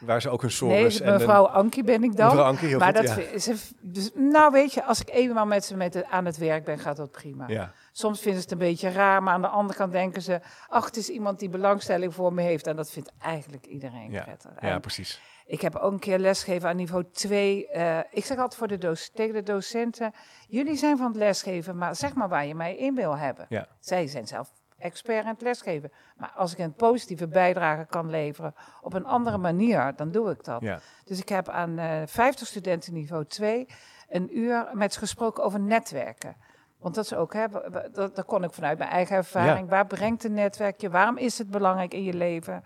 Waar 0.00 0.22
ze 0.22 0.30
ook 0.30 0.42
een 0.42 0.50
soort. 0.50 0.70
Nee, 0.70 1.12
mevrouw 1.12 1.46
Ankie 1.46 1.84
ben 1.84 2.02
ik 2.02 2.16
dan. 2.16 2.26
Mevrouw 2.26 2.44
Ankie, 2.44 2.68
heel 2.68 2.78
maar 2.78 2.96
goed, 2.96 3.06
dat 3.06 3.16
ja. 3.16 3.38
ze, 3.38 3.56
dus, 3.80 4.10
nou 4.14 4.52
weet 4.52 4.72
je, 4.72 4.84
als 4.84 5.00
ik 5.00 5.10
eenmaal 5.10 5.46
met 5.46 5.64
ze 5.64 5.76
met 5.76 6.04
aan 6.04 6.24
het 6.24 6.36
werk 6.36 6.64
ben, 6.64 6.78
gaat 6.78 6.96
dat 6.96 7.10
prima. 7.10 7.48
Ja. 7.48 7.72
Soms 7.92 8.20
vinden 8.20 8.42
ze 8.42 8.48
het 8.48 8.52
een 8.52 8.66
beetje 8.66 8.90
raar, 8.90 9.22
maar 9.22 9.34
aan 9.34 9.42
de 9.42 9.48
andere 9.48 9.78
kant 9.78 9.92
denken 9.92 10.22
ze... 10.22 10.40
ach, 10.68 10.84
het 10.84 10.96
is 10.96 11.08
iemand 11.08 11.38
die 11.38 11.48
belangstelling 11.48 12.14
voor 12.14 12.32
me 12.32 12.42
heeft. 12.42 12.66
En 12.66 12.76
dat 12.76 12.90
vindt 12.90 13.12
eigenlijk 13.18 13.66
iedereen 13.66 14.10
ja. 14.10 14.22
prettig. 14.22 14.50
ja, 14.60 14.78
precies. 14.78 15.20
Ik 15.48 15.60
heb 15.60 15.76
ook 15.76 15.92
een 15.92 15.98
keer 15.98 16.18
lesgegeven 16.18 16.68
aan 16.68 16.76
niveau 16.76 17.04
2. 17.12 17.68
Uh, 17.72 17.98
eh, 17.98 18.04
ik 18.10 18.24
zeg 18.24 18.38
altijd 18.38 18.54
voor 18.54 18.68
de 18.68 19.10
tegen 19.14 19.34
de 19.34 19.42
docenten... 19.42 20.12
jullie 20.48 20.76
zijn 20.76 20.96
van 20.96 21.06
het 21.06 21.16
lesgeven, 21.16 21.76
maar 21.76 21.96
zeg 21.96 22.14
maar 22.14 22.28
waar 22.28 22.46
je 22.46 22.54
mij 22.54 22.76
in 22.76 22.94
wil 22.94 23.16
hebben. 23.16 23.46
Ja. 23.48 23.66
Zij 23.80 24.06
zijn 24.06 24.26
zelf 24.26 24.52
expert 24.78 25.22
in 25.22 25.30
het 25.30 25.40
lesgeven. 25.40 25.92
Maar 26.16 26.32
als 26.36 26.52
ik 26.52 26.58
een 26.58 26.74
positieve 26.74 27.28
bijdrage 27.28 27.86
kan 27.86 28.10
leveren 28.10 28.54
op 28.80 28.94
een 28.94 29.04
andere 29.04 29.38
manier, 29.38 29.92
dan 29.96 30.10
doe 30.10 30.30
ik 30.30 30.44
dat. 30.44 30.60
Ja. 30.60 30.80
Dus 31.04 31.20
ik 31.20 31.28
heb 31.28 31.48
aan 31.48 31.78
uh, 31.78 32.02
50 32.04 32.46
studenten 32.46 32.92
niveau 32.92 33.24
2 33.24 33.68
een 34.08 34.38
uur 34.38 34.68
met 34.72 34.92
ze 34.92 34.98
gesproken 34.98 35.44
over 35.44 35.60
netwerken. 35.60 36.36
Want 36.78 36.94
dat 36.94 37.04
is 37.04 37.14
ook, 37.14 37.32
hè, 37.32 37.46
dat, 37.92 38.16
dat 38.16 38.24
kon 38.24 38.44
ik 38.44 38.52
vanuit 38.52 38.78
mijn 38.78 38.90
eigen 38.90 39.16
ervaring. 39.16 39.64
Ja. 39.64 39.70
Waar 39.70 39.86
brengt 39.86 40.24
een 40.24 40.34
netwerkje? 40.34 40.90
Waarom 40.90 41.16
is 41.16 41.38
het 41.38 41.50
belangrijk 41.50 41.94
in 41.94 42.04
je 42.04 42.14
leven? 42.14 42.64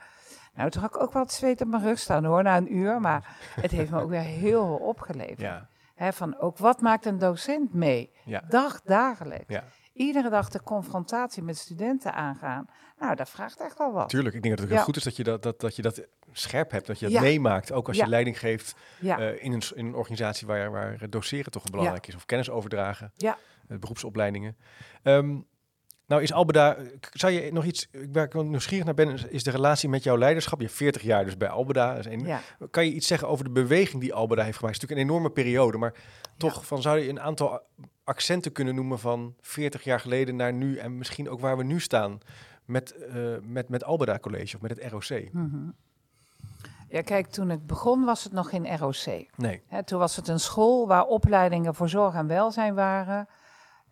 Nou, 0.55 0.71
toen 0.71 0.83
had 0.83 0.95
ik 0.95 1.03
ook 1.03 1.13
wel 1.13 1.23
het 1.23 1.33
zweet 1.33 1.61
op 1.61 1.69
mijn 1.69 1.83
rug 1.83 1.99
staan 1.99 2.25
hoor, 2.25 2.43
na 2.43 2.57
een 2.57 2.77
uur. 2.77 3.01
Maar 3.01 3.37
het 3.61 3.71
heeft 3.71 3.91
me 3.91 4.01
ook 4.01 4.11
weer 4.11 4.21
heel 4.21 4.67
veel 4.67 4.87
opgeleverd. 4.87 5.41
Ja. 5.41 5.69
Van 6.13 6.39
ook 6.39 6.59
wat 6.59 6.81
maakt 6.81 7.07
een 7.07 7.19
docent 7.19 7.75
mee? 7.75 8.13
Ja. 8.25 8.43
Dag, 8.49 8.81
dagelijks. 8.81 9.55
Ja 9.55 9.65
iedere 9.93 10.31
dag 10.31 10.49
de 10.49 10.63
confrontatie 10.63 11.43
met 11.43 11.57
studenten 11.57 12.15
aangaan. 12.15 12.67
Nou, 12.99 13.15
dat 13.15 13.31
vraagt 13.31 13.61
echt 13.61 13.79
wel 13.79 13.93
wat. 13.93 14.09
Tuurlijk, 14.09 14.35
ik 14.35 14.43
denk 14.43 14.57
dat 14.57 14.65
het 14.65 14.75
heel 14.75 14.85
goed 14.85 14.97
is 14.97 15.03
dat 15.03 15.17
je 15.17 15.25
dat, 15.25 15.43
dat, 15.43 15.61
dat 15.61 15.77
je 15.77 15.83
dat 15.83 16.07
scherp 16.33 16.71
hebt, 16.71 16.87
dat 16.87 16.99
je 16.99 17.09
dat 17.09 17.23
meemaakt. 17.23 17.73
Ook 17.73 17.89
als 17.89 17.97
je 17.97 18.07
leiding 18.07 18.39
geeft 18.39 18.75
uh, 19.01 19.45
in, 19.45 19.53
een, 19.53 19.63
in 19.75 19.87
een 19.87 19.95
organisatie 19.95 20.47
waar, 20.47 20.71
waar 20.71 21.11
doseren 21.11 21.53
toch 21.53 21.65
belangrijk 21.71 22.07
is. 22.07 22.15
Of 22.15 22.25
kennis 22.25 22.51
overdragen, 22.51 23.13
ja. 23.17 23.37
Uh, 23.69 23.79
beroepsopleidingen. 23.79 24.57
Um, 25.03 25.47
nou 26.13 26.25
is 26.25 26.33
Albeda, 26.33 26.77
zou 27.13 27.33
je 27.33 27.53
nog 27.53 27.65
iets, 27.65 27.89
ik 27.91 28.09
waar 28.13 28.25
ik 28.25 28.35
nieuwsgierig 28.35 28.85
naar 28.85 28.95
ben, 28.95 29.31
is 29.31 29.43
de 29.43 29.51
relatie 29.51 29.89
met 29.89 30.03
jouw 30.03 30.19
leiderschap. 30.19 30.59
Je 30.59 30.65
hebt 30.65 30.77
40 30.77 31.03
jaar 31.03 31.25
dus 31.25 31.37
bij 31.37 31.49
Albeda. 31.49 32.05
Een, 32.05 32.27
Kan 32.71 32.85
je 32.85 32.93
iets 32.93 33.07
zeggen 33.07 33.29
over 33.29 33.45
de 33.45 33.51
beweging 33.51 34.03
die 34.03 34.15
Albeda 34.15 34.43
heeft 34.43 34.57
gemaakt? 34.57 34.75
Het 34.75 34.83
is 34.83 34.89
natuurlijk 34.89 35.01
een 35.01 35.17
enorme 35.17 35.43
periode, 35.43 35.79
maar 35.79 35.95
toch 36.37 36.67
van, 36.67 36.83
zou 36.83 36.99
je 36.99 37.09
een 37.09 37.21
aantal 37.21 37.61
accenten 38.05 38.53
kunnen 38.53 38.75
noemen 38.75 38.99
van 38.99 39.35
40 39.41 39.85
jaar 39.85 40.01
geleden 40.01 40.37
naar 40.37 40.53
nu 40.53 40.77
en 40.77 40.99
misschien 40.99 41.31
ook 41.31 41.41
waar 41.41 41.57
we 41.57 41.65
nu 41.65 41.81
staan 41.81 42.19
met, 42.65 42.95
uh, 42.99 43.37
met, 43.43 43.69
met 43.69 43.85
Albeda 43.85 44.19
College 44.19 44.57
of 44.57 44.63
met 44.63 44.71
het 44.71 44.93
ROC? 44.93 45.33
Mm 45.33 45.51
-hmm. 45.51 45.75
Ja, 46.89 47.03
kijk, 47.03 47.27
toen 47.27 47.51
ik 47.51 47.67
begon 47.67 48.05
was 48.05 48.25
het 48.25 48.33
nog 48.33 48.49
geen 48.49 48.77
ROC. 48.77 49.27
Nee. 49.37 49.63
Hè, 49.67 49.85
toen 49.85 49.99
was 49.99 50.17
het 50.17 50.29
een 50.29 50.41
school 50.41 50.87
waar 50.87 51.05
opleidingen 51.05 51.75
voor 51.75 51.89
zorg 51.89 52.15
en 52.15 52.27
welzijn 52.27 52.75
waren. 52.75 53.29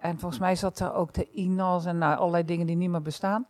En 0.00 0.18
volgens 0.18 0.40
mij 0.40 0.56
zat 0.56 0.80
er 0.80 0.94
ook 0.94 1.12
de 1.12 1.30
INAS 1.30 1.84
en 1.84 1.98
nou, 1.98 2.18
allerlei 2.18 2.44
dingen 2.44 2.66
die 2.66 2.76
niet 2.76 2.90
meer 2.90 3.02
bestaan. 3.02 3.46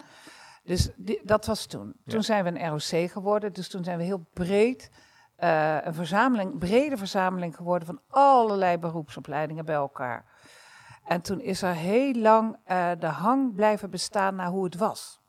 Dus 0.65 0.91
die, 0.97 1.21
dat 1.25 1.47
was 1.47 1.67
toen. 1.67 1.93
Ja. 2.05 2.13
Toen 2.13 2.23
zijn 2.23 2.45
we 2.45 2.61
een 2.61 2.69
ROC 2.69 3.11
geworden. 3.11 3.53
Dus 3.53 3.69
toen 3.69 3.85
zijn 3.85 3.99
we 3.99 4.05
heel 4.05 4.27
breed 4.33 4.91
uh, 5.39 5.77
een 5.83 5.95
verzameling, 5.95 6.59
brede 6.59 6.97
verzameling 6.97 7.57
geworden 7.57 7.87
van 7.87 8.01
allerlei 8.09 8.79
beroepsopleidingen 8.79 9.65
bij 9.65 9.75
elkaar. 9.75 10.25
En 11.05 11.21
toen 11.21 11.41
is 11.41 11.63
er 11.63 11.75
heel 11.75 12.15
lang 12.15 12.57
uh, 12.67 12.91
de 12.99 13.07
hang 13.07 13.55
blijven 13.55 13.91
bestaan 13.91 14.35
naar 14.35 14.49
hoe 14.49 14.65
het 14.65 14.77
was. 14.77 15.21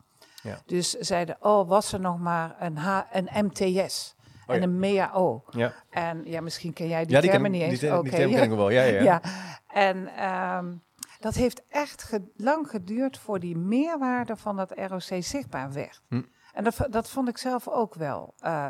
Ja. 0.43 0.57
Dus 0.65 0.89
zeiden, 0.89 1.37
oh, 1.39 1.67
was 1.69 1.93
er 1.93 1.99
nog 1.99 2.19
maar 2.19 2.55
een, 2.59 2.77
H, 2.77 2.99
een 3.11 3.29
MTS 3.45 4.15
oh, 4.47 4.55
en 4.55 4.61
ja. 4.61 4.67
een 4.67 4.79
MEAO. 4.79 5.43
Ja. 5.49 5.73
En 5.89 6.21
ja, 6.25 6.41
misschien 6.41 6.73
ken 6.73 6.87
jij 6.87 7.05
die, 7.05 7.15
ja, 7.15 7.21
die 7.21 7.29
termen 7.29 7.51
niet 7.51 7.61
eens. 7.61 7.79
Die, 7.79 7.89
okay. 7.89 8.01
die 8.01 8.11
termen 8.11 8.35
ken 8.35 8.51
ik 8.51 8.57
wel, 8.57 8.69
ja, 8.69 8.83
ja. 8.83 9.01
ja. 9.11 9.21
En 9.67 10.25
um, 10.57 10.83
dat 11.21 11.35
heeft 11.35 11.67
echt 11.67 12.03
ge 12.03 12.31
lang 12.35 12.69
geduurd 12.69 13.17
voor 13.17 13.39
die 13.39 13.57
meerwaarde 13.57 14.35
van 14.35 14.55
dat 14.55 14.71
ROC 14.75 15.23
zichtbaar 15.23 15.73
werd. 15.73 16.01
Hm. 16.07 16.21
En 16.53 16.63
dat, 16.63 16.87
dat 16.89 17.09
vond 17.09 17.27
ik 17.27 17.37
zelf 17.37 17.67
ook 17.67 17.95
wel. 17.95 18.33
Uh, 18.43 18.67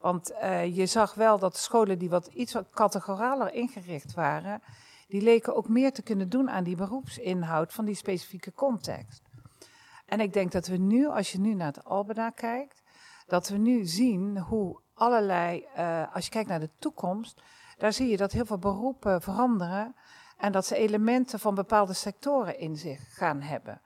want 0.00 0.32
uh, 0.32 0.76
je 0.76 0.86
zag 0.86 1.14
wel 1.14 1.38
dat 1.38 1.56
scholen 1.56 1.98
die 1.98 2.10
wat 2.10 2.26
iets 2.26 2.52
wat 2.52 2.70
categoraler 2.70 3.52
ingericht 3.52 4.14
waren, 4.14 4.62
die 5.08 5.22
leken 5.22 5.56
ook 5.56 5.68
meer 5.68 5.92
te 5.92 6.02
kunnen 6.02 6.28
doen 6.28 6.50
aan 6.50 6.64
die 6.64 6.76
beroepsinhoud 6.76 7.72
van 7.72 7.84
die 7.84 7.94
specifieke 7.94 8.52
context. 8.52 9.22
En 10.06 10.20
ik 10.20 10.32
denk 10.32 10.52
dat 10.52 10.66
we 10.66 10.76
nu, 10.76 11.06
als 11.06 11.32
je 11.32 11.40
nu 11.40 11.54
naar 11.54 11.66
het 11.66 11.84
Albeda 11.84 12.30
kijkt, 12.30 12.82
dat 13.26 13.48
we 13.48 13.56
nu 13.56 13.84
zien 13.84 14.38
hoe 14.38 14.80
allerlei, 14.94 15.66
uh, 15.76 16.14
als 16.14 16.24
je 16.24 16.30
kijkt 16.30 16.48
naar 16.48 16.60
de 16.60 16.70
toekomst, 16.78 17.42
daar 17.78 17.92
zie 17.92 18.08
je 18.08 18.16
dat 18.16 18.32
heel 18.32 18.46
veel 18.46 18.58
beroepen 18.58 19.22
veranderen 19.22 19.94
en 20.44 20.52
dat 20.52 20.66
ze 20.66 20.76
elementen 20.76 21.38
van 21.38 21.54
bepaalde 21.54 21.92
sectoren 21.92 22.58
in 22.58 22.76
zich 22.76 23.14
gaan 23.14 23.40
hebben. 23.40 23.80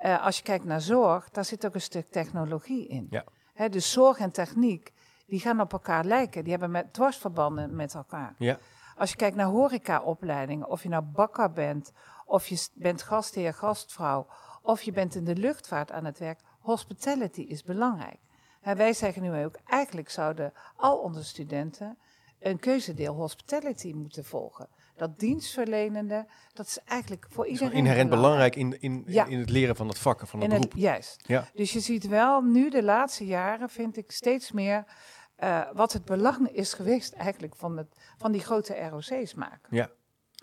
Uh, 0.00 0.24
als 0.24 0.36
je 0.36 0.42
kijkt 0.42 0.64
naar 0.64 0.80
zorg, 0.80 1.30
daar 1.30 1.44
zit 1.44 1.66
ook 1.66 1.74
een 1.74 1.80
stuk 1.80 2.10
technologie 2.10 2.86
in. 2.86 3.06
Ja. 3.10 3.24
He, 3.54 3.68
dus 3.68 3.92
zorg 3.92 4.18
en 4.18 4.30
techniek, 4.30 4.92
die 5.26 5.40
gaan 5.40 5.60
op 5.60 5.72
elkaar 5.72 6.04
lijken. 6.04 6.42
Die 6.42 6.52
hebben 6.52 6.70
met 6.70 6.92
dwarsverbanden 6.92 7.76
met 7.76 7.94
elkaar. 7.94 8.34
Ja. 8.38 8.58
Als 8.96 9.10
je 9.10 9.16
kijkt 9.16 9.36
naar 9.36 9.46
horecaopleidingen, 9.46 10.68
of 10.68 10.82
je 10.82 10.88
nou 10.88 11.02
bakker 11.02 11.52
bent, 11.52 11.92
of 12.26 12.46
je 12.46 12.68
bent 12.74 13.02
gastheer, 13.02 13.54
gastvrouw, 13.54 14.26
of 14.62 14.82
je 14.82 14.92
bent 14.92 15.14
in 15.14 15.24
de 15.24 15.36
luchtvaart 15.36 15.92
aan 15.92 16.04
het 16.04 16.18
werk, 16.18 16.40
hospitality 16.60 17.40
is 17.40 17.62
belangrijk. 17.62 18.18
He, 18.60 18.74
wij 18.74 18.92
zeggen 18.92 19.22
nu 19.22 19.44
ook, 19.44 19.58
eigenlijk 19.66 20.10
zouden 20.10 20.52
al 20.76 20.98
onze 20.98 21.24
studenten 21.24 21.98
een 22.40 22.58
keuzedeel 22.58 23.14
hospitality 23.14 23.92
moeten 23.92 24.24
volgen. 24.24 24.68
Dat 24.96 25.18
dienstverlenende, 25.18 26.26
dat 26.52 26.66
is 26.66 26.78
eigenlijk 26.84 27.26
voor 27.30 27.46
iedereen 27.46 27.72
inherent 27.72 28.10
belangrijk, 28.10 28.54
belangrijk 28.54 28.82
in, 28.82 29.04
in, 29.06 29.14
ja. 29.14 29.26
in 29.26 29.38
het 29.38 29.50
leren 29.50 29.76
van 29.76 29.88
het 29.88 29.98
vak, 29.98 30.26
van 30.26 30.40
het 30.40 30.50
in 30.50 30.56
beroep. 30.56 30.72
Het, 30.72 30.80
juist. 30.80 31.24
Ja. 31.26 31.48
Dus 31.54 31.72
je 31.72 31.80
ziet 31.80 32.08
wel 32.08 32.40
nu 32.40 32.70
de 32.70 32.82
laatste 32.82 33.26
jaren, 33.26 33.68
vind 33.68 33.96
ik 33.96 34.10
steeds 34.10 34.52
meer 34.52 34.84
uh, 35.38 35.62
wat 35.72 35.92
het 35.92 36.04
belang 36.04 36.48
is 36.48 36.72
geweest 36.72 37.12
eigenlijk 37.12 37.56
van, 37.56 37.76
het, 37.76 37.96
van 38.18 38.32
die 38.32 38.40
grote 38.40 38.88
ROC's 38.88 39.34
maken. 39.34 39.76
Ja. 39.76 39.90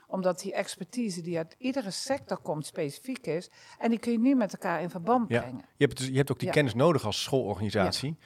Omdat 0.07 0.39
die 0.39 0.53
expertise 0.53 1.21
die 1.21 1.37
uit 1.37 1.55
iedere 1.57 1.91
sector 1.91 2.37
komt 2.37 2.65
specifiek 2.65 3.27
is. 3.27 3.49
En 3.79 3.89
die 3.89 3.99
kun 3.99 4.11
je 4.11 4.19
nu 4.19 4.35
met 4.35 4.53
elkaar 4.53 4.81
in 4.81 4.89
verband 4.89 5.29
ja. 5.29 5.41
brengen. 5.41 5.65
Je 5.77 5.85
hebt, 5.85 5.97
dus, 5.97 6.07
je 6.07 6.17
hebt 6.17 6.31
ook 6.31 6.39
die 6.39 6.47
Ja. 6.47 6.53
kennis 6.53 6.73
nodig 6.73 7.05
als 7.05 7.23
schoolorganisatie. 7.23 8.17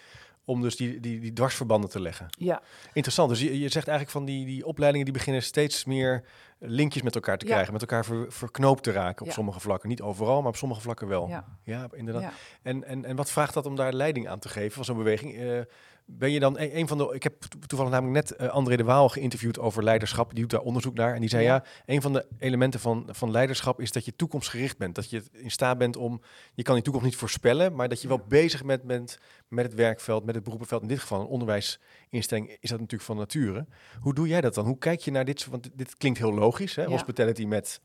Om 0.45 0.62
dus 0.62 0.75
die, 0.75 0.99
die, 0.99 1.19
die 1.19 1.34
dwarsverbanden 1.34 1.89
te 1.89 1.99
leggen. 2.01 2.27
Ja, 2.29 2.62
Interessant. 2.93 3.29
Dus 3.29 3.39
je, 3.39 3.60
je 3.60 3.69
zegt 3.69 3.88
eigenlijk 3.88 4.17
van 4.17 4.25
die, 4.25 4.45
die 4.45 4.65
opleidingen 4.65 5.05
die 5.05 5.13
beginnen 5.15 5.43
steeds 5.43 5.86
meer 5.86 6.23
linkjes 6.60 7.01
met 7.03 7.15
elkaar 7.15 7.38
te 7.38 7.45
Ja. 7.45 7.51
krijgen. 7.51 7.73
Met 7.73 7.81
elkaar 7.81 8.05
ver- 8.05 8.31
verknoopt 8.31 8.84
te 8.84 8.91
raken 8.91 9.21
op 9.21 9.27
Ja. 9.27 9.34
sommige 9.34 9.60
vlakken. 9.60 9.89
Niet 9.89 10.01
overal, 10.01 10.39
maar 10.39 10.49
op 10.49 10.55
sommige 10.55 10.81
vlakken 10.81 11.08
wel. 11.08 11.27
ja, 11.27 11.45
Ja, 11.63 11.88
inderdaad. 11.93 12.31
En, 12.62 12.84
en, 12.84 13.05
en 13.05 13.15
wat 13.15 13.31
vraagt 13.31 13.53
dat 13.53 13.65
om 13.65 13.75
daar 13.75 13.93
leiding 13.93 14.27
aan 14.27 14.39
te 14.39 14.49
geven 14.49 14.71
van 14.71 14.86
zo'n 14.86 14.97
beweging? 14.97 15.38
Eh, 15.38 15.60
ben 16.06 16.32
je 16.32 16.39
dan 16.39 16.60
een, 16.60 16.78
een 16.78 16.88
van 16.88 16.98
de. 16.98 17.12
Ik 17.13 17.24
heb 17.24 17.41
to- 17.41 17.60
toevallig 17.68 17.91
namelijk 17.94 18.28
net 18.28 18.38
eh, 18.38 18.48
André 18.50 18.76
de 18.76 18.84
Waal 18.84 19.10
geïnterviewd 19.10 19.60
over 19.60 19.84
leiderschap. 19.84 20.30
Die 20.32 20.39
doet 20.39 20.50
daar 20.50 20.60
onderzoek 20.62 20.94
naar. 20.96 21.13
En 21.13 21.20
die 21.20 21.30
zei 21.30 21.44
ja, 21.44 21.54
Ja. 21.54 21.63
een 21.86 22.02
van 22.02 22.13
de 22.13 22.28
elementen 22.39 22.80
van, 22.80 23.08
van 23.12 23.32
leiderschap 23.32 23.82
is 23.82 23.91
dat 23.91 24.06
je 24.06 24.15
toekomstgericht 24.15 24.78
bent. 24.78 24.96
Dat 24.96 25.10
je 25.10 25.24
in 25.32 25.52
staat 25.52 25.78
bent 25.78 25.98
om. 25.98 26.22
Je 26.54 26.63
kan 26.63 26.74
die 26.74 26.84
toekomst 26.84 27.08
niet 27.08 27.18
voorspellen, 27.18 27.76
maar 27.76 27.89
dat 27.89 28.02
je 28.02 28.08
wel 28.08 28.22
bezig 28.28 28.65
bent 28.65 28.84
met, 28.84 29.20
met 29.48 29.65
het 29.65 29.74
werkveld, 29.74 30.26
met 30.26 30.36
het 30.36 30.44
beroepenveld. 30.44 30.82
In 30.82 30.88
dit 30.88 31.00
geval 31.00 31.20
een 31.22 31.28
onderwijsinstelling 31.28 32.50
is 32.60 32.70
dat 32.70 32.80
natuurlijk 32.80 33.04
van 33.10 33.18
nature. 33.18 33.65
Hoe 34.00 34.13
doe 34.13 34.28
jij 34.28 34.41
dat 34.41 34.54
dan? 34.54 34.65
Hoe 34.65 34.78
kijk 34.78 35.00
je 35.00 35.12
naar 35.12 35.26
dit? 35.26 35.39
soort- 35.39 35.52
Want 35.52 35.70
dit, 35.74 35.98
klinkt 35.98 36.20
heel 36.20 36.34
logisch, 36.34 36.76
hè? 36.76 36.82
Ja. 36.84 36.89
Hospitality 36.89 37.46
met 37.46 37.82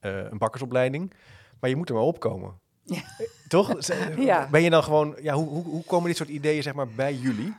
eh, 0.00 0.16
een 0.16 0.38
bakkersopleiding. 0.38 1.12
Maar 1.60 1.70
je 1.70 1.76
moet 1.76 1.88
er 1.88 1.94
maar 1.94 2.04
opkomen. 2.04 2.58
Ja. 2.88 3.02
Eh, 3.18 3.26
Toch? 3.48 3.74
Z- 3.78 3.92
Ja. 4.16 4.48
Ben 4.50 4.62
je 4.62 4.70
dan 4.70 4.82
gewoon, 4.82 5.16
ja, 5.22 5.34
hoe, 5.34 5.48
hoe, 5.48 5.64
hoe 5.64 5.84
komen 5.84 6.06
dit 6.06 6.16
soort 6.16 6.28
ideeën 6.28 6.62
zeg 6.62 6.74
maar 6.74 6.88
bij 6.88 7.14
jullie? 7.14 7.54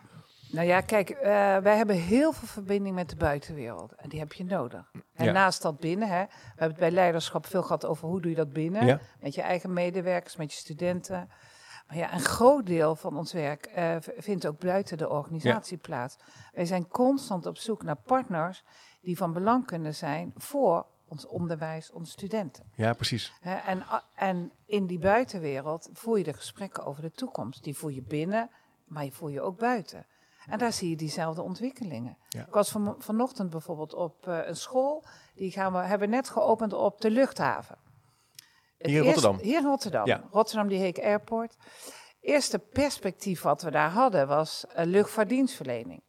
Nou 0.52 0.68
ja, 0.68 0.82
kijk, 0.82 1.10
uh, 1.10 1.18
wij 1.58 1.78
hebben 1.78 1.96
heel 1.96 2.32
veel 2.32 2.48
verbinding 2.48 2.96
met 2.96 3.10
de 3.10 3.15
buitenwereld. 3.15 3.94
En 3.96 4.10
die 4.10 4.20
heb 4.20 4.34
je 4.34 4.44
nodig. 4.46 4.92
En 5.13 5.34
naast 5.34 5.62
dat 5.62 5.80
binnen, 5.80 6.08
hè, 6.08 6.24
we 6.24 6.30
hebben 6.48 6.68
het 6.70 6.78
bij 6.80 6.92
leiderschap 6.92 7.46
veel 7.46 7.62
gehad 7.62 7.86
over 7.86 8.08
hoe 8.08 8.22
doe 8.22 8.30
je 8.32 8.38
dat 8.38 8.54
binnen. 8.54 8.86
Met 9.20 9.36
je 9.36 9.42
eigen 9.42 9.74
medewerkers, 9.74 10.36
met 10.36 10.52
je 10.54 10.58
studenten. 10.60 11.30
Maar 11.88 11.98
ja, 11.98 12.13
een 12.13 12.20
groot 12.20 12.65
deel 12.65 12.96
van 12.96 13.18
ons 13.18 13.34
werk 13.34 13.70
uh, 13.78 13.96
vindt 14.18 14.48
ook 14.48 14.60
buiten 14.60 14.98
de 14.98 15.10
organisatie 15.10 15.78
plaats. 15.78 16.18
Wij 16.54 16.65
zijn 16.65 16.88
constant 16.88 17.46
op 17.46 17.58
zoek 17.58 17.84
naar 17.84 17.96
partners 18.06 18.63
die 19.02 19.18
van 19.18 19.34
belang 19.34 19.65
kunnen 19.65 19.96
zijn 19.96 20.34
voor 20.36 20.86
ons 21.10 21.28
onderwijs, 21.28 21.91
onze 21.91 22.12
studenten. 22.12 22.72
Ja, 22.76 22.93
precies. 22.93 23.34
en, 23.41 23.86
en 24.15 24.52
in 24.65 24.88
die 24.88 25.00
buitenwereld 25.00 25.89
voer 25.93 26.17
je 26.17 26.24
de 26.24 26.34
gesprekken 26.34 26.86
over 26.86 27.02
de 27.02 27.12
toekomst. 27.12 27.63
Die 27.63 27.78
voer 27.78 27.93
je 27.93 28.02
binnen, 28.02 28.50
maar 28.86 29.04
je 29.04 29.12
voer 29.12 29.32
je 29.32 29.41
ook 29.41 29.58
buiten. 29.58 30.06
En 30.48 30.58
daar 30.58 30.74
zie 30.74 30.89
je 30.89 30.95
diezelfde 30.95 31.41
ontwikkelingen. 31.41 32.17
Ik 32.30 32.54
was 32.54 32.69
van, 32.69 32.95
vanochtend 32.98 33.50
bijvoorbeeld 33.50 33.93
op 33.93 34.28
uh, 34.28 34.48
een 34.48 34.56
school. 34.56 35.06
Die 35.36 35.52
gaan 35.52 35.74
we, 35.74 35.80
hebben 35.80 36.10
net 36.10 36.30
geopend 36.30 36.74
op 36.74 37.02
de 37.02 37.10
luchthaven. 37.10 37.78
hier 38.78 38.98
in 38.98 39.04
Rotterdam? 39.04 39.38
hier 39.38 39.58
in 39.58 39.65
Rotterdam. 39.65 40.06
Ja. 40.06 40.24
Rotterdam, 40.32 40.67
die 40.67 40.80
Heek 40.80 41.00
Airport. 41.00 41.56
Eerste 42.22 42.60
perspectief 42.60 43.41
wat 43.41 43.62
we 43.62 43.72
daar 43.72 43.89
hadden 43.89 44.28
was 44.28 44.65
uh, 44.69 44.86
luchtvaartdienstverlening. 44.86 46.02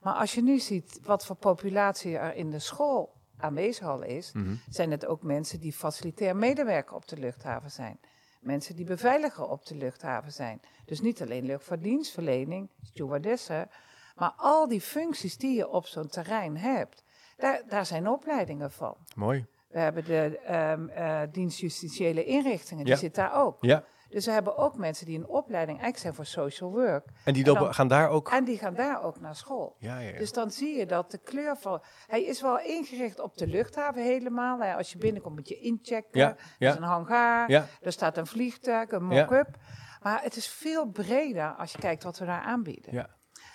Maar 0.00 0.14
als 0.14 0.34
je 0.34 0.42
nu 0.42 0.58
ziet 0.58 1.00
wat 1.02 1.26
voor 1.26 1.36
populatie 1.36 2.16
er 2.16 2.34
in 2.34 2.50
de 2.50 2.58
school 2.58 3.19
aanwezig 3.40 3.86
al 3.86 4.02
is, 4.02 4.32
mhm. 4.32 4.54
zijn 4.68 4.90
het 4.90 5.06
ook 5.06 5.22
mensen 5.22 5.60
die 5.60 5.72
facilitair 5.72 6.36
medewerker 6.36 6.94
op 6.94 7.08
de 7.08 7.16
luchthaven 7.16 7.70
zijn. 7.70 8.00
Mensen 8.40 8.76
die 8.76 8.84
beveiliger 8.84 9.48
op 9.48 9.66
de 9.66 9.74
luchthaven 9.74 10.32
zijn. 10.32 10.60
Dus 10.84 11.00
niet 11.00 11.22
alleen 11.22 11.44
luchtvaartdienstverlening, 11.44 12.68
stewardessen, 12.82 13.70
maar 14.16 14.32
al 14.36 14.68
die 14.68 14.80
functies 14.80 15.36
die 15.36 15.56
je 15.56 15.68
op 15.68 15.86
zo'n 15.86 16.08
terrein 16.08 16.56
hebt, 16.56 17.04
daar, 17.36 17.62
daar 17.68 17.86
zijn 17.86 18.08
opleidingen 18.08 18.70
van. 18.70 18.96
Mooi. 19.14 19.46
We 19.68 19.78
hebben 19.78 20.04
de 20.04 20.40
um, 20.50 20.90
uh, 20.90 21.20
dienst 21.32 21.58
justitiële 21.58 22.24
inrichtingen, 22.24 22.84
die 22.84 22.96
zit 22.96 23.14
daar 23.14 23.34
ook. 23.34 23.56
Ja. 23.60 23.84
Dus 24.10 24.26
we 24.26 24.32
hebben 24.32 24.56
ook 24.56 24.76
mensen 24.76 25.06
die 25.06 25.18
een 25.18 25.26
opleiding 25.26 25.80
eigenlijk 25.80 25.98
zijn 25.98 26.14
voor 26.14 26.26
social 26.26 26.70
work. 26.70 27.08
En 27.24 27.32
die 27.32 27.72
gaan 27.72 27.88
daar 27.88 28.08
ook? 28.08 28.30
En 28.30 28.44
die 28.44 28.58
gaan 28.58 28.74
daar 28.74 29.02
ook 29.02 29.20
naar 29.20 29.36
school. 29.36 29.76
Ja, 29.78 29.98
ja, 29.98 30.10
ja. 30.10 30.18
Dus 30.18 30.32
dan 30.32 30.50
zie 30.50 30.76
je 30.76 30.86
dat 30.86 31.10
de 31.10 31.18
kleur 31.18 31.56
van... 31.56 31.82
Hij 32.06 32.24
is 32.24 32.40
wel 32.40 32.58
ingericht 32.60 33.20
op 33.20 33.36
de 33.36 33.46
luchthaven 33.46 34.02
helemaal. 34.02 34.62
Als 34.62 34.92
je 34.92 34.98
binnenkomt 34.98 35.34
moet 35.34 35.48
je 35.48 35.58
inchecken. 35.58 36.20
Ja. 36.20 36.36
Er 36.58 36.68
is 36.68 36.74
een 36.74 36.82
hangar, 36.82 37.50
ja. 37.50 37.66
er 37.80 37.92
staat 37.92 38.16
een 38.16 38.26
vliegtuig, 38.26 38.90
een 38.90 39.04
mock-up. 39.04 39.56
Maar 40.02 40.22
het 40.22 40.36
is 40.36 40.48
veel 40.48 40.86
breder 40.86 41.54
als 41.54 41.72
je 41.72 41.78
kijkt 41.78 42.02
wat 42.02 42.18
we 42.18 42.24
daar 42.24 42.42
aanbieden. 42.42 42.92
Ja. 42.92 43.08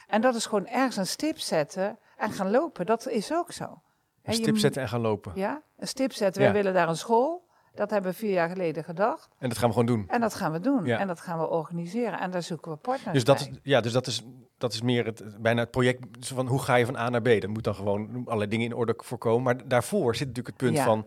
En 0.08 0.22
dat 0.22 0.36
is 0.36 0.46
gewoon 0.46 0.68
ergens 0.68 0.98
een 0.98 1.08
stip 1.08 1.38
zetten 1.38 2.00
en 2.18 2.32
gaan 2.32 2.52
lopen. 2.52 2.86
Dat 2.86 3.08
is 3.08 3.34
ook 3.34 3.52
zo. 3.52 3.82
Een 4.24 4.34
stip 4.34 4.58
zetten 4.58 4.82
en 4.82 4.88
gaan 4.88 5.02
lopen. 5.02 5.32
Ja, 5.36 5.62
een 5.78 5.88
stip 5.88 6.13
zetten. 6.13 6.41
We 6.41 6.52
willen 6.52 6.74
daar 6.74 6.89
een 6.89 6.98
school. 6.98 7.45
Dat 7.76 7.90
hebben 7.90 8.12
we 8.12 8.18
vier 8.18 8.32
jaar 8.32 8.50
geleden 8.50 8.84
gedacht. 8.84 9.28
En 9.40 9.50
dat 9.50 9.58
gaan 9.58 9.68
we 9.68 9.74
gewoon 9.74 9.98
doen. 9.98 10.06
En 10.08 10.22
dat 10.22 10.34
gaan 10.34 10.52
we 10.52 10.60
doen. 10.60 10.86
En 10.86 11.08
dat 11.08 11.20
gaan 11.20 11.40
we 11.40 11.50
organiseren. 11.50 12.20
En 12.20 12.32
daar 12.32 12.44
zoeken 12.44 12.72
we 12.72 12.78
partners 12.78 13.14
dus 13.14 13.24
dat 13.24 13.40
Is, 13.40 13.50
ja, 13.64 13.82
dus 13.82 13.92
dat 13.92 14.08
is, 14.08 14.24
dat 14.58 14.74
is 14.74 14.82
meer 14.82 15.06
het, 15.06 15.42
bijna 15.42 15.62
het 15.62 15.72
project 15.72 16.00
van 16.20 16.48
hoe 16.48 16.62
ga 16.62 16.76
je 16.76 16.86
van 16.86 16.98
A 16.98 17.10
naar 17.10 17.22
B. 17.22 17.26
Dat 17.26 17.48
moet 17.48 17.64
dan 17.64 17.76
gewoon 17.76 18.22
allerlei 18.26 18.50
dingen 18.50 18.66
in 18.66 18.76
orde 18.76 18.94
voorkomen. 18.98 19.44
Maar 19.44 19.68
daarvoor 19.68 20.16
zit 20.16 20.28
natuurlijk 20.28 20.60
het 20.60 20.70
punt 20.70 20.80
van 20.80 21.06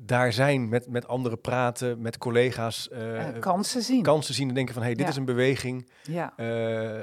daar 0.00 0.32
zijn, 0.32 0.68
met, 0.68 0.88
met 0.88 1.08
anderen 1.08 1.40
praten, 1.40 2.00
met 2.00 2.18
collega's. 2.18 2.88
Uh, 2.92 3.24
kansen 3.40 3.82
zien. 3.82 4.02
Kansen 4.02 4.34
zien 4.34 4.48
en 4.48 4.54
denken 4.54 4.74
van, 4.74 4.82
hé, 4.82 4.88
hey, 4.88 4.98
dit 4.98 5.08
is 5.08 5.16
een 5.16 5.24
beweging. 5.24 5.88
Ja. 6.02 6.32
Uh, 6.36 6.46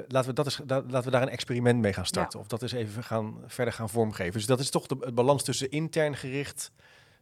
laten, 0.08 0.28
we 0.28 0.32
dat 0.34 0.44
eens, 0.44 0.60
laten 0.66 1.02
we 1.02 1.10
daar 1.10 1.22
een 1.22 1.28
experiment 1.28 1.80
mee 1.80 1.92
gaan 1.92 2.06
starten. 2.06 2.40
Of 2.40 2.46
dat 2.46 2.62
is 2.62 2.72
even 2.72 3.04
gaan, 3.04 3.34
verder 3.46 3.74
gaan 3.74 3.88
vormgeven. 3.88 4.32
Dus 4.32 4.46
dat 4.46 4.60
is 4.60 4.70
toch 4.70 4.86
de, 4.86 4.96
het 5.00 5.14
balans 5.14 5.42
tussen 5.42 5.70
intern 5.70 6.16
gericht 6.16 6.72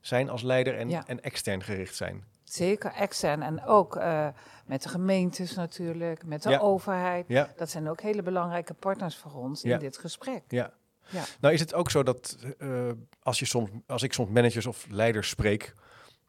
zijn 0.06 0.30
als 0.30 0.42
leider 0.42 0.76
en, 0.78 1.06
en 1.06 1.22
extern 1.22 1.62
gericht 1.62 1.94
zijn. 1.94 2.24
Zeker, 2.44 2.92
extern. 2.92 3.42
En 3.42 3.64
ook 3.64 3.96
uh, 3.96 4.28
met 4.66 4.82
de 4.82 4.88
gemeentes 4.88 5.54
natuurlijk, 5.54 6.24
met 6.26 6.42
de 6.42 6.60
overheid. 6.60 7.24
Ja. 7.28 7.52
Dat 7.56 7.70
zijn 7.70 7.88
ook 7.88 8.00
hele 8.00 8.22
belangrijke 8.22 8.74
partners 8.74 9.16
voor 9.16 9.32
ons 9.32 9.64
in 9.64 9.78
dit 9.78 9.98
gesprek. 9.98 10.42
Ja. 10.48 10.72
Ja. 11.08 11.22
Nou 11.40 11.54
is 11.54 11.60
het 11.60 11.74
ook 11.74 11.90
zo 11.90 12.02
dat 12.02 12.36
uh, 12.58 12.90
als, 13.22 13.38
je 13.38 13.44
soms, 13.44 13.70
als 13.86 14.02
ik 14.02 14.12
soms 14.12 14.30
managers 14.30 14.66
of 14.66 14.86
leiders 14.90 15.28
spreek, 15.28 15.74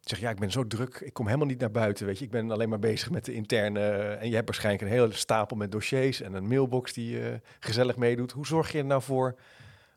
zeg 0.00 0.18
ja, 0.18 0.30
ik 0.30 0.38
ben 0.38 0.50
zo 0.50 0.66
druk, 0.66 1.00
ik 1.00 1.12
kom 1.12 1.26
helemaal 1.26 1.46
niet 1.46 1.60
naar 1.60 1.70
buiten, 1.70 2.06
weet 2.06 2.18
je. 2.18 2.24
Ik 2.24 2.30
ben 2.30 2.50
alleen 2.50 2.68
maar 2.68 2.78
bezig 2.78 3.10
met 3.10 3.24
de 3.24 3.32
interne, 3.32 3.90
en 3.90 4.28
je 4.28 4.34
hebt 4.34 4.46
waarschijnlijk 4.46 4.84
een 4.84 4.90
hele 4.90 5.12
stapel 5.12 5.56
met 5.56 5.72
dossiers 5.72 6.20
en 6.20 6.34
een 6.34 6.46
mailbox 6.46 6.92
die 6.92 7.20
uh, 7.20 7.34
gezellig 7.60 7.96
meedoet. 7.96 8.32
Hoe 8.32 8.46
zorg 8.46 8.72
je 8.72 8.78
er 8.78 8.84
nou 8.84 9.02
voor 9.02 9.38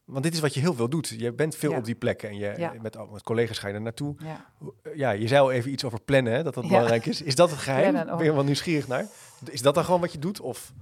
want 0.10 0.24
dit 0.24 0.34
is 0.34 0.40
wat 0.40 0.54
je 0.54 0.60
heel 0.60 0.74
veel 0.74 0.90
doet. 0.90 1.08
Je 1.08 1.34
bent 1.34 1.56
veel 1.56 1.74
op 1.74 1.86
die 1.86 1.96
plekken 1.96 2.30
en 2.30 2.38
je, 2.38 2.70
met, 2.82 3.12
met 3.12 3.24
collega's 3.24 3.58
ga 3.58 3.68
je 3.68 3.74
er 3.74 3.82
naartoe. 3.82 4.16
Ja. 4.18 4.46
ja, 4.94 5.12
je 5.12 5.28
zei 5.28 5.42
al 5.42 5.52
even 5.52 5.72
iets 5.72 5.84
over 5.84 6.02
plannen, 6.02 6.34
hè, 6.34 6.44
dat 6.44 6.54
dat 6.54 6.68
belangrijk 6.68 7.06
is. 7.06 7.22
Is 7.22 7.36
dat 7.36 7.50
het 7.50 7.60
geheim? 7.60 7.94
Ben 7.94 8.24
je 8.24 8.34
wel 8.34 8.44
nieuwsgierig 8.44 8.88
naar? 8.88 9.06
Is 9.50 9.62
dat 9.62 9.76
dan 9.76 9.84
gewoon 9.84 10.02
wat 10.02 10.12
je 10.12 10.20
doet? 10.20 10.40
Of? 10.40 10.74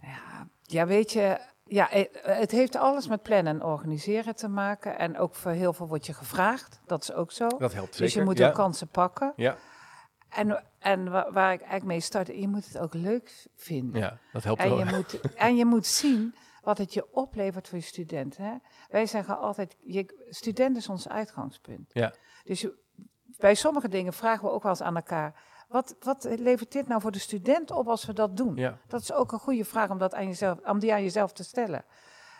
Ja, 0.00 0.48
ja, 0.62 0.86
weet 0.86 1.12
je, 1.12 1.38
ja, 1.66 1.90
eh, 1.90 2.04
het 2.22 2.50
heeft 2.50 2.76
alles 2.76 3.08
met 3.08 3.22
plannen 3.22 3.54
en 3.54 3.64
organiseren 3.64 4.36
te 4.36 4.48
maken. 4.48 4.98
En 4.98 5.18
ook 5.18 5.34
voor 5.34 5.50
heel 5.50 5.72
veel 5.72 5.88
wordt 5.88 6.06
je 6.06 6.14
gevraagd. 6.14 6.80
Dat 6.86 7.02
is 7.02 7.12
ook 7.12 7.32
zo. 7.32 7.48
Dat 7.48 7.72
helpt 7.72 7.94
zeker. 7.94 8.04
Dus 8.04 8.14
je 8.14 8.22
moet 8.22 8.42
ook 8.42 8.54
kansen 8.54 8.88
pakken. 8.88 9.32
Ja. 9.36 9.56
En, 10.28 10.64
en 10.78 11.10
waar, 11.10 11.52
ik 11.52 11.60
eigenlijk 11.60 11.84
mee 11.84 12.00
start, 12.00 12.26
je 12.26 12.48
moet 12.48 12.66
het 12.66 12.78
ook 12.78 12.94
leuk 12.94 13.46
vinden. 13.56 14.00
Ja, 14.00 14.18
dat 14.32 14.44
helpt 14.44 14.60
en 14.60 14.68
wel. 14.68 14.78
Je 14.78 14.84
moet, 14.84 15.20
en 15.34 15.56
je 15.56 15.64
moet 15.64 15.86
zien 15.86 16.34
wat 16.64 16.78
het 16.78 16.94
je 16.94 17.12
oplevert 17.12 17.68
voor 17.68 17.78
je 17.78 17.84
studenten. 17.84 18.44
Hè? 18.44 18.54
Wij 18.88 19.06
zeggen 19.06 19.38
altijd, 19.38 19.76
je, 19.82 20.26
student 20.28 20.76
is 20.76 20.88
ons 20.88 21.08
uitgangspunt. 21.08 21.90
Ja. 21.92 22.14
Dus 22.44 22.66
bij 23.38 23.54
sommige 23.54 23.88
dingen 23.88 24.12
vragen 24.12 24.44
we 24.44 24.50
ook 24.50 24.62
wel 24.62 24.72
eens 24.72 24.82
aan 24.82 24.96
elkaar, 24.96 25.42
wat, 25.68 25.96
wat 26.00 26.26
levert 26.38 26.72
dit 26.72 26.88
nou 26.88 27.00
voor 27.00 27.12
de 27.12 27.18
student 27.18 27.70
op 27.70 27.88
als 27.88 28.04
we 28.04 28.12
dat 28.12 28.36
doen? 28.36 28.56
Ja. 28.56 28.78
Dat 28.86 29.00
is 29.00 29.12
ook 29.12 29.32
een 29.32 29.38
goede 29.38 29.64
vraag 29.64 29.90
om, 29.90 29.98
dat 29.98 30.14
aan 30.14 30.26
jezelf, 30.26 30.58
om 30.64 30.78
die 30.78 30.92
aan 30.92 31.02
jezelf 31.02 31.32
te 31.32 31.44
stellen. 31.44 31.84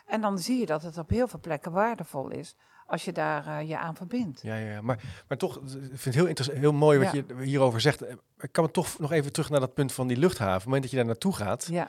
En 0.07 0.21
dan 0.21 0.39
zie 0.39 0.59
je 0.59 0.67
dat 0.67 0.83
het 0.83 0.99
op 0.99 1.11
heel 1.11 1.29
veel 1.29 1.41
plekken 1.41 1.73
waardevol 1.73 2.29
is 2.29 2.57
als 2.87 3.05
je 3.05 3.13
daar 3.13 3.47
uh, 3.47 3.69
je 3.69 3.79
aan 3.79 3.97
verbindt. 3.97 4.43
Ja, 4.43 4.57
ja, 4.57 4.81
maar, 4.81 5.01
maar 5.29 5.39
toch, 5.39 5.57
ik 5.57 5.71
vind 5.71 6.05
het 6.05 6.15
heel, 6.15 6.27
interessant, 6.27 6.59
heel 6.59 6.73
mooi 6.73 6.99
wat 6.99 7.13
je 7.13 7.25
hierover 7.43 7.81
zegt. 7.81 8.03
Ik 8.39 8.53
kan 8.53 8.65
me 8.65 8.71
toch 8.71 8.99
nog 8.99 9.13
even 9.13 9.33
terug 9.33 9.51
naar 9.51 9.61
dat 9.61 9.75
punt 9.75 9.93
van 9.93 10.07
die 10.07 10.17
luchthaven. 10.17 10.53
Op 10.53 10.59
het 10.59 10.65
moment 10.65 10.83
dat 10.83 10.91
je 10.91 10.97
daar 10.97 11.07
naartoe 11.07 11.35
gaat, 11.35 11.67
ja 11.71 11.89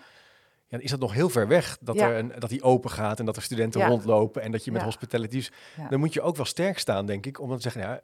ja, 0.67 0.80
is 0.80 0.89
dat 0.89 0.99
nog 0.99 1.13
heel 1.13 1.30
ver 1.30 1.47
weg 1.47 1.78
dat, 1.82 1.99
er 1.99 2.15
een, 2.15 2.32
dat 2.39 2.49
die 2.49 2.63
open 2.63 2.89
gaat 2.89 3.19
en 3.19 3.25
dat 3.25 3.36
er 3.36 3.41
studenten 3.41 3.88
rondlopen 3.88 4.41
en 4.41 4.51
dat 4.51 4.65
je 4.65 4.71
met 4.71 4.82
ja. 4.82 4.88
hospitalities. 4.88 5.51
Dan 5.89 5.99
moet 5.99 6.13
je 6.13 6.21
ook 6.21 6.36
wel 6.36 6.45
sterk 6.45 6.80
staan, 6.80 7.06
denk 7.06 7.25
ik, 7.25 7.39
om 7.39 7.47
dan 7.47 7.58
te 7.58 7.63
zeggen, 7.63 7.82
ja, 7.82 8.01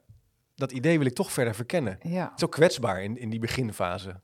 dat 0.55 0.71
idee 0.71 0.97
wil 0.97 1.07
ik 1.07 1.15
toch 1.15 1.31
verder 1.31 1.55
verkennen. 1.55 1.97
Het 2.01 2.31
is 2.35 2.43
ook 2.43 2.51
kwetsbaar 2.51 3.03
in, 3.03 3.17
in 3.17 3.29
die 3.29 3.39
beginfase. 3.39 4.19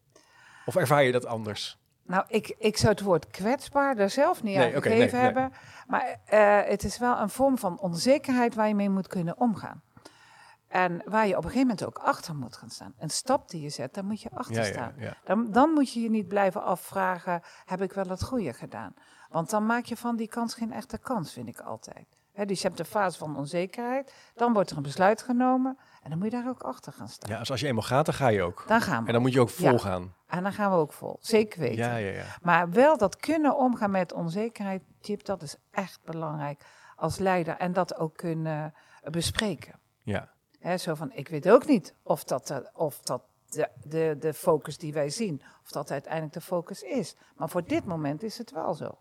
Of 0.65 0.75
ervaar 0.75 1.03
je 1.03 1.11
dat 1.11 1.25
anders? 1.25 1.77
Nou, 2.05 2.25
ik, 2.27 2.55
ik 2.57 2.77
zou 2.77 2.91
het 2.91 3.01
woord 3.01 3.27
kwetsbaar 3.27 3.97
er 3.97 4.09
zelf 4.09 4.43
niet 4.43 4.57
aan 4.57 4.71
gegeven 4.71 5.19
hebben. 5.19 5.51
Maar 5.87 6.19
uh, 6.33 6.69
het 6.69 6.83
is 6.83 6.97
wel 6.97 7.19
een 7.19 7.29
vorm 7.29 7.57
van 7.57 7.79
onzekerheid 7.79 8.55
waar 8.55 8.67
je 8.67 8.75
mee 8.75 8.89
moet 8.89 9.07
kunnen 9.07 9.39
omgaan. 9.39 9.81
En 10.67 11.01
waar 11.05 11.27
je 11.27 11.37
op 11.37 11.43
een 11.43 11.49
gegeven 11.49 11.67
moment 11.67 11.85
ook 11.85 11.97
achter 11.97 12.35
moet 12.35 12.57
gaan 12.57 12.69
staan. 12.69 12.93
Een 12.97 13.09
stap 13.09 13.49
die 13.49 13.61
je 13.61 13.69
zet, 13.69 13.93
daar 13.93 14.05
moet 14.05 14.21
je 14.21 14.29
achter 14.33 14.65
staan. 14.65 14.93
Dan, 15.23 15.51
dan 15.51 15.69
moet 15.69 15.93
je 15.93 15.99
je 15.99 16.09
niet 16.09 16.27
blijven 16.27 16.63
afvragen, 16.63 17.41
heb 17.65 17.81
ik 17.81 17.93
wel 17.93 18.07
het 18.07 18.23
goede 18.23 18.53
gedaan? 18.53 18.93
Want 19.29 19.49
dan 19.49 19.65
maak 19.65 19.85
je 19.85 19.97
van 19.97 20.15
die 20.15 20.27
kans 20.27 20.53
geen 20.53 20.73
echte 20.73 20.97
kans, 20.97 21.33
vind 21.33 21.47
ik 21.47 21.59
altijd. 21.59 22.07
dus 22.33 22.61
je 22.61 22.67
hebt 22.67 22.77
de 22.77 22.85
fase 22.85 23.17
van 23.17 23.37
onzekerheid, 23.37 24.13
dan 24.35 24.53
wordt 24.53 24.69
er 24.69 24.77
een 24.77 24.83
besluit 24.83 25.21
genomen 25.21 25.77
en 26.03 26.09
dan 26.09 26.17
moet 26.17 26.31
je 26.31 26.37
daar 26.37 26.49
ook 26.49 26.61
achter 26.61 26.93
gaan 26.93 27.07
staan. 27.07 27.31
Ja, 27.31 27.39
dus 27.39 27.51
als 27.51 27.59
je 27.59 27.67
eenmaal 27.67 27.83
gaat, 27.83 28.05
dan 28.05 28.15
ga 28.15 28.27
je 28.27 28.41
ook. 28.41 28.63
Dan 28.67 28.81
gaan 28.81 29.01
we. 29.01 29.07
En 29.07 29.13
dan 29.13 29.21
moet 29.21 29.33
je 29.33 29.39
ook 29.39 29.49
vol 29.49 29.79
gaan. 29.79 30.13
En 30.27 30.43
dan 30.43 30.53
gaan 30.53 30.71
we 30.71 30.77
ook 30.77 30.93
vol, 30.93 31.17
zeker 31.21 31.59
weten. 31.59 31.77
Ja, 31.77 31.95
ja, 31.95 32.11
ja. 32.11 32.25
Maar 32.41 32.69
wel 32.69 32.97
dat 32.97 33.15
kunnen 33.15 33.57
omgaan 33.57 33.91
met 33.91 34.13
onzekerheid, 34.13 34.83
Chip, 35.01 35.25
dat 35.25 35.41
is 35.41 35.55
echt 35.71 35.99
belangrijk 36.03 36.63
als 36.95 37.17
leider. 37.17 37.57
En 37.57 37.73
dat 37.73 37.97
ook 37.97 38.17
kunnen 38.17 38.73
bespreken. 39.11 39.79
Ja 40.03 40.35
zo 40.75 40.95
van, 40.95 41.11
ik 41.13 41.27
weet 41.27 41.49
ook 41.49 41.67
niet 41.67 41.93
of 42.03 42.23
dat, 42.23 42.71
of 42.73 42.99
dat 43.01 43.21
de, 43.49 43.69
de, 43.83 44.15
de 44.19 44.33
focus 44.33 44.77
die 44.77 44.93
wij 44.93 45.09
zien, 45.09 45.41
of 45.63 45.71
dat 45.71 45.91
uiteindelijk 45.91 46.33
de 46.33 46.41
focus 46.41 46.81
is. 46.81 47.15
Maar 47.35 47.49
voor 47.49 47.63
dit 47.63 47.85
moment 47.85 48.23
is 48.23 48.37
het 48.37 48.51
wel 48.51 48.73
zo. 48.73 48.97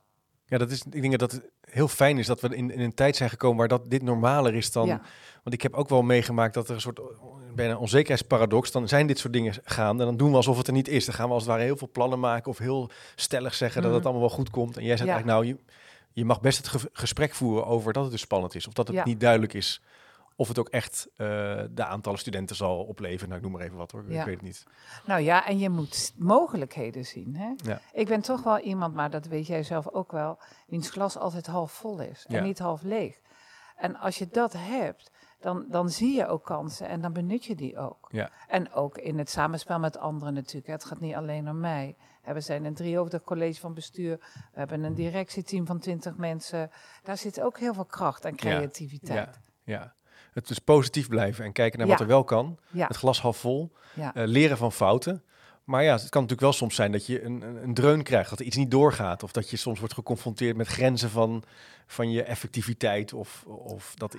Ja, 0.48 0.58
dat 0.58 0.70
is, 0.70 0.82
ik 0.90 1.02
denk 1.02 1.18
dat 1.18 1.32
het 1.32 1.50
heel 1.60 1.88
fijn 1.88 2.18
is 2.18 2.26
dat 2.26 2.40
we 2.40 2.56
in, 2.56 2.70
in 2.70 2.80
een 2.80 2.94
tijd 2.94 3.16
zijn 3.16 3.30
gekomen 3.30 3.58
waar 3.58 3.68
dat 3.68 3.90
dit 3.90 4.02
normaler 4.02 4.54
is 4.54 4.72
dan. 4.72 4.88
Want 5.42 5.54
ik 5.54 5.62
heb 5.62 5.74
ook 5.74 5.88
wel 5.88 6.02
meegemaakt 6.02 6.54
dat 6.54 6.68
er 6.68 6.74
een 6.74 6.80
soort 6.80 7.00
bijna 7.54 7.76
onzekerheidsparadox. 7.76 8.70
Dan 8.70 8.88
zijn 8.88 9.06
dit 9.06 9.18
soort 9.18 9.32
dingen 9.32 9.54
gaande 9.64 10.02
en 10.02 10.08
dan 10.08 10.16
doen 10.16 10.30
we 10.30 10.36
alsof 10.36 10.56
het 10.56 10.66
er 10.66 10.72
niet 10.72 10.88
is. 10.88 11.04
Dan 11.04 11.14
gaan 11.14 11.26
we 11.26 11.32
als 11.32 11.42
het 11.42 11.52
ware 11.52 11.64
heel 11.64 11.76
veel 11.76 11.90
plannen 11.92 12.20
maken 12.20 12.50
of 12.50 12.58
heel 12.58 12.90
stellig 13.14 13.54
zeggen 13.54 13.82
dat 13.82 13.90
het 13.90 14.00
mhm. 14.00 14.08
allemaal 14.08 14.28
wel 14.28 14.36
goed 14.36 14.50
komt. 14.50 14.76
En 14.76 14.84
jij 14.84 14.96
zegt 14.96 15.08
eigenlijk, 15.08 15.38
nou, 15.38 15.46
je, 15.46 15.72
je 16.12 16.24
mag 16.24 16.40
best 16.40 16.66
het 16.66 16.88
gesprek 16.92 17.34
voeren 17.34 17.66
over 17.66 17.92
dat 17.92 18.02
het 18.02 18.12
dus 18.12 18.20
spannend 18.20 18.54
is 18.54 18.66
of 18.66 18.72
dat 18.72 18.88
het 18.88 19.04
niet 19.04 19.20
duidelijk 19.20 19.54
is 19.54 19.82
Of 20.36 20.48
het 20.48 20.58
ook 20.58 20.68
echt 20.68 21.08
uh, 21.10 21.16
de 21.70 21.84
aantallen 21.84 22.18
studenten 22.18 22.56
zal 22.56 22.84
opleveren. 22.84 23.28
Nou, 23.28 23.40
ik 23.40 23.46
noem 23.46 23.56
maar 23.56 23.66
even 23.66 23.76
wat 23.76 23.90
hoor, 23.90 24.04
ik 24.08 24.24
weet 24.24 24.34
het 24.34 24.42
niet. 24.42 24.64
Nou 25.06 25.20
ja, 25.20 25.46
en 25.46 25.58
je 25.58 25.70
moet 25.70 26.12
mogelijkheden 26.16 27.04
zien. 27.04 27.36
Hè? 27.36 27.52
Ja. 27.56 27.80
Ik 27.92 28.06
ben 28.06 28.20
toch 28.20 28.42
wel 28.42 28.58
iemand, 28.58 28.94
maar 28.94 29.10
dat 29.10 29.26
weet 29.26 29.46
jij 29.46 29.62
zelf 29.62 29.88
ook 29.88 30.12
wel, 30.12 30.38
wiens 30.66 30.90
glas 30.90 31.16
altijd 31.16 31.46
half 31.46 31.72
vol 31.72 32.00
is 32.00 32.26
en 32.28 32.42
niet 32.42 32.58
half 32.58 32.82
leeg. 32.82 33.20
En 33.76 33.96
als 33.96 34.18
je 34.18 34.28
dat 34.28 34.52
hebt, 34.52 35.10
dan, 35.40 35.66
dan 35.68 35.90
zie 35.90 36.14
je 36.14 36.26
ook 36.26 36.44
kansen 36.44 36.88
en 36.88 37.00
dan 37.00 37.12
benut 37.12 37.44
je 37.44 37.54
die 37.54 37.78
ook. 37.78 38.08
Ja. 38.10 38.30
En 38.48 38.72
ook 38.72 38.98
in 38.98 39.18
het 39.18 39.30
samenspel 39.30 39.78
met 39.78 39.98
anderen 39.98 40.34
natuurlijk. 40.34 40.66
Het 40.66 40.84
gaat 40.84 41.00
niet 41.00 41.14
alleen 41.14 41.48
om 41.48 41.60
mij. 41.60 41.96
We 42.22 42.40
zijn 42.40 42.64
een 42.64 42.74
driehoofdig 42.74 43.22
college 43.22 43.60
van 43.60 43.74
bestuur. 43.74 44.16
We 44.52 44.58
hebben 44.58 44.84
een 44.84 44.94
directieteam 44.94 45.66
van 45.66 45.78
twintig 45.78 46.16
mensen. 46.16 46.70
Daar 47.02 47.16
zit 47.16 47.40
ook 47.40 47.58
heel 47.58 47.74
veel 47.74 47.84
kracht 47.84 48.24
en 48.24 48.36
creativiteit. 48.36 49.40
Ja, 49.64 49.72
ja. 49.74 49.94
Het 50.36 50.50
is 50.50 50.58
positief 50.58 51.08
blijven 51.08 51.44
en 51.44 51.52
kijken 51.52 51.78
naar 51.78 51.88
wat 51.88 52.00
er 52.00 52.06
wel 52.06 52.24
kan. 52.24 52.58
Het 52.76 52.96
glas 52.96 53.20
half 53.20 53.36
vol. 53.36 53.72
Uh, 53.98 54.10
leren 54.14 54.56
van 54.56 54.72
fouten. 54.72 55.22
Maar 55.64 55.82
ja, 55.82 55.92
het 55.92 56.08
kan 56.08 56.22
natuurlijk 56.22 56.40
wel 56.40 56.52
soms 56.52 56.74
zijn 56.74 56.92
dat 56.92 57.06
je 57.06 57.22
een, 57.22 57.42
een, 57.42 57.62
een, 57.62 57.74
dreun 57.74 58.02
krijgt, 58.02 58.30
dat 58.30 58.38
er 58.38 58.44
iets 58.44 58.56
niet 58.56 58.70
doorgaat. 58.70 59.22
Of 59.22 59.32
dat 59.32 59.50
je 59.50 59.56
soms 59.56 59.78
wordt 59.78 59.94
geconfronteerd 59.94 60.56
met 60.56 60.66
grenzen 60.66 61.10
van, 61.10 61.44
van 61.86 62.10
je 62.10 62.22
effectiviteit. 62.22 63.12
Of, 63.12 63.44
of 63.46 63.94
dat, 63.94 64.16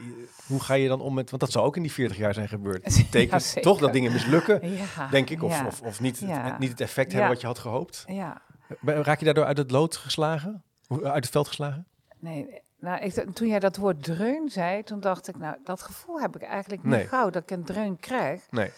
hoe 0.48 0.60
ga 0.60 0.74
je 0.74 0.88
dan 0.88 1.02
om 1.02 1.14
met, 1.14 1.30
want 1.30 1.42
dat 1.42 1.52
zou 1.52 1.66
ook 1.66 1.76
in 1.76 1.82
die 1.82 1.92
40 1.92 2.18
jaar 2.18 2.34
zijn 2.34 2.48
gebeurd. 2.48 2.84
Betekent 3.12 3.62
toch 3.62 3.80
dat 3.80 3.94
dingen 3.94 4.12
mislukken, 4.12 4.72
ja, 4.72 5.08
denk 5.08 5.30
ik. 5.30 5.44
Of, 5.44 5.66
of, 5.66 5.82
of, 5.82 6.00
niet, 6.00 6.20
het, 6.20 6.60
niet 6.60 6.70
het 6.70 6.82
effect 6.82 7.12
hebben 7.12 7.30
wat 7.30 7.42
je 7.42 7.48
had 7.48 7.60
gehoopt. 7.60 8.04
Ja. 8.08 8.42
Raak 8.82 9.20
je 9.20 9.26
daardoor 9.26 9.46
uit 9.46 9.58
het 9.58 9.72
lood 9.72 9.96
geslagen? 9.96 10.64
Uit 11.04 11.24
het 11.24 11.30
veld 11.30 11.48
geslagen? 11.48 11.88
Nee, 12.20 12.62
nou, 12.80 13.02
ik, 13.02 13.14
toen 13.34 13.48
jij 13.48 13.60
dat 13.60 13.78
woord 13.78 14.04
dreun 14.04 14.50
zei, 14.50 14.84
toen 14.84 15.00
dacht 15.00 15.28
ik, 15.28 15.38
nou, 15.38 15.58
dat 15.64 15.82
gevoel 15.82 16.22
heb 16.22 16.36
ik 16.36 16.42
eigenlijk 16.42 16.84
niet 16.84 17.08
gauw, 17.08 17.30
dat 17.30 17.44
ik 17.44 17.52
een 17.52 17.64
dreun 17.64 18.00
krijg. 18.00 18.48
Nee. 18.50 18.72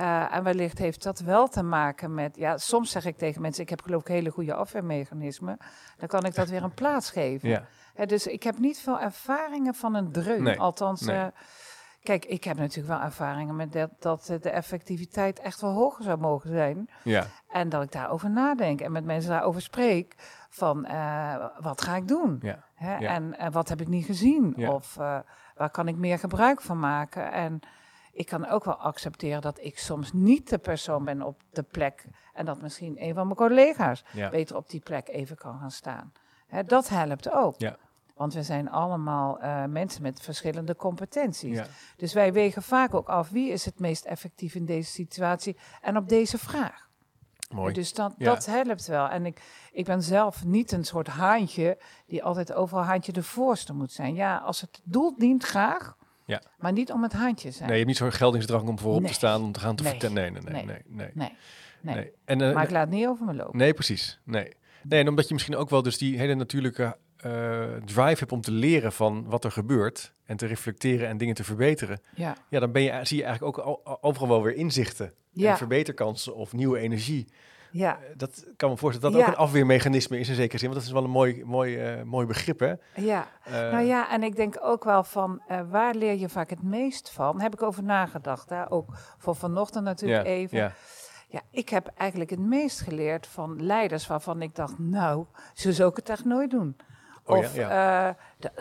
Uh, 0.00 0.34
en 0.34 0.44
wellicht 0.44 0.78
heeft 0.78 1.02
dat 1.02 1.18
wel 1.18 1.48
te 1.48 1.62
maken 1.62 2.14
met, 2.14 2.36
ja, 2.36 2.58
soms 2.58 2.90
zeg 2.90 3.04
ik 3.04 3.18
tegen 3.18 3.42
mensen, 3.42 3.62
ik 3.62 3.68
heb 3.68 3.82
geloof 3.82 4.00
ik 4.00 4.08
hele 4.08 4.30
goede 4.30 4.54
afweermechanismen, 4.54 5.58
dan 5.98 6.08
kan 6.08 6.24
ik 6.24 6.34
dat 6.34 6.48
weer 6.48 6.62
een 6.62 6.74
plaats 6.74 7.10
geven. 7.10 7.48
Ja. 7.48 7.66
dus 8.06 8.26
ik 8.26 8.42
heb 8.42 8.58
niet 8.58 8.78
veel 8.78 9.00
ervaringen 9.00 9.74
van 9.74 9.94
een 9.94 10.12
dreun. 10.12 10.58
Althans, 10.58 11.00
nee. 11.00 11.16
Uh, 11.16 11.26
kijk, 12.02 12.24
ik 12.24 12.44
heb 12.44 12.56
natuurlijk 12.56 12.88
wel 12.88 13.06
ervaringen 13.06 13.56
met 13.56 13.72
dat, 13.72 13.90
dat 13.98 14.26
de 14.42 14.50
effectiviteit 14.50 15.40
echt 15.40 15.60
wel 15.60 15.72
hoger 15.72 16.04
zou 16.04 16.18
mogen 16.18 16.50
zijn. 16.50 16.90
Ja. 17.02 17.26
En 17.48 17.68
dat 17.68 17.82
ik 17.82 17.92
daarover 17.92 18.30
nadenk 18.30 18.80
en 18.80 18.92
met 18.92 19.04
mensen 19.04 19.30
daarover 19.30 19.62
spreek 19.62 20.14
van, 20.48 20.86
uh, 20.86 21.46
wat 21.60 21.82
ga 21.82 21.96
ik 21.96 22.08
doen? 22.08 22.38
Ja. 22.42 22.64
Hè? 22.74 23.06
En, 23.06 23.52
wat 23.52 23.68
heb 23.68 23.80
ik 23.80 23.88
niet 23.88 24.04
gezien? 24.04 24.68
Of 24.68 24.94
waar 25.54 25.70
kan 25.70 25.88
ik 25.88 25.96
meer 25.96 26.18
gebruik 26.18 26.60
van 26.60 26.78
maken? 26.78 27.32
En 27.32 27.60
ik 28.12 28.26
kan 28.26 28.48
ook 28.48 28.64
wel 28.64 28.76
accepteren 28.76 29.40
dat 29.40 29.58
ik 29.60 29.78
soms 29.78 30.12
niet 30.12 30.48
de 30.48 30.58
persoon 30.58 31.04
ben 31.04 31.22
op 31.22 31.40
de 31.50 31.62
plek. 31.62 32.04
En 32.34 32.44
dat 32.44 32.62
misschien 32.62 33.02
een 33.02 33.14
van 33.14 33.24
mijn 33.24 33.36
collega's 33.38 34.04
beter 34.30 34.56
op 34.56 34.70
die 34.70 34.80
plek 34.80 35.08
even 35.08 35.36
kan 35.36 35.58
gaan 35.58 35.70
staan. 35.70 36.12
Hè, 36.46 36.64
dat 36.64 36.88
helpt 36.88 37.30
ook. 37.30 37.56
Want 38.20 38.34
we 38.34 38.42
zijn 38.42 38.70
allemaal 38.70 39.42
uh, 39.42 39.64
mensen 39.64 40.02
met 40.02 40.20
verschillende 40.20 40.76
competenties. 40.76 41.56
Ja. 41.56 41.66
Dus 41.96 42.12
wij 42.12 42.32
wegen 42.32 42.62
vaak 42.62 42.94
ook 42.94 43.08
af 43.08 43.28
wie 43.30 43.50
is 43.50 43.64
het 43.64 43.78
meest 43.78 44.04
effectief 44.04 44.54
in 44.54 44.64
deze 44.64 44.90
situatie 44.90 45.56
en 45.82 45.96
op 45.96 46.08
deze 46.08 46.38
vraag. 46.38 46.88
Mooi. 47.50 47.74
Dus 47.74 47.94
dat, 47.94 48.14
dat 48.18 48.46
helpt 48.46 48.86
wel. 48.86 49.08
En 49.08 49.26
ik, 49.26 49.42
ik 49.72 49.84
ben 49.84 50.02
zelf 50.02 50.44
niet 50.44 50.72
een 50.72 50.84
soort 50.84 51.06
haantje 51.06 51.78
die 52.06 52.22
altijd 52.22 52.52
overal 52.52 52.84
haantje 52.84 53.12
de 53.12 53.22
voorste 53.22 53.72
moet 53.72 53.92
zijn. 53.92 54.14
Ja, 54.14 54.36
als 54.36 54.60
het 54.60 54.80
doel 54.84 55.14
dient, 55.18 55.44
graag. 55.44 55.96
Ja. 56.24 56.42
Maar 56.58 56.72
niet 56.72 56.92
om 56.92 57.02
het 57.02 57.12
handje 57.12 57.50
zijn. 57.50 57.68
Nee, 57.68 57.78
je 57.78 57.84
hebt 57.84 57.88
niet 57.88 57.96
zo'n 57.96 58.18
geldingsdrang 58.18 58.68
om 58.68 58.78
voorop 58.78 59.06
te 59.06 59.12
staan 59.12 59.42
om 59.42 59.52
te 59.52 59.60
gaan 59.60 59.76
te 59.76 59.84
vertellen. 59.84 60.14
Nee 60.14 60.30
nee 60.30 60.42
nee, 60.42 60.64
nee, 60.64 60.82
nee, 60.86 61.10
nee. 61.80 61.94
nee. 61.94 62.12
En, 62.24 62.40
uh, 62.40 62.54
maar 62.54 62.64
ik 62.64 62.70
laat 62.70 62.88
niet 62.88 63.06
over 63.06 63.26
me 63.26 63.34
lopen. 63.34 63.58
Nee, 63.58 63.74
precies. 63.74 64.20
Nee. 64.24 64.52
Nee, 64.82 65.00
en 65.00 65.08
omdat 65.08 65.28
je 65.28 65.34
misschien 65.34 65.56
ook 65.56 65.70
wel 65.70 65.82
dus 65.82 65.98
die 65.98 66.18
hele 66.18 66.34
natuurlijke 66.34 66.96
uh, 67.26 67.62
drive 67.84 68.18
hebt 68.18 68.32
om 68.32 68.40
te 68.40 68.50
leren 68.50 68.92
van 68.92 69.24
wat 69.28 69.44
er 69.44 69.52
gebeurt 69.52 70.12
en 70.24 70.36
te 70.36 70.46
reflecteren 70.46 71.08
en 71.08 71.16
dingen 71.16 71.34
te 71.34 71.44
verbeteren. 71.44 72.00
Ja, 72.14 72.36
ja 72.48 72.60
dan 72.60 72.72
ben 72.72 72.82
je, 72.82 73.00
zie 73.02 73.16
je 73.16 73.24
eigenlijk 73.24 73.58
ook 73.58 73.80
overal 74.00 74.28
wel 74.28 74.42
weer 74.42 74.54
inzichten 74.54 75.12
ja. 75.32 75.50
en 75.50 75.56
verbeterkansen 75.56 76.34
of 76.34 76.52
nieuwe 76.52 76.78
energie. 76.78 77.26
Ja. 77.70 77.98
Eh, 77.98 78.16
dat 78.16 78.46
kan 78.56 78.70
me 78.70 78.76
voorstellen 78.76 79.12
dat 79.12 79.20
dat 79.20 79.30
ook 79.30 79.36
een 79.36 79.44
afweermechanisme 79.46 80.18
is 80.18 80.28
in 80.28 80.34
zekere 80.34 80.58
zin. 80.58 80.68
Want 80.68 80.80
dat 80.80 80.88
is 80.88 80.94
wel 80.94 81.04
een 81.04 81.10
mooi, 81.10 81.44
mooi, 81.44 81.98
uh, 81.98 82.02
mooi 82.02 82.26
begrip, 82.26 82.58
hè? 82.58 82.74
Ja, 82.94 83.28
uh, 83.48 83.52
nou 83.52 83.84
ja, 83.84 84.10
en 84.10 84.22
ik 84.22 84.36
denk 84.36 84.58
ook 84.60 84.84
wel 84.84 85.04
van 85.04 85.42
waar 85.70 85.94
leer 85.94 86.18
je 86.18 86.28
vaak 86.28 86.50
het 86.50 86.62
meest 86.62 87.10
van? 87.10 87.40
Heb 87.40 87.52
ik 87.52 87.62
over 87.62 87.82
nagedacht, 87.82 88.48
hè? 88.48 88.72
ook 88.72 88.86
voor 89.18 89.36
vanochtend 89.36 89.84
natuurlijk 89.84 90.26
ja, 90.26 90.32
even. 90.32 90.58
Ja. 90.58 90.72
ja, 91.28 91.40
ik 91.50 91.68
heb 91.68 91.92
eigenlijk 91.96 92.30
het 92.30 92.40
meest 92.40 92.80
geleerd 92.80 93.26
van 93.26 93.64
leiders 93.64 94.06
waarvan 94.06 94.42
ik 94.42 94.54
dacht, 94.54 94.78
nou, 94.78 95.26
zo 95.54 95.70
zou 95.70 95.90
ik 95.90 95.96
het 95.96 96.08
echt 96.08 96.24
nooit 96.24 96.50
doen. 96.50 96.76
Oh, 97.30 97.38
of 97.38 97.54
ja, 97.54 98.16
dat, 98.36 98.52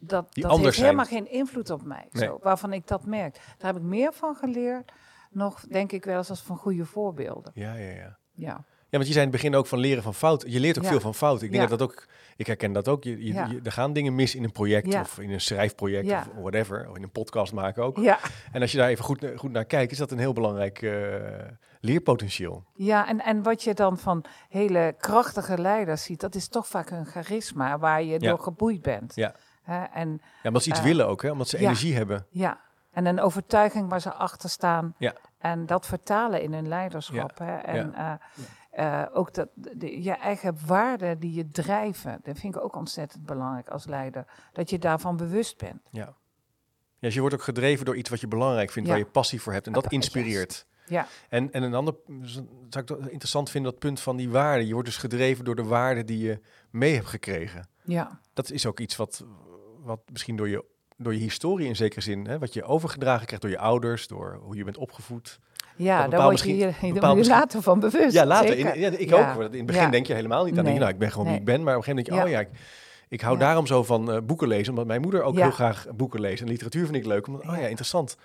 dat 0.00 0.58
heeft 0.58 0.76
helemaal 0.76 1.04
geen 1.04 1.30
invloed 1.30 1.70
op 1.70 1.82
mij, 1.82 2.08
nee. 2.10 2.26
zo, 2.26 2.38
waarvan 2.42 2.72
ik 2.72 2.86
dat 2.86 3.06
merk. 3.06 3.34
Daar 3.58 3.72
heb 3.72 3.82
ik 3.82 3.88
meer 3.88 4.12
van 4.12 4.34
geleerd, 4.34 4.92
nog 5.30 5.60
denk 5.60 5.92
ik 5.92 6.04
wel 6.04 6.16
eens 6.16 6.30
als 6.30 6.42
van 6.42 6.56
goede 6.56 6.84
voorbeelden. 6.84 7.52
Ja, 7.54 7.74
ja, 7.74 7.90
ja. 7.90 8.18
Ja. 8.34 8.64
Ja, 8.94 9.00
want 9.00 9.12
je 9.12 9.18
zei 9.18 9.26
in 9.26 9.32
het 9.32 9.42
begin 9.42 9.58
ook 9.58 9.66
van 9.66 9.78
leren 9.78 10.02
van 10.02 10.14
fouten. 10.14 10.50
Je 10.50 10.60
leert 10.60 10.78
ook 10.78 10.86
veel 10.86 11.00
van 11.00 11.14
fouten. 11.14 11.46
Ik 11.46 11.52
denk 11.52 11.68
dat 11.68 11.78
dat 11.78 11.88
ook, 11.88 12.06
ik 12.36 12.46
herken 12.46 12.72
dat 12.72 12.88
ook. 12.88 13.04
Je, 13.04 13.24
je, 13.24 13.60
er 13.62 13.72
gaan 13.72 13.92
dingen 13.92 14.14
mis 14.14 14.34
in 14.34 14.44
een 14.44 14.52
project 14.52 14.94
of 14.94 15.18
in 15.18 15.30
een 15.30 15.40
schrijfproject 15.40 16.10
of 16.10 16.28
whatever. 16.40 16.88
Of 16.90 16.96
in 16.96 17.02
een 17.02 17.10
podcast 17.10 17.52
maken 17.52 17.82
ook. 17.82 17.96
Ja. 17.98 18.18
En 18.52 18.60
als 18.60 18.72
je 18.72 18.78
daar 18.78 18.88
even 18.88 19.04
goed, 19.04 19.26
goed 19.36 19.52
naar 19.52 19.64
kijkt, 19.64 19.92
is 19.92 19.98
dat 19.98 20.10
een 20.10 20.18
heel 20.18 20.32
belangrijk 20.32 20.82
uh, 20.82 20.92
leerpotentieel. 21.84 22.64
Ja, 22.74 23.08
en, 23.08 23.20
en 23.20 23.42
wat 23.42 23.62
je 23.62 23.74
dan 23.74 23.98
van 23.98 24.24
hele 24.48 24.94
krachtige 24.98 25.58
leiders 25.58 26.02
ziet, 26.02 26.20
dat 26.20 26.34
is 26.34 26.48
toch 26.48 26.66
vaak 26.66 26.90
een 26.90 27.06
charisma 27.06 27.78
waar 27.78 28.02
je 28.02 28.18
door 28.18 28.38
geboeid 28.38 28.82
bent. 28.82 29.14
Ja. 29.14 29.34
en, 29.92 30.20
ja, 30.42 30.48
omdat 30.48 30.62
ze 30.62 30.68
iets 30.68 30.78
uh, 30.78 30.84
willen 30.84 31.06
ook, 31.06 31.22
hè? 31.22 31.30
omdat 31.30 31.48
ze 31.48 31.58
energie 31.58 31.94
hebben. 31.94 32.26
Ja, 32.30 32.60
en 32.94 33.06
een 33.06 33.20
overtuiging 33.20 33.88
waar 33.88 34.00
ze 34.00 34.12
achter 34.12 34.50
staan. 34.50 34.94
Ja. 34.98 35.14
En 35.38 35.66
dat 35.66 35.86
vertalen 35.86 36.42
in 36.42 36.52
hun 36.52 36.68
leiderschap. 36.68 37.38
Hè? 37.38 37.56
En 37.56 37.92
ja. 37.96 38.20
Uh, 38.78 39.02
uh, 39.02 39.02
ook 39.12 39.34
dat, 39.34 39.48
de, 39.54 40.02
je 40.02 40.12
eigen 40.12 40.58
waarden 40.66 41.18
die 41.18 41.32
je 41.32 41.48
drijven, 41.48 42.20
dat 42.22 42.38
vind 42.38 42.56
ik 42.56 42.62
ook 42.62 42.76
ontzettend 42.76 43.26
belangrijk 43.26 43.68
als 43.68 43.86
leider. 43.86 44.24
Dat 44.52 44.70
je 44.70 44.78
daarvan 44.78 45.16
bewust 45.16 45.58
bent. 45.58 45.88
Ja. 45.90 46.00
ja 46.00 46.14
dus 46.98 47.14
je 47.14 47.20
wordt 47.20 47.34
ook 47.34 47.42
gedreven 47.42 47.84
door 47.84 47.96
iets 47.96 48.10
wat 48.10 48.20
je 48.20 48.28
belangrijk 48.28 48.70
vindt, 48.70 48.88
waar 48.88 48.98
je 48.98 49.06
passie 49.06 49.40
voor 49.40 49.52
hebt. 49.52 49.66
En 49.66 49.72
dat 49.72 49.92
inspireert. 49.92 50.66
Ja. 50.86 51.06
En, 51.28 51.52
en 51.52 51.62
een 51.62 51.74
ander, 51.74 51.94
zou 52.68 52.84
ik 52.84 52.90
interessant 52.90 53.50
vinden, 53.50 53.70
dat 53.70 53.80
punt 53.80 54.00
van 54.00 54.16
die 54.16 54.30
waarden. 54.30 54.66
Je 54.66 54.72
wordt 54.72 54.88
dus 54.88 54.96
gedreven 54.96 55.44
door 55.44 55.56
de 55.56 55.64
waarden 55.64 56.06
die 56.06 56.18
je 56.18 56.40
mee 56.70 56.94
hebt 56.94 57.06
gekregen. 57.06 57.68
Ja. 57.84 58.20
Dat 58.34 58.50
is 58.50 58.66
ook 58.66 58.80
iets 58.80 58.96
wat, 58.96 59.24
wat 59.82 60.00
misschien 60.10 60.36
door 60.36 60.48
je 60.48 60.64
door 60.96 61.14
je 61.14 61.20
historie 61.20 61.66
in 61.66 61.76
zekere 61.76 62.00
zin, 62.00 62.26
hè, 62.26 62.38
wat 62.38 62.52
je 62.52 62.64
overgedragen 62.64 63.26
krijgt 63.26 63.42
door 63.42 63.52
je 63.52 63.58
ouders, 63.58 64.06
door 64.06 64.40
hoe 64.42 64.56
je 64.56 64.64
bent 64.64 64.76
opgevoed. 64.76 65.38
Ja, 65.76 66.08
daar 66.08 66.22
word 66.22 66.40
je 66.40 66.56
je, 66.56 67.24
later 67.26 67.62
van 67.62 67.80
bewust. 67.80 68.14
Ja, 68.14 68.26
later. 68.26 68.58
In, 68.58 68.80
ja, 68.80 68.90
ik 68.90 69.12
ook. 69.12 69.52
In 69.52 69.56
het 69.56 69.66
begin 69.66 69.90
denk 69.90 70.06
je 70.06 70.14
helemaal 70.14 70.44
niet 70.44 70.58
aan. 70.58 70.64
Nee. 70.64 70.78
nou, 70.78 70.90
ik 70.90 70.98
ben 70.98 71.10
gewoon 71.12 71.26
wie 71.26 71.36
ik 71.36 71.44
ben. 71.44 71.62
Maar 71.62 71.76
op 71.76 71.86
een 71.86 71.94
gegeven 71.94 72.12
moment 72.12 72.28
denk 72.28 72.38
je, 72.38 72.46
oh 72.46 72.58
ja, 72.58 72.60
ik, 72.60 72.78
ik 73.08 73.20
hou 73.20 73.38
daarom 73.38 73.66
zo 73.66 73.82
van 73.82 74.14
uh, 74.14 74.20
boeken 74.22 74.48
lezen. 74.48 74.68
Omdat 74.70 74.86
mijn 74.86 75.00
moeder 75.00 75.22
ook 75.22 75.36
heel 75.36 75.50
graag 75.50 75.86
boeken 75.96 76.20
leest. 76.20 76.42
En 76.42 76.48
literatuur 76.48 76.84
vind 76.84 76.96
ik 76.96 77.06
leuk. 77.06 77.26
Omdat, 77.26 77.42
oh 77.42 77.56
ja, 77.56 77.66
interessant. 77.66 78.16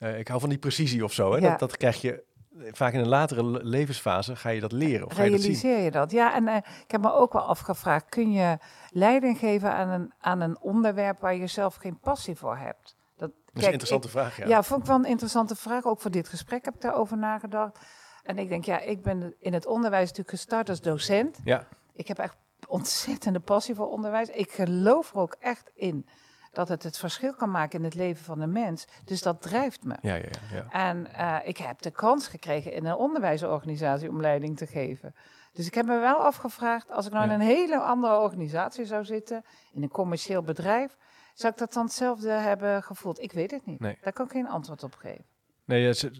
Uh, 0.00 0.18
ik 0.18 0.28
hou 0.28 0.40
van 0.40 0.48
die 0.48 0.58
precisie 0.58 1.04
of 1.04 1.12
zo. 1.12 1.32
Hè. 1.32 1.40
Dat, 1.40 1.58
dat 1.58 1.76
krijg 1.76 2.00
je 2.00 2.24
vaak 2.70 2.92
in 2.92 3.00
een 3.00 3.08
latere 3.08 3.64
levensfase 3.64 4.36
ga 4.36 4.48
je 4.48 4.60
dat 4.60 4.72
leren. 4.72 5.06
Of 5.06 5.16
Realiseer 5.16 5.76
je, 5.76 5.84
je 5.84 5.90
dat? 5.90 6.10
Ja, 6.10 6.34
en 6.34 6.46
uh, 6.46 6.56
ik 6.56 6.90
heb 6.90 7.00
me 7.00 7.12
ook 7.12 7.32
wel 7.32 7.42
afgevraagd, 7.42 8.08
kun 8.08 8.32
je 8.32 8.58
leiding 8.90 9.38
geven 9.38 9.72
aan 9.72 9.88
een, 9.88 10.12
aan 10.18 10.40
een 10.40 10.60
onderwerp 10.60 11.20
waar 11.20 11.34
je 11.34 11.46
zelf 11.46 11.74
geen 11.74 11.98
passie 11.98 12.36
voor 12.36 12.56
hebt? 12.56 12.96
Dat, 13.16 13.30
is 13.52 13.62
een 13.62 13.72
interessante 13.72 14.08
vraag, 14.08 14.36
ja. 14.36 14.46
Ja, 14.46 14.62
vond 14.62 14.80
ik 14.80 14.86
wel 14.86 14.96
een 14.96 15.04
interessante 15.04 15.56
vraag. 15.56 15.84
Ook 15.84 16.00
voor 16.00 16.10
dit 16.10 16.28
gesprek 16.28 16.64
heb 16.64 16.74
ik 16.74 16.80
daarover 16.80 17.18
nagedacht. 17.18 17.78
En 18.22 18.38
ik 18.38 18.48
denk, 18.48 18.64
ja, 18.64 18.80
ik 18.80 19.02
ben 19.02 19.34
in 19.38 19.52
het 19.52 19.66
onderwijs 19.66 20.08
natuurlijk 20.08 20.30
gestart 20.30 20.68
als 20.68 20.80
docent. 20.80 21.38
Ja. 21.44 21.66
Ik 21.94 22.08
heb 22.08 22.18
echt 22.18 22.36
ontzettende 22.66 23.40
passie 23.40 23.74
voor 23.74 23.88
onderwijs. 23.88 24.28
Ik 24.28 24.50
geloof 24.52 25.10
er 25.10 25.20
ook 25.20 25.36
echt 25.40 25.70
in 25.74 26.06
dat 26.52 26.68
het 26.68 26.82
het 26.82 26.98
verschil 26.98 27.34
kan 27.34 27.50
maken 27.50 27.78
in 27.78 27.84
het 27.84 27.94
leven 27.94 28.24
van 28.24 28.40
een 28.40 28.52
mens. 28.52 28.86
Dus 29.04 29.22
dat 29.22 29.42
drijft 29.42 29.84
me. 29.84 29.96
Ja, 30.02 30.14
ja, 30.14 30.30
ja. 30.52 30.66
En 30.70 31.06
uh, 31.16 31.36
ik 31.44 31.56
heb 31.56 31.82
de 31.82 31.90
kans 31.90 32.28
gekregen 32.28 32.72
in 32.72 32.86
een 32.86 32.94
onderwijsorganisatie 32.94 34.08
om 34.08 34.20
leiding 34.20 34.56
te 34.56 34.66
geven. 34.66 35.14
Dus 35.52 35.66
ik 35.66 35.74
heb 35.74 35.86
me 35.86 35.98
wel 35.98 36.16
afgevraagd, 36.16 36.90
als 36.90 37.06
ik 37.06 37.12
nou 37.12 37.24
in 37.24 37.30
een 37.30 37.40
hele 37.40 37.78
andere 37.78 38.18
organisatie 38.18 38.84
zou 38.84 39.04
zitten, 39.04 39.44
in 39.72 39.82
een 39.82 39.88
commercieel 39.88 40.42
bedrijf, 40.42 40.96
zou 41.34 41.52
ik 41.52 41.58
dat 41.58 41.72
dan 41.72 41.84
hetzelfde 41.84 42.30
hebben 42.30 42.82
gevoeld? 42.82 43.20
Ik 43.20 43.32
weet 43.32 43.50
het 43.50 43.66
niet. 43.66 43.80
Nee. 43.80 43.98
Daar 44.00 44.12
kan 44.12 44.24
ik 44.24 44.32
geen 44.32 44.48
antwoord 44.48 44.82
op 44.82 44.94
geven. 44.94 45.24
Nee, 45.70 45.94
ze, 45.94 46.10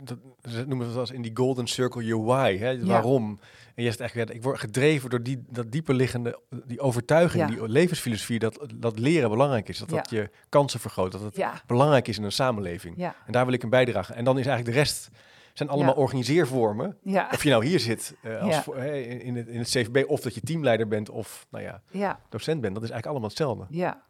ze 0.49 0.65
noemen 0.67 0.87
het 0.87 0.97
als 0.97 1.11
in 1.11 1.23
die 1.23 1.31
golden 1.35 1.67
circle 1.67 2.05
your 2.05 2.25
why. 2.25 2.59
Hè? 2.59 2.87
Waarom? 2.87 3.39
En 3.75 3.83
je 3.83 3.93
zegt 3.93 4.01
echt, 4.01 4.35
ik 4.35 4.43
word 4.43 4.59
gedreven 4.59 5.11
door 5.11 5.23
die, 5.23 5.45
dat 5.49 5.73
dieper 5.73 5.95
liggende, 5.95 6.41
die 6.67 6.81
overtuiging, 6.81 7.47
die 7.47 7.69
levensfilosofie, 7.69 8.39
dat, 8.39 8.67
dat 8.75 8.99
leren 8.99 9.31
belangrijk 9.31 9.69
is. 9.69 9.79
Dat 9.79 9.89
dat 9.89 10.11
je 10.11 10.31
kansen 10.49 10.81
vergroot, 10.81 11.13
dat 11.13 11.21
het 11.21 11.63
belangrijk 11.67 12.09
is 12.09 12.19
in 12.19 12.25
een 12.25 12.33
samenleving. 12.33 12.97
En 12.99 13.33
daar 13.33 13.45
wil 13.45 13.55
ik 13.55 13.63
een 13.63 13.71
bijdrage. 13.71 14.13
En 14.13 14.25
dan 14.25 14.39
is 14.39 14.47
eigenlijk 14.47 14.77
de 14.77 14.83
rest 14.83 15.11
zijn 15.53 15.69
allemaal 15.69 15.95
organiseervormen. 15.95 16.97
Of 17.33 17.43
je 17.43 17.51
nou 17.51 17.67
hier 17.67 17.81
zit 17.81 18.17
uh, 18.23 18.43
als 18.43 18.67
in, 18.67 19.37
het, 19.37 19.49
in 19.49 19.59
het 19.59 19.69
CVB, 19.69 20.05
of 20.09 20.21
dat 20.21 20.35
je 20.35 20.41
teamleider 20.41 20.89
bent, 20.89 21.11
of 21.11 21.47
nou 21.51 21.65
ja, 21.93 22.21
docent 22.29 22.61
bent. 22.61 22.75
Dat 22.75 22.83
is 22.83 22.91
eigenlijk 22.91 23.07
allemaal 23.07 23.29
hetzelfde. 23.29 23.67
Ja, 23.69 24.03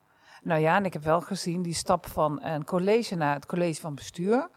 nou 0.42 0.60
ja, 0.60 0.76
en 0.76 0.84
ik 0.84 0.92
heb 0.92 1.04
wel 1.04 1.20
gezien 1.20 1.62
die 1.62 1.74
stap 1.74 2.06
van 2.06 2.42
een 2.42 2.64
college 2.64 3.14
naar 3.14 3.34
het 3.34 3.46
college 3.46 3.80
van 3.80 3.94
bestuur. 3.94 4.48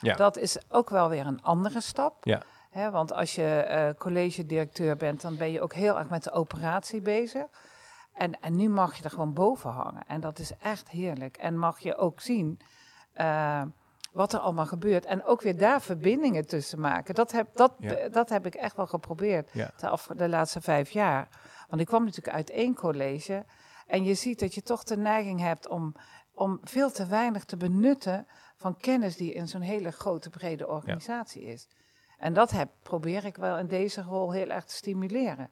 Ja. 0.00 0.14
Dat 0.14 0.36
is 0.36 0.58
ook 0.68 0.90
wel 0.90 1.08
weer 1.08 1.26
een 1.26 1.42
andere 1.42 1.80
stap. 1.80 2.24
Ja. 2.24 2.42
Hè, 2.70 2.90
want 2.90 3.12
als 3.12 3.34
je 3.34 3.66
uh, 3.70 3.98
college-directeur 3.98 4.96
bent, 4.96 5.20
dan 5.20 5.36
ben 5.36 5.50
je 5.52 5.60
ook 5.60 5.74
heel 5.74 5.98
erg 5.98 6.08
met 6.08 6.24
de 6.24 6.32
operatie 6.32 7.00
bezig. 7.00 7.46
En, 8.12 8.40
en 8.40 8.56
nu 8.56 8.68
mag 8.68 8.96
je 8.96 9.04
er 9.04 9.10
gewoon 9.10 9.32
boven 9.32 9.70
hangen. 9.70 10.02
En 10.06 10.20
dat 10.20 10.38
is 10.38 10.52
echt 10.62 10.88
heerlijk. 10.88 11.36
En 11.36 11.58
mag 11.58 11.78
je 11.78 11.96
ook 11.96 12.20
zien 12.20 12.60
uh, 13.16 13.62
wat 14.12 14.32
er 14.32 14.38
allemaal 14.38 14.66
gebeurt. 14.66 15.04
En 15.04 15.24
ook 15.24 15.42
weer 15.42 15.56
daar 15.56 15.80
verbindingen 15.80 16.46
tussen 16.46 16.80
maken. 16.80 17.14
Dat 17.14 17.32
heb, 17.32 17.48
dat, 17.54 17.72
dat 18.10 18.28
heb 18.28 18.46
ik 18.46 18.54
echt 18.54 18.76
wel 18.76 18.86
geprobeerd 18.86 19.52
de, 19.52 19.88
af, 19.88 20.08
de 20.16 20.28
laatste 20.28 20.60
vijf 20.60 20.90
jaar. 20.90 21.28
Want 21.68 21.80
ik 21.80 21.86
kwam 21.86 22.04
natuurlijk 22.04 22.36
uit 22.36 22.50
één 22.50 22.74
college. 22.74 23.44
En 23.86 24.04
je 24.04 24.14
ziet 24.14 24.40
dat 24.40 24.54
je 24.54 24.62
toch 24.62 24.84
de 24.84 24.96
neiging 24.96 25.40
hebt 25.40 25.68
om, 25.68 25.94
om 26.34 26.58
veel 26.62 26.90
te 26.90 27.06
weinig 27.06 27.44
te 27.44 27.56
benutten 27.56 28.26
van 28.58 28.76
kennis 28.76 29.16
die 29.16 29.32
in 29.32 29.48
zo'n 29.48 29.60
hele 29.60 29.90
grote, 29.90 30.30
brede 30.30 30.68
organisatie 30.68 31.42
is. 31.42 31.68
En 32.18 32.32
dat 32.32 32.50
heb, 32.50 32.70
probeer 32.82 33.24
ik 33.24 33.36
wel 33.36 33.58
in 33.58 33.66
deze 33.66 34.02
rol 34.02 34.32
heel 34.32 34.48
erg 34.48 34.64
te 34.64 34.74
stimuleren. 34.74 35.50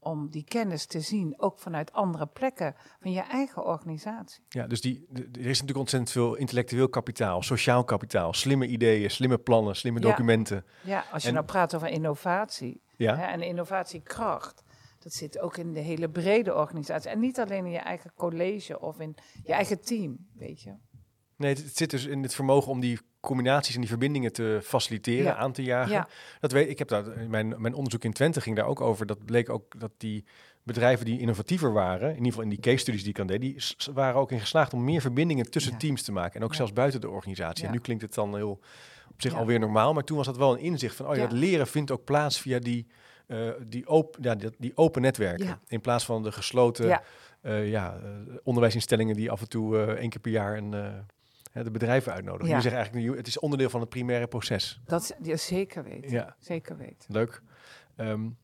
Om 0.00 0.30
die 0.30 0.44
kennis 0.44 0.86
te 0.86 1.00
zien, 1.00 1.34
ook 1.36 1.58
vanuit 1.58 1.92
andere 1.92 2.26
plekken 2.26 2.74
van 3.00 3.12
je 3.12 3.20
eigen 3.20 3.64
organisatie. 3.64 4.44
Ja, 4.48 4.66
dus 4.66 4.80
die, 4.80 5.06
er 5.12 5.46
is 5.46 5.60
natuurlijk 5.60 5.78
ontzettend 5.78 6.10
veel 6.10 6.34
intellectueel 6.34 6.88
kapitaal, 6.88 7.42
sociaal 7.42 7.84
kapitaal, 7.84 8.32
slimme 8.32 8.66
ideeën, 8.66 9.10
slimme 9.10 9.38
plannen, 9.38 9.76
slimme 9.76 10.00
documenten. 10.00 10.64
Ja, 10.82 11.04
als 11.12 11.22
je 11.22 11.30
nou 11.30 11.44
praat 11.44 11.74
over 11.74 11.88
innovatie 11.88 12.82
ja. 12.96 13.16
hè, 13.16 13.24
en 13.24 13.42
innovatiekracht. 13.42 14.62
Dat 14.98 15.12
zit 15.12 15.38
ook 15.38 15.56
in 15.56 15.72
de 15.72 15.80
hele 15.80 16.08
brede 16.08 16.54
organisatie. 16.54 17.10
En 17.10 17.20
niet 17.20 17.40
alleen 17.40 17.64
in 17.64 17.70
je 17.70 17.78
eigen 17.78 18.12
college 18.16 18.80
of 18.80 19.00
in 19.00 19.16
je 19.42 19.52
eigen 19.52 19.80
team, 19.80 20.26
weet 20.34 20.62
je. 20.62 20.74
Nee, 21.38 21.54
het, 21.54 21.76
zit 21.76 21.90
dus 21.90 22.04
in 22.04 22.22
het 22.22 22.34
vermogen 22.34 22.70
om 22.70 22.80
die 22.80 22.98
combinaties 23.20 23.74
en 23.74 23.80
die 23.80 23.88
verbindingen 23.88 24.32
te 24.32 24.60
faciliteren, 24.62 25.36
aan 25.36 25.52
te 25.52 25.62
jagen. 25.62 26.06
Dat 26.40 26.52
weet 26.52 26.68
ik. 26.68 26.78
Heb 26.78 26.88
daar 26.88 27.04
mijn, 27.28 27.54
mijn 27.58 27.74
onderzoek 27.74 28.04
in 28.04 28.12
Twente 28.12 28.40
ging 28.40 28.56
daar 28.56 28.66
ook 28.66 28.80
over. 28.80 29.06
Dat 29.06 29.24
bleek 29.24 29.48
ook 29.48 29.80
dat 29.80 29.92
die 29.96 30.24
bedrijven 30.62 31.04
die 31.04 31.20
innovatiever 31.20 31.72
waren, 31.72 32.08
in 32.08 32.16
ieder 32.16 32.26
geval 32.26 32.42
in 32.42 32.48
die 32.48 32.60
case 32.60 32.76
studies 32.76 33.02
die 33.02 33.10
ik 33.10 33.20
aan 33.20 33.26
deed, 33.26 33.40
die 33.40 33.56
waren 33.94 34.20
ook 34.20 34.32
in 34.32 34.40
geslaagd 34.40 34.72
om 34.72 34.84
meer 34.84 35.00
verbindingen 35.00 35.50
tussen 35.50 35.78
teams 35.78 36.02
te 36.02 36.12
maken 36.12 36.40
en 36.40 36.46
ook 36.46 36.54
zelfs 36.54 36.72
buiten 36.72 37.00
de 37.00 37.08
organisatie. 37.08 37.66
En 37.66 37.72
nu 37.72 37.78
klinkt 37.78 38.02
het 38.02 38.14
dan 38.14 38.36
heel 38.36 38.60
op 39.10 39.22
zich 39.22 39.34
alweer 39.34 39.58
normaal, 39.58 39.92
maar 39.92 40.04
toen 40.04 40.16
was 40.16 40.26
dat 40.26 40.36
wel 40.36 40.52
een 40.52 40.60
inzicht 40.60 40.96
van, 40.96 41.06
oh 41.06 41.16
ja, 41.16 41.22
het 41.22 41.32
leren 41.32 41.66
vindt 41.66 41.90
ook 41.90 42.04
plaats 42.04 42.40
via 42.40 42.58
die, 42.58 42.86
uh, 43.26 43.50
die, 43.66 43.86
open, 43.86 44.22
ja, 44.22 44.34
die, 44.34 44.50
die, 44.58 44.72
open 44.74 45.02
netwerken 45.02 45.60
in 45.66 45.80
plaats 45.80 46.04
van 46.04 46.22
de 46.22 46.32
gesloten 46.32 46.86
ja. 46.86 47.02
Uh, 47.42 47.70
ja, 47.70 47.98
uh, 48.02 48.36
onderwijsinstellingen 48.42 49.16
die 49.16 49.30
af 49.30 49.40
en 49.40 49.48
toe 49.48 49.94
één 49.94 50.10
keer 50.10 50.20
per 50.20 50.30
jaar 50.30 50.56
een 50.56 50.74
de 51.52 51.70
bedrijven 51.70 52.12
uitnodigen. 52.12 52.48
Ja. 52.48 52.56
Je 52.56 52.62
zegt 52.62 52.74
eigenlijk, 52.74 53.16
het 53.16 53.26
is 53.26 53.38
onderdeel 53.38 53.70
van 53.70 53.80
het 53.80 53.88
primaire 53.88 54.26
proces. 54.26 54.80
Dat 54.84 55.16
zeker 55.22 55.84
weten. 55.84 56.10
Ja. 56.10 56.36
Zeker 56.38 56.76
weten. 56.76 57.12
Leuk. 57.12 57.42
Um, 57.96 58.36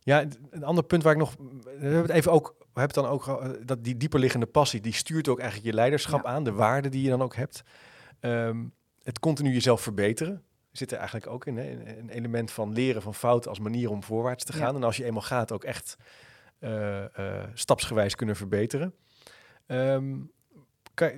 ja, 0.00 0.24
een 0.50 0.64
ander 0.64 0.84
punt 0.84 1.02
waar 1.02 1.12
ik 1.12 1.18
nog. 1.18 1.34
We 1.36 1.70
hebben 1.78 2.02
het 2.02 2.10
even 2.10 2.32
ook. 2.32 2.54
We 2.58 2.80
hebben 2.80 3.02
dan 3.02 3.12
ook 3.12 3.48
dat 3.66 3.84
die 3.84 3.96
dieperliggende 3.96 4.46
passie, 4.46 4.80
die 4.80 4.92
stuurt 4.92 5.28
ook 5.28 5.38
eigenlijk 5.38 5.70
je 5.70 5.74
leiderschap 5.74 6.24
aan, 6.24 6.44
de 6.44 6.52
waarden 6.52 6.90
die 6.90 7.02
je 7.02 7.08
dan 7.08 7.22
ook 7.22 7.34
hebt. 7.34 7.62
Um, 8.20 8.72
het 9.02 9.18
continu 9.18 9.52
jezelf 9.52 9.80
verbeteren 9.80 10.42
zit 10.72 10.92
er 10.92 10.96
eigenlijk 10.98 11.26
ook 11.26 11.46
in. 11.46 11.56
Hè? 11.56 11.70
Een 11.98 12.08
element 12.08 12.50
van 12.50 12.72
leren 12.72 13.02
van 13.02 13.14
fouten 13.14 13.50
als 13.50 13.58
manier 13.58 13.90
om 13.90 14.02
voorwaarts 14.02 14.44
te 14.44 14.52
gaan. 14.52 14.74
En 14.74 14.82
als 14.82 14.96
je 14.96 15.04
eenmaal 15.04 15.22
gaat, 15.22 15.52
ook 15.52 15.64
echt 15.64 15.96
uh, 16.60 17.04
uh, 17.18 17.44
stapsgewijs 17.54 18.14
kunnen 18.14 18.36
verbeteren. 18.36 18.94
Um, 19.66 20.30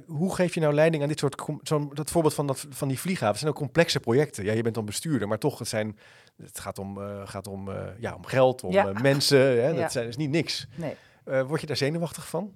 hoe 0.06 0.34
geef 0.34 0.54
je 0.54 0.60
nou 0.60 0.74
leiding 0.74 1.02
aan 1.02 1.08
dit 1.08 1.18
soort, 1.18 1.42
zo'n 1.62 1.90
dat 1.94 2.10
voorbeeld 2.10 2.34
van, 2.34 2.46
dat, 2.46 2.66
van 2.70 2.88
die 2.88 2.98
vlieghaven, 2.98 3.38
zijn 3.38 3.50
ook 3.50 3.56
complexe 3.56 4.00
projecten. 4.00 4.44
Ja, 4.44 4.52
je 4.52 4.62
bent 4.62 4.74
dan 4.74 4.84
bestuurder, 4.84 5.28
maar 5.28 5.38
toch, 5.38 5.58
het, 5.58 5.68
zijn, 5.68 5.98
het 6.42 6.60
gaat 6.60 6.78
om, 6.78 6.98
uh, 6.98 7.20
gaat 7.24 7.46
om, 7.46 7.68
uh, 7.68 7.86
ja, 7.98 8.14
om 8.14 8.24
geld, 8.24 8.62
om 8.62 8.72
ja. 8.72 8.88
uh, 8.88 9.00
mensen, 9.00 9.62
hè, 9.62 9.74
dat, 9.74 9.92
zijn, 9.92 10.08
is 10.08 10.16
niet 10.16 10.30
niks. 10.30 10.66
Nee. 10.74 10.96
word 11.44 11.60
je 11.60 11.66
daar 11.66 11.76
zenuwachtig 11.76 12.28
van? 12.28 12.52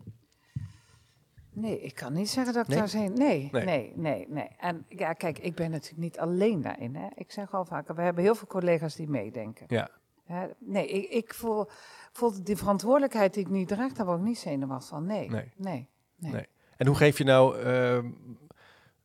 Nee, 1.54 1.80
ik 1.80 1.94
kan 1.94 2.12
niet 2.12 2.30
zeggen 2.30 2.54
dat 2.54 2.68
ik 2.68 2.74
daar 2.76 2.88
zijn. 2.88 3.12
Nee, 3.12 3.48
nee, 3.52 3.64
nee, 3.64 3.92
nee, 3.94 4.26
nee. 4.28 4.48
En 4.58 4.84
ja, 4.88 5.12
kijk, 5.12 5.38
ik 5.38 5.54
ben 5.54 5.70
natuurlijk 5.70 6.02
niet 6.02 6.18
alleen 6.18 6.60
daarin. 6.60 6.96
Hè. 6.96 7.06
Ik 7.14 7.30
zeg 7.30 7.54
al 7.54 7.64
vaker, 7.64 7.94
we 7.94 8.02
hebben 8.02 8.24
heel 8.24 8.34
veel 8.34 8.46
collega's 8.46 8.94
die 8.94 9.08
meedenken. 9.08 9.66
Ja. 9.68 9.90
Hè? 10.24 10.46
Nee, 10.58 10.88
ik, 10.88 11.10
ik 11.10 11.34
voel, 11.34 11.66
voel 12.12 12.44
die 12.44 12.56
verantwoordelijkheid 12.56 13.34
die 13.34 13.44
ik 13.44 13.50
nu 13.50 13.64
draag, 13.64 13.92
daar 13.92 14.06
word 14.06 14.18
ik 14.18 14.24
niet 14.24 14.38
zenuwachtig 14.38 14.88
van. 14.88 15.06
Nee, 15.06 15.30
nee, 15.30 15.52
nee. 15.56 15.88
nee. 16.16 16.46
En 16.82 16.88
hoe 16.88 16.96
geef 16.96 17.18
je 17.18 17.24
nou, 17.24 17.64
uh, 17.64 17.98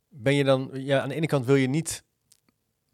ben 0.10 0.36
je 0.36 0.44
dan, 0.44 0.70
ja, 0.74 1.02
aan 1.02 1.10
de 1.10 1.16
ene 1.16 1.28
kant 1.28 1.46
wil 1.46 1.56
je 1.56 1.68
niet 1.68 2.04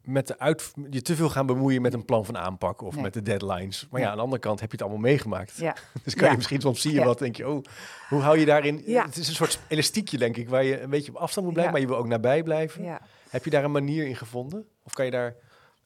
met 0.01 0.27
de 0.27 0.39
uit, 0.39 0.73
je 0.89 1.01
te 1.01 1.15
veel 1.15 1.29
gaan 1.29 1.45
bemoeien 1.45 1.81
met 1.81 1.93
een 1.93 2.05
plan 2.05 2.25
van 2.25 2.37
aanpak 2.37 2.81
of 2.81 2.95
met 2.95 3.13
de 3.13 3.21
deadlines. 3.21 3.87
Maar 3.91 4.01
ja, 4.01 4.09
aan 4.09 4.15
de 4.15 4.21
andere 4.21 4.41
kant 4.41 4.59
heb 4.59 4.69
je 4.69 4.75
het 4.75 4.85
allemaal 4.85 5.01
meegemaakt. 5.01 5.55
Ja. 5.55 5.75
dus 6.03 6.15
kan 6.15 6.29
je 6.29 6.35
misschien 6.35 6.61
soms 6.61 6.81
zie 6.81 6.93
je 6.93 7.03
wat, 7.03 7.19
denk 7.19 7.35
je, 7.35 7.49
oh, 7.49 7.63
hoe 8.09 8.21
hou 8.21 8.39
je 8.39 8.45
daarin? 8.45 8.83
Het 8.85 9.17
is 9.17 9.27
een 9.27 9.33
soort 9.33 9.59
elastiekje, 9.67 10.17
denk 10.17 10.37
ik, 10.37 10.49
waar 10.49 10.63
je 10.63 10.81
een 10.81 10.89
beetje 10.89 11.11
op 11.11 11.17
afstand 11.17 11.45
moet 11.45 11.55
blijven, 11.55 11.73
maar 11.73 11.83
je 11.83 11.87
wil 11.93 11.97
ook 11.97 12.07
nabij 12.07 12.43
blijven. 12.43 12.99
Heb 13.29 13.43
je 13.43 13.49
daar 13.49 13.63
een 13.63 13.71
manier 13.71 14.07
in 14.07 14.15
gevonden? 14.15 14.67
Of 14.83 14.93
kan 14.93 15.05
je 15.05 15.11
daar 15.11 15.35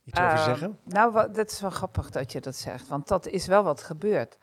iets 0.03 0.19
over 0.19 0.31
ehm, 0.31 0.43
zeggen? 0.43 0.79
Nou, 0.83 1.31
dat 1.33 1.51
is 1.51 1.61
wel 1.61 1.69
grappig 1.69 2.09
dat 2.09 2.31
je 2.31 2.41
dat 2.41 2.55
zegt, 2.55 2.87
want 2.87 3.07
dat 3.07 3.27
is 3.27 3.47
wel 3.47 3.63
wat 3.63 3.83
gebeurd. 3.83 4.37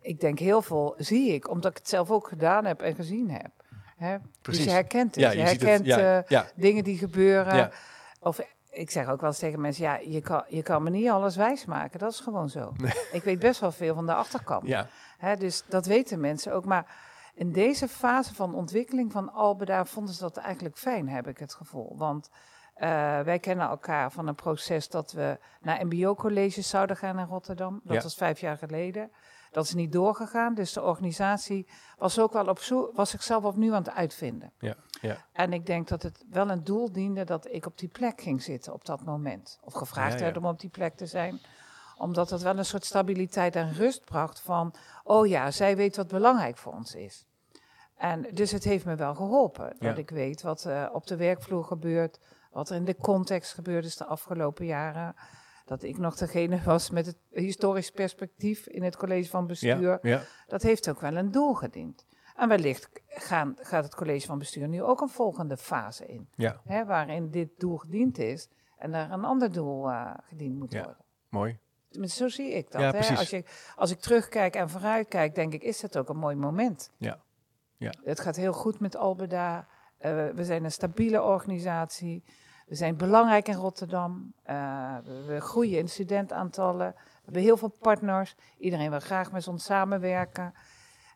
Ik 0.00 0.20
denk 0.20 0.38
heel 0.38 0.62
veel 0.62 0.94
zie 0.96 1.32
ik, 1.32 1.50
omdat 1.50 1.70
ik 1.70 1.76
het 1.76 1.88
zelf 1.88 2.10
ook 2.10 2.28
gedaan 2.28 2.64
heb 2.64 2.82
en 2.82 2.94
gezien 2.94 3.30
heb. 3.30 3.57
Hè? 3.98 4.16
Dus 4.42 4.64
je 4.64 4.70
herkent 4.70 5.14
het. 5.14 5.24
Ja, 5.24 5.30
je, 5.30 5.40
herkent 5.40 5.86
het, 5.86 6.30
uh, 6.30 6.40
dingen 6.54 6.84
die 6.84 6.98
gebeuren. 6.98 7.70
Of 8.20 8.40
ik 8.70 8.90
zeg 8.90 9.08
ook 9.08 9.20
wel 9.20 9.30
eens 9.30 9.38
tegen 9.38 9.60
mensen, 9.60 9.84
ja, 9.84 9.98
je 10.04 10.20
kan, 10.20 10.44
je 10.48 10.62
kan 10.62 10.82
me 10.82 10.90
niet 10.90 11.08
alles 11.08 11.36
wijsmaken. 11.36 11.98
Dat 11.98 12.12
is 12.12 12.20
gewoon 12.20 12.48
zo. 12.48 12.72
Ik 13.12 13.22
weet 13.22 13.38
best 13.38 13.60
wel 13.60 13.72
veel 13.72 13.94
van 13.94 14.06
de 14.06 14.14
achterkant. 14.14 14.86
Hè, 15.18 15.36
dus 15.36 15.64
dat 15.68 15.86
weten 15.86 16.20
mensen 16.20 16.52
ook. 16.52 16.64
Maar 16.64 16.86
in 17.34 17.52
deze 17.52 17.88
fase 17.88 18.34
van 18.34 18.54
ontwikkeling 18.54 19.12
van 19.12 19.32
Albeda 19.32 19.84
vonden 19.84 20.14
ze 20.14 20.20
dat 20.20 20.36
eigenlijk 20.36 20.76
fijn, 20.76 21.08
heb 21.08 21.28
ik 21.28 21.38
het 21.38 21.54
gevoel. 21.54 21.96
Want 21.96 22.30
uh, 22.76 23.20
wij 23.20 23.38
kennen 23.38 23.68
elkaar 23.68 24.12
van 24.12 24.26
een 24.26 24.34
proces 24.34 24.88
dat 24.88 25.12
we 25.12 25.38
naar 25.60 25.86
mbo-colleges 25.86 26.68
zouden 26.68 26.96
gaan 26.96 27.18
in 27.18 27.26
Rotterdam. 27.26 27.80
Dat 27.84 28.02
was 28.02 28.14
vijf 28.14 28.40
jaar 28.40 28.56
geleden. 28.56 29.10
Dat 29.50 29.64
is 29.64 29.74
niet 29.74 29.92
doorgegaan. 29.92 30.54
Dus 30.54 30.72
de 30.72 30.82
organisatie 30.82 31.66
was 31.98 32.18
ook 32.18 32.32
wel 32.32 32.46
op 32.46 32.58
zoek, 32.58 32.96
was 32.96 33.10
zichzelf 33.10 33.44
opnieuw 33.44 33.74
aan 33.74 33.82
het 33.82 33.94
uitvinden. 33.94 34.52
Ja, 34.58 34.74
ja. 35.00 35.16
En 35.32 35.52
ik 35.52 35.66
denk 35.66 35.88
dat 35.88 36.02
het 36.02 36.24
wel 36.30 36.50
een 36.50 36.64
doel 36.64 36.92
diende 36.92 37.24
dat 37.24 37.48
ik 37.50 37.66
op 37.66 37.78
die 37.78 37.88
plek 37.88 38.20
ging 38.20 38.42
zitten 38.42 38.72
op 38.72 38.84
dat 38.84 39.04
moment. 39.04 39.58
Of 39.62 39.72
gevraagd 39.72 40.20
werd 40.20 40.36
om 40.36 40.46
op 40.46 40.60
die 40.60 40.70
plek 40.70 40.96
te 40.96 41.06
zijn 41.06 41.40
omdat 41.98 42.30
het 42.30 42.42
wel 42.42 42.58
een 42.58 42.64
soort 42.64 42.84
stabiliteit 42.84 43.56
en 43.56 43.72
rust 43.72 44.04
bracht 44.04 44.40
van, 44.40 44.74
oh 45.04 45.26
ja, 45.26 45.50
zij 45.50 45.76
weet 45.76 45.96
wat 45.96 46.08
belangrijk 46.08 46.56
voor 46.56 46.72
ons 46.72 46.94
is. 46.94 47.26
En 47.96 48.26
dus 48.32 48.50
het 48.50 48.64
heeft 48.64 48.84
me 48.84 48.94
wel 48.94 49.14
geholpen 49.14 49.76
dat 49.78 49.98
ik 49.98 50.10
weet 50.10 50.42
wat 50.42 50.64
uh, 50.64 50.88
op 50.92 51.06
de 51.06 51.16
werkvloer 51.16 51.64
gebeurt, 51.64 52.18
wat 52.50 52.70
er 52.70 52.76
in 52.76 52.84
de 52.84 52.96
context 52.96 53.52
gebeurd 53.52 53.84
is 53.84 53.96
de 53.96 54.04
afgelopen 54.04 54.66
jaren 54.66 55.14
dat 55.68 55.82
ik 55.82 55.98
nog 55.98 56.16
degene 56.16 56.62
was 56.64 56.90
met 56.90 57.06
het 57.06 57.16
historisch 57.30 57.90
perspectief 57.90 58.66
in 58.66 58.82
het 58.82 58.96
college 58.96 59.30
van 59.30 59.46
bestuur. 59.46 59.98
Ja, 60.02 60.22
Dat 60.46 60.62
heeft 60.62 60.88
ook 60.88 61.00
wel 61.00 61.16
een 61.16 61.30
doel 61.30 61.54
gediend. 61.54 62.06
En 62.36 62.48
wellicht 62.48 62.88
gaan, 63.06 63.56
gaat 63.60 63.84
het 63.84 63.94
college 63.94 64.26
van 64.26 64.38
bestuur 64.38 64.68
nu 64.68 64.82
ook 64.82 65.00
een 65.00 65.08
volgende 65.08 65.56
fase 65.56 66.06
in. 66.06 66.28
Ja. 66.34 66.60
Hè, 66.64 66.84
waarin 66.84 67.30
dit 67.30 67.48
doel 67.58 67.76
gediend 67.76 68.18
is 68.18 68.48
en 68.76 68.92
daar 68.92 69.10
een 69.10 69.24
ander 69.24 69.52
doel 69.52 69.88
uh, 69.88 70.14
gediend 70.28 70.58
moet 70.58 70.72
worden. 70.72 70.96
Mooi. 71.28 71.58
Zo 71.90 72.28
zie 72.28 72.52
ik 72.52 72.70
dat. 72.70 72.80
Hè? 72.80 73.16
Als, 73.16 73.30
je, 73.30 73.44
als 73.76 73.90
ik 73.90 74.00
terugkijk 74.00 74.54
en 74.54 74.70
vooruitkijk, 74.70 75.34
denk 75.34 75.52
ik, 75.52 75.62
is 75.62 75.80
dat 75.80 75.96
ook 75.96 76.08
een 76.08 76.18
mooi 76.18 76.36
moment. 76.36 76.90
Ja. 76.96 77.20
Ja. 77.76 77.92
Het 78.04 78.20
gaat 78.20 78.36
heel 78.36 78.52
goed 78.52 78.80
met 78.80 78.96
Albeda. 78.96 79.58
Uh, 80.00 80.28
we 80.28 80.44
zijn 80.44 80.64
een 80.64 80.72
stabiele 80.72 81.22
organisatie. 81.22 82.24
We 82.68 82.74
zijn 82.74 82.96
belangrijk 82.96 83.48
in 83.48 83.54
Rotterdam. 83.54 84.32
Uh, 84.50 84.96
we, 85.26 85.40
groeien 85.40 85.78
in 85.78 85.88
studentaantallen. 85.88 86.94
We 86.96 87.20
hebben 87.24 87.42
heel 87.42 87.56
veel 87.56 87.74
partners. 87.80 88.34
Iedereen 88.58 88.90
wil 88.90 89.00
graag 89.00 89.32
met 89.32 89.48
ons 89.48 89.64
samenwerken. 89.64 90.54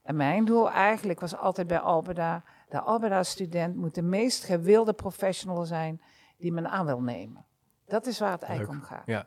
En 0.02 0.16
mijn 0.16 0.44
doel 0.44 0.70
eigenlijk 0.70 1.20
was 1.20 1.36
altijd 1.36 1.66
bij 1.66 1.78
Albeda. 1.78 2.42
De 2.68 2.80
Albeda-student 2.80 3.76
moet 3.76 3.94
de 3.94 4.02
meest 4.02 4.44
gewilde 4.44 4.92
professional 4.92 5.64
zijn 5.64 6.02
die 6.36 6.52
men 6.52 6.70
aan 6.70 6.86
wil 6.86 7.00
nemen. 7.00 7.44
Dat 7.86 8.06
is 8.06 8.18
waar 8.18 8.32
het 8.32 8.42
eigenlijk 8.42 8.80
om 8.80 8.86
gaat. 8.86 9.06
Ja. 9.06 9.26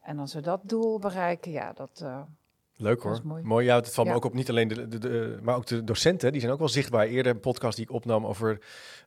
En 0.00 0.18
als 0.18 0.34
we 0.34 0.40
dat 0.40 0.60
doel 0.64 0.98
bereiken, 0.98 1.50
ja, 1.50 1.72
dat... 1.72 2.00
Uh, 2.02 2.20
Leuk 2.80 3.02
hoor. 3.02 3.20
Mooi. 3.24 3.42
mooi. 3.42 3.66
Ja, 3.66 3.76
het 3.76 3.94
valt 3.94 4.08
me 4.08 4.14
ook 4.14 4.24
op 4.24 4.34
niet 4.34 4.48
alleen 4.48 4.68
de, 4.68 4.98
de, 4.98 5.38
maar 5.42 5.56
ook 5.56 5.66
de 5.66 5.84
docenten, 5.84 6.32
die 6.32 6.40
zijn 6.40 6.52
ook 6.52 6.58
wel 6.58 6.68
zichtbaar. 6.68 7.06
Eerder 7.06 7.32
een 7.32 7.40
podcast 7.40 7.76
die 7.76 7.84
ik 7.84 7.92
opnam 7.92 8.26
over 8.26 8.58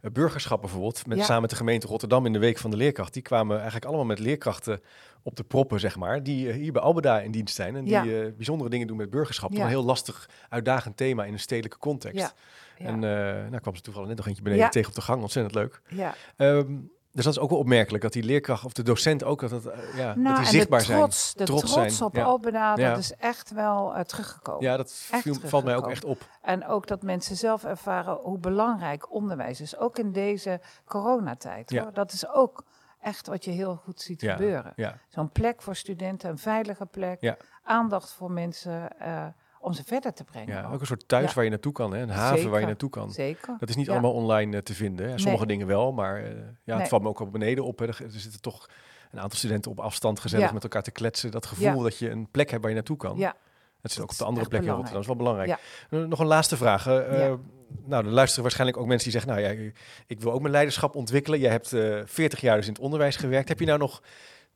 uh, 0.01 0.11
burgerschap 0.11 0.61
bijvoorbeeld, 0.61 1.07
met, 1.07 1.23
samen 1.23 1.41
met 1.41 1.49
de 1.49 1.55
gemeente 1.55 1.87
Rotterdam 1.87 2.25
in 2.25 2.33
de 2.33 2.39
Week 2.39 2.57
van 2.57 2.71
de 2.71 2.77
Leerkracht. 2.77 3.13
Die 3.13 3.21
kwamen 3.21 3.55
eigenlijk 3.55 3.85
allemaal 3.85 4.05
met 4.05 4.19
leerkrachten 4.19 4.81
op 5.23 5.35
de 5.35 5.43
proppen, 5.43 5.79
zeg 5.79 5.95
maar, 5.95 6.23
die 6.23 6.47
uh, 6.47 6.53
hier 6.53 6.71
bij 6.71 6.81
Albeda 6.81 7.19
in 7.19 7.31
dienst 7.31 7.55
zijn 7.55 7.75
en 7.75 7.83
die 7.83 8.03
uh, 8.03 8.31
bijzondere 8.35 8.69
dingen 8.69 8.87
doen 8.87 8.97
met 8.97 9.09
burgerschap. 9.09 9.51
Een 9.51 9.67
heel 9.67 9.83
lastig, 9.83 10.29
uitdagend 10.49 10.97
thema 10.97 11.25
in 11.25 11.33
een 11.33 11.39
stedelijke 11.39 11.77
context. 11.77 12.33
En 12.77 12.99
nou 12.99 13.59
kwam 13.59 13.75
ze 13.75 13.81
toevallig 13.81 14.07
net 14.07 14.17
nog 14.17 14.27
eentje 14.27 14.43
beneden 14.43 14.69
tegen 14.69 14.89
op 14.89 14.95
de 14.95 15.01
gang, 15.01 15.21
ontzettend 15.21 15.55
leuk. 15.55 15.81
Ja. 15.87 16.15
Um, 16.37 16.91
dus 17.11 17.23
dat 17.23 17.33
is 17.33 17.39
ook 17.39 17.49
wel 17.49 17.59
opmerkelijk 17.59 18.03
dat 18.03 18.13
die 18.13 18.23
leerkracht 18.23 18.65
of 18.65 18.73
de 18.73 18.83
docent 18.83 19.23
ook 19.23 19.39
dat, 19.39 19.49
dat, 19.49 19.65
uh, 19.65 19.97
ja, 19.97 20.15
nou, 20.15 20.35
dat 20.35 20.37
die 20.37 20.45
zichtbaar 20.45 20.83
trots, 20.83 21.31
zijn. 21.31 21.37
De 21.37 21.43
trots, 21.43 21.71
trots 21.71 22.01
op 22.01 22.15
ja. 22.15 22.23
Albeda, 22.23 22.75
dat 22.75 22.97
is 22.97 23.15
echt 23.15 23.51
wel 23.51 23.95
uh, 23.95 24.01
teruggekomen. 24.01 24.63
Ja, 24.63 24.77
dat 24.77 24.91
viel, 24.93 25.35
valt 25.43 25.63
mij 25.63 25.75
ook 25.75 25.89
echt 25.89 26.03
op. 26.03 26.29
En 26.41 26.67
ook 26.67 26.87
dat 26.87 27.01
mensen 27.01 27.35
zelf 27.35 27.63
ervaren 27.63 28.13
hoe 28.13 28.37
belangrijk 28.37 29.13
onderwijs 29.13 29.61
is, 29.61 29.77
ook 29.77 29.97
in 29.97 30.11
deze 30.11 30.61
coronatijd. 30.85 31.71
Ja. 31.71 31.83
Hoor. 31.83 31.93
Dat 31.93 32.11
is 32.11 32.27
ook 32.27 32.63
echt 32.99 33.27
wat 33.27 33.45
je 33.45 33.51
heel 33.51 33.75
goed 33.75 34.01
ziet 34.01 34.21
gebeuren. 34.21 34.73
Zo'n 35.07 35.29
plek 35.29 35.61
voor 35.61 35.75
studenten, 35.75 36.29
een 36.29 36.37
veilige 36.37 36.85
plek, 36.85 37.35
aandacht 37.63 38.11
voor 38.11 38.31
mensen. 38.31 38.87
Uh, 39.01 39.25
om 39.61 39.73
ze 39.73 39.83
verder 39.85 40.13
te 40.13 40.23
brengen. 40.23 40.55
Ja, 40.55 40.69
ook 40.73 40.79
een 40.79 40.85
soort 40.85 41.07
thuis 41.07 41.33
waar 41.33 41.43
je 41.43 41.49
naartoe 41.49 41.71
kan, 41.71 41.93
hè? 41.93 42.01
een 42.01 42.09
haven 42.09 42.49
waar 42.49 42.59
je 42.59 42.65
naartoe 42.65 42.89
kan. 42.89 43.11
Zeker. 43.11 43.55
Dat 43.59 43.69
is 43.69 43.75
niet 43.75 43.89
allemaal 43.89 44.13
online 44.13 44.55
uh, 44.55 44.61
te 44.61 44.73
vinden. 44.73 45.09
Hè? 45.09 45.17
Sommige 45.17 45.45
dingen 45.45 45.67
wel, 45.67 45.91
maar 45.91 46.23
uh, 46.23 46.29
ja, 46.63 46.77
het 46.79 46.87
valt 46.87 47.01
me 47.01 47.07
ook 47.07 47.19
op 47.19 47.31
beneden 47.31 47.63
op. 47.63 47.79
Hè? 47.79 47.87
Er, 47.87 48.03
zitten 48.07 48.41
toch 48.41 48.69
een 49.11 49.19
aantal 49.19 49.37
studenten 49.37 49.71
op 49.71 49.79
afstand 49.79 50.19
gezellig 50.19 50.53
met 50.53 50.63
elkaar 50.63 50.83
te 50.83 50.91
kletsen. 50.91 51.31
Dat 51.31 51.45
gevoel 51.45 51.81
dat 51.81 51.97
je 51.97 52.09
een 52.09 52.27
plek 52.31 52.49
hebt 52.49 52.61
waar 52.61 52.69
je 52.69 52.77
naartoe 52.77 52.97
kan. 52.97 53.17
Ja. 53.17 53.35
Dat 53.81 53.91
zit 53.91 54.01
ook 54.01 54.11
op 54.11 54.17
de 54.17 54.23
andere 54.25 54.47
plek 54.47 54.61
in 54.61 54.67
Rotterdam. 54.67 54.93
Dat 54.93 55.01
is 55.01 55.07
wel 55.07 55.15
belangrijk. 55.15 55.59
Uh, 55.89 56.05
nog 56.05 56.19
een 56.19 56.25
laatste 56.25 56.57
vraag. 56.57 56.85
nou, 56.85 58.05
er 58.05 58.11
luisteren 58.11 58.41
waarschijnlijk 58.41 58.79
ook 58.79 58.87
mensen 58.87 59.11
die 59.11 59.19
zeggen... 59.19 59.41
nou 59.43 59.55
ja, 59.55 59.71
ik 60.07 60.21
wil 60.21 60.31
ook 60.31 60.41
mijn 60.41 60.53
leiderschap 60.53 60.95
ontwikkelen. 60.95 61.39
Jij 61.39 61.51
hebt 61.51 61.67
40 62.05 62.41
jaar 62.41 62.55
dus 62.55 62.67
in 62.67 62.73
het 62.73 62.81
onderwijs 62.81 63.15
gewerkt. 63.15 63.49
Heb 63.49 63.59
je 63.59 63.65
nou 63.65 63.79
nog 63.79 64.01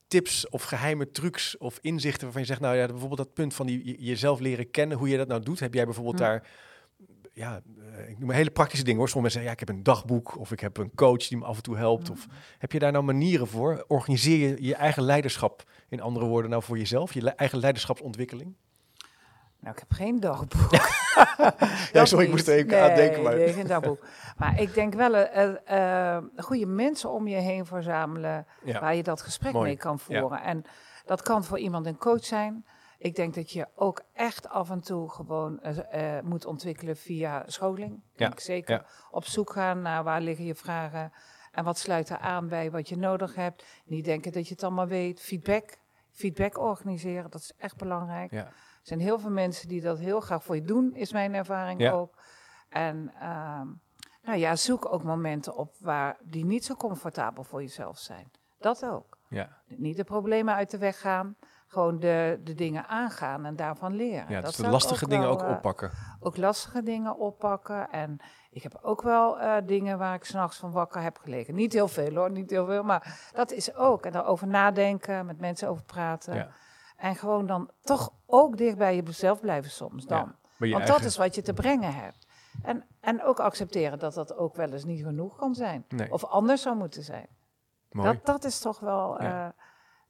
tips 0.08 0.50
of 0.50 0.64
geheime 0.64 1.12
trucs 1.12 1.58
of 1.58 1.78
inzichten 1.82 2.24
waarvan 2.24 2.42
je 2.42 2.48
zegt, 2.48 2.60
nou 2.60 2.76
ja, 2.76 2.86
bijvoorbeeld 2.86 3.18
dat 3.18 3.34
punt 3.34 3.54
van 3.54 3.66
die, 3.66 4.02
jezelf 4.04 4.40
leren 4.40 4.72
kennen, 4.72 4.98
hoe 4.98 5.10
je 5.10 5.18
dat 5.18 5.28
nou 5.28 5.42
doet. 5.42 5.60
Heb 5.60 5.74
jij 5.74 5.86
bijvoorbeeld 5.86 6.18
hm. 6.18 6.24
daar, 6.24 6.48
ja, 7.34 7.62
uh, 7.78 8.10
ik 8.10 8.20
noem 8.20 8.32
hele 8.32 8.52
praktische 8.52 8.84
dingen 8.84 9.00
hoor. 9.00 9.10
Sommige 9.10 9.36
mensen 9.36 9.42
zeggen, 9.42 9.50
ja, 9.50 9.52
ik 9.52 9.68
heb 9.68 9.70
een 9.70 9.84
dagboek 9.84 10.40
of 10.40 10.52
ik 10.52 10.60
heb 10.60 10.78
een 10.78 10.96
coach 10.96 11.28
die 11.28 11.38
me 11.38 11.46
af 11.46 11.56
en 11.56 11.64
toe 11.64 11.78
helpt. 11.78 12.10
Of 12.10 12.24
hm. 12.24 12.30
heb 12.58 12.72
je 12.72 12.80
daar 12.80 12.92
nou 12.92 13.04
manieren 13.04 13.48
voor? 13.48 13.86
Organiseer 13.88 14.50
je 14.50 14.64
je 14.64 14.76
eigen 14.76 15.04
leiderschap, 15.04 15.64
in 15.90 16.02
andere 16.02 16.26
woorden, 16.26 16.50
nou 16.50 16.64
voor 16.64 16.78
jezelf, 16.78 17.14
je 17.14 17.30
eigen 17.30 17.60
leiderschapsontwikkeling? 17.60 18.56
Nou, 19.66 19.78
ik 19.78 19.84
heb 19.88 19.98
geen 19.98 20.20
dagboek. 20.20 20.72
ja, 21.94 22.06
sorry, 22.06 22.26
ik 22.26 22.32
moest 22.32 22.48
er 22.48 22.54
even 22.54 22.70
nee, 22.70 22.82
aan 22.82 22.96
denken. 22.96 23.24
Maar. 23.24 23.36
Nee, 23.36 23.54
geen 23.54 23.68
dagboek. 23.68 24.06
Maar 24.38 24.62
ik 24.62 24.74
denk 24.74 24.94
wel 24.94 25.16
uh, 25.16 26.18
goede 26.38 26.66
mensen 26.66 27.10
om 27.10 27.28
je 27.28 27.36
heen 27.36 27.66
verzamelen 27.66 28.46
waar 28.64 28.96
je 28.96 29.04
dat 29.04 29.22
gesprek 29.22 29.54
mee 29.54 29.78
kan 29.78 30.00
voeren. 30.00 30.42
En 30.42 30.64
dat 31.06 31.22
kan 31.22 31.44
voor 31.44 31.60
iemand 31.60 31.86
een 31.86 31.98
coach 31.98 32.26
zijn. 32.26 32.66
Ik 32.98 33.16
denk 33.16 33.34
dat 33.36 33.52
je 33.52 33.68
ook 33.76 34.02
echt 34.14 34.50
af 34.50 34.70
en 34.70 34.82
toe 34.82 35.10
gewoon 35.10 35.60
uh, 35.64 36.20
moet 36.24 36.46
ontwikkelen 36.46 36.98
via 36.98 37.44
scholing. 37.46 38.02
Ja. 38.16 38.32
Ik 38.32 38.40
zeker 38.40 38.86
op 39.12 39.26
zoek 39.26 39.52
gaan 39.52 39.82
naar 39.82 40.04
waar 40.04 40.22
liggen 40.22 40.46
je 40.46 40.56
vragen 40.56 41.12
en 41.52 41.64
wat 41.64 41.78
sluit 41.78 42.10
er 42.10 42.18
aan 42.18 42.48
bij 42.48 42.72
wat 42.72 42.90
je 42.90 42.98
nodig 42.98 43.36
hebt. 43.36 43.66
Niet 43.86 44.06
denken 44.06 44.32
dat 44.32 44.48
je 44.48 44.54
het 44.54 44.64
allemaal 44.64 44.88
weet. 44.88 45.22
Feedback, 45.22 45.78
feedback 46.12 46.60
organiseren, 46.60 47.32
dat 47.32 47.42
is 47.42 47.54
echt 47.58 47.78
belangrijk. 47.78 48.32
Ja. 48.32 48.52
Er 48.86 48.92
zijn 48.92 49.04
heel 49.04 49.20
veel 49.20 49.32
mensen 49.32 49.68
die 49.68 49.82
dat 49.82 50.00
heel 50.00 50.20
graag 50.20 50.44
voor 50.44 50.56
je 50.56 50.62
doen, 50.62 50.96
is 50.96 51.12
mijn 51.12 51.34
ervaring 51.34 51.92
ook. 51.92 52.18
En 52.70 53.12
uh, 53.22 53.62
nou 54.24 54.38
ja, 54.38 54.56
zoek 54.56 54.94
ook 54.94 55.04
momenten 55.04 55.56
op 55.56 55.76
waar 55.80 56.18
die 56.24 56.46
niet 56.46 56.66
zo 56.66 56.76
comfortabel 56.76 57.44
voor 57.44 57.62
jezelf 57.62 57.98
zijn. 57.98 58.32
Dat 58.60 58.86
ook. 58.86 59.18
Ja. 59.30 59.50
Niet 59.68 59.98
de 59.98 60.04
problemen 60.04 60.56
uit 60.56 60.72
de 60.72 60.78
weg 60.78 61.00
gaan, 61.00 61.36
gewoon 61.68 62.00
de, 62.00 62.40
de 62.44 62.54
dingen 62.54 62.88
aangaan 62.88 63.46
en 63.46 63.56
daarvan 63.56 63.96
leren. 63.96 64.30
Ja, 64.30 64.42
dus 64.42 64.56
de 64.56 64.70
lastige 64.70 65.08
dingen 65.08 65.28
ook 65.28 65.42
eh, 65.42 65.50
oppakken. 65.50 65.92
ook 66.20 66.38
lastige 66.38 66.84
dingen 66.84 67.18
oppakken. 67.18 67.90
En 67.90 68.18
ik 68.50 68.64
heb 68.64 68.80
ook 68.82 69.02
wel 69.02 69.42
uh, 69.42 69.56
dingen 69.66 69.98
waar 69.98 70.16
ik 70.16 70.24
s'nachts 70.24 70.58
van 70.58 70.72
wakker 70.72 71.02
heb 71.02 71.18
gelegen. 71.18 71.56
Niet 71.56 71.74
heel 71.74 71.88
veel 71.88 72.16
hoor, 72.16 72.32
niet 72.32 72.50
heel 72.50 72.66
veel, 72.66 72.84
maar 72.84 73.30
dat 73.34 73.52
is 73.52 73.76
ook. 73.76 74.06
En 74.06 74.12
daarover 74.12 74.48
nadenken, 74.48 75.26
met 75.26 75.40
mensen 75.40 75.70
over 75.70 75.84
praten. 75.84 76.36
Ja. 76.36 76.50
En 77.06 77.16
gewoon 77.16 77.46
dan 77.46 77.70
toch 77.82 78.14
ook 78.26 78.58
dicht 78.58 78.78
bij 78.78 78.96
jezelf 78.96 79.40
blijven 79.40 79.72
soms 79.72 80.06
dan. 80.06 80.36
Want 80.58 80.88
dat 80.88 81.04
is 81.04 81.18
wat 81.18 81.36
je 81.36 81.42
te 81.42 81.54
brengen 81.54 81.94
hebt. 81.94 82.28
En, 82.64 82.86
en 83.00 83.24
ook 83.24 83.40
accepteren 83.40 84.00
dat 84.00 84.14
dat 84.14 84.36
ook 84.38 84.56
wel 84.56 84.72
eens 84.72 84.84
niet 84.86 85.04
genoeg 85.04 85.36
kan 85.36 85.56
zijn. 85.56 85.86
Of 86.10 86.24
anders 86.24 86.62
zou 86.62 86.76
moeten 86.76 87.04
zijn. 87.04 87.28
Mooi. 87.92 88.12
Dat, 88.12 88.26
dat 88.26 88.44
is 88.44 88.60
toch 88.60 88.80
wel 88.80 89.22
uh, 89.22 89.48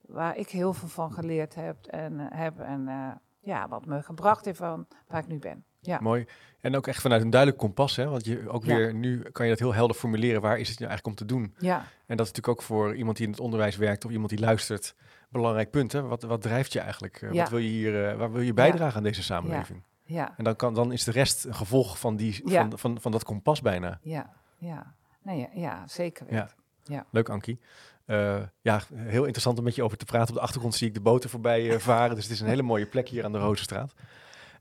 waar 0.02 0.38
ik 0.38 0.50
heel 0.50 0.74
veel 0.74 0.88
van 0.88 1.12
geleerd 1.12 1.56
heb 1.56 1.86
en, 1.86 2.14
uh, 2.14 2.26
heb 2.30 2.60
en 2.60 2.88
uh, 2.88 3.12
ja, 3.40 3.68
wat 3.68 3.86
me 3.86 4.02
gebracht 4.04 4.46
heeft 4.46 4.58
van 4.58 4.88
waar 5.08 5.22
ik 5.22 5.28
nu 5.28 5.40
ben. 5.40 5.66
Ja. 5.86 6.00
Mooi. 6.02 6.26
En 6.62 6.76
ook 6.76 6.88
echt 6.88 7.02
vanuit 7.02 7.22
een 7.22 7.30
duidelijk 7.30 7.62
kompas, 7.62 7.96
hè? 7.96 8.08
Want 8.08 8.26
je 8.26 8.50
ook 8.50 8.64
weer 8.64 8.94
nu 8.94 9.22
kan 9.22 9.46
je 9.46 9.52
dat 9.52 9.60
heel 9.60 9.74
helder 9.74 9.96
formuleren. 9.96 10.42
Waar 10.42 10.60
is 10.60 10.70
het 10.70 10.80
nou 10.80 10.90
eigenlijk 10.90 11.20
om 11.20 11.28
te 11.28 11.34
doen? 11.34 11.56
Ja. 11.58 11.78
En 12.06 12.18
dat 12.18 12.26
is 12.26 12.32
natuurlijk 12.32 12.48
ook 12.48 12.62
voor 12.62 12.96
iemand 12.96 13.18
die 13.18 13.26
in 13.26 13.32
het 13.32 13.42
onderwijs 13.42 13.76
werkt 13.76 14.06
of 14.06 14.12
iemand 14.12 14.30
die 14.30 14.40
luistert 14.40 14.96
belangrijk 15.30 15.72
punt. 15.72 15.92
Hè? 15.92 16.02
Wat, 16.02 16.24
wat 16.24 16.42
drijft 16.42 16.74
je 16.74 16.80
eigenlijk? 16.80 17.28
Ja. 17.32 17.42
Wat 17.42 17.50
wil 17.50 17.60
je 17.60 17.70
hier? 17.70 18.18
waar 18.18 18.32
wil 18.32 18.42
je 18.42 18.54
bijdragen 18.54 18.98
aan 18.98 19.04
deze 19.04 19.24
samenleving? 19.24 19.84
Ja. 20.06 20.34
En 20.38 20.44
dan, 20.44 20.56
kan, 20.56 20.74
dan 20.74 20.92
is 20.92 21.04
de 21.04 21.12
rest 21.12 21.46
een 21.46 21.56
gevolg 21.56 22.00
van, 22.00 22.16
die, 22.16 22.42
van, 22.46 22.78
van, 22.78 23.02
van 23.02 23.12
dat 23.12 23.24
kompas 23.24 23.62
bijna. 23.62 24.00
Ja, 24.02 24.34
ja. 24.58 24.94
Nee, 25.22 25.40
ja, 25.40 25.48
ja 25.54 25.88
zeker. 25.88 26.26
Ja. 26.30 26.50
ja. 26.84 27.06
Leuk, 27.12 27.30
Ankie. 27.30 27.60
Uh, 28.06 28.42
ja, 28.62 28.82
heel 28.94 29.24
interessant 29.24 29.58
om 29.58 29.64
met 29.64 29.76
je 29.76 29.84
over 29.84 29.98
te 29.98 30.06
praten. 30.06 30.30
Op 30.30 30.36
de 30.36 30.42
achtergrond 30.42 30.76
zie 30.76 30.88
ik 30.88 30.94
de 30.94 31.02
boten 31.02 31.30
voorbij 31.30 31.74
uh, 31.74 31.78
varen. 31.78 32.16
dus 32.16 32.24
het 32.24 32.34
is 32.34 32.40
een 32.40 32.48
hele 32.48 32.62
mooie 32.62 32.86
plek 32.86 33.10
hier 33.10 33.26
aan 33.26 33.32
de 33.32 33.38
Rozenstraat. 33.38 33.94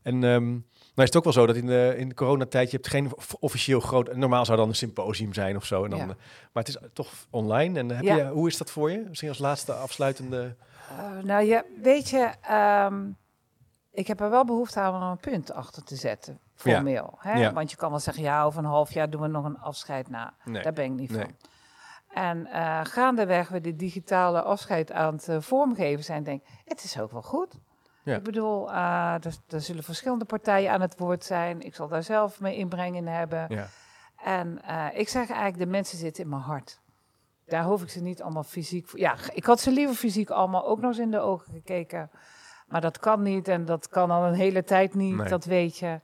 En 0.03 0.23
um, 0.23 0.67
nou 0.95 1.09
is 1.09 1.15
het 1.15 1.17
ook 1.17 1.25
wel 1.25 1.33
zo 1.33 1.47
dat 1.47 1.57
in 1.57 1.67
de, 1.67 1.95
in 1.97 2.09
de 2.09 2.15
coronatijd, 2.15 2.71
je 2.71 2.77
hebt 2.77 2.89
geen 2.89 3.13
officieel 3.41 3.81
groot... 3.81 4.17
Normaal 4.17 4.45
zou 4.45 4.59
dan 4.59 4.69
een 4.69 4.75
symposium 4.75 5.35
zijn 5.35 5.57
of 5.57 5.65
zo. 5.65 5.85
En 5.85 5.91
dan, 5.91 5.99
ja. 5.99 6.07
maar 6.07 6.65
het 6.65 6.69
is 6.69 6.79
toch 6.93 7.13
online. 7.31 7.79
En 7.79 7.91
heb 7.91 8.05
je, 8.05 8.29
hoe 8.29 8.49
is 8.49 8.59
dat 8.59 8.71
voor 8.71 8.91
je? 8.91 9.05
Misschien 9.09 9.29
als 9.29 9.39
laatste 9.39 9.73
afsluitende... 9.73 10.57
Uh, 10.91 11.23
nou 11.23 11.45
ja, 11.45 11.65
weet 11.83 12.09
je... 12.09 12.33
Um, 12.91 13.17
ik 13.95 14.07
heb 14.07 14.21
er 14.21 14.31
wel 14.31 14.45
behoefte 14.45 14.81
aan 14.81 14.95
om 14.95 15.03
een 15.03 15.17
punt 15.17 15.53
achter 15.53 15.85
te 15.85 15.97
zetten, 15.97 16.41
formeel. 16.55 17.19
Ja. 17.23 17.31
Hè? 17.31 17.53
Want 17.53 17.71
je 17.71 17.77
kan 17.77 17.91
wel 17.91 17.99
zeggen, 17.99 18.23
ja, 18.23 18.45
over 18.45 18.59
een 18.59 18.65
half 18.65 18.93
jaar 18.93 19.11
doen 19.11 19.21
we 19.21 19.27
nog 19.27 19.45
een 19.45 19.59
afscheid. 19.59 20.11
Nou, 20.11 20.31
nee. 20.45 20.63
daar 20.63 20.73
ben 20.73 20.85
ik 20.85 20.91
niet 20.91 21.13
van. 21.13 21.37
En 22.09 22.47
uh, 22.47 22.81
gaandeweg 22.83 23.49
we 23.49 23.61
de 23.61 23.77
digitale 23.77 24.43
afscheid 24.43 24.93
aan 24.93 25.15
het 25.15 25.29
uh, 25.29 25.41
vormgeven 25.41 26.05
zijn, 26.05 26.23
denk 26.23 26.43
ik, 26.43 26.49
het 26.65 26.85
is 26.85 27.01
ook 27.01 27.13
wel 27.13 27.23
goed. 27.23 27.59
Ja. 28.05 28.17
Ik 28.17 28.23
bedoel, 28.23 28.71
uh, 28.71 29.15
er, 29.15 29.37
er, 29.49 29.61
zullen 29.61 29.83
verschillende 29.83 30.25
partijen 30.25 30.71
aan 30.71 30.81
het 30.81 30.99
woord 30.99 31.25
zijn. 31.25 31.61
Ik 31.61 31.75
zal 31.75 31.89
daar 31.89 32.03
zelf 32.03 32.41
mee 32.41 32.57
inbreng 32.57 32.97
in 32.97 33.07
hebben. 33.07 33.47
Ja. 33.49 33.67
En 34.23 34.61
ik 34.95 35.09
zeg 35.09 35.29
eigenlijk, 35.29 35.59
de 35.59 35.67
mensen 35.67 35.99
zitten 35.99 36.23
in 36.23 36.29
mijn 36.29 36.43
hart. 36.43 36.81
Daar 37.47 37.65
hoef 37.65 37.83
ik 37.83 37.91
ze 37.91 38.03
niet 38.03 38.23
allemaal 38.23 38.43
fysiek 38.43 38.89
voor. 38.89 38.99
Ja, 38.99 39.17
ik 39.33 39.45
had 39.45 39.61
ze 39.61 39.71
liever 39.71 39.95
fysiek 39.95 40.31
allemaal 40.31 40.67
ook 40.67 40.81
nog 40.81 40.91
eens 40.91 40.99
in 40.99 41.11
de 41.11 41.19
ogen 41.19 41.53
gekeken. 41.53 42.11
Maar 42.67 42.81
dat 42.81 42.99
kan 42.99 43.23
niet 43.23 43.49
en 43.49 43.65
dat 43.65 43.89
kan 43.89 44.11
al 44.11 44.25
een 44.25 44.35
hele 44.35 44.65
tijd 44.65 44.95
niet, 44.95 45.29
dat 45.29 45.45
weet 45.45 45.79
je. 45.79 46.01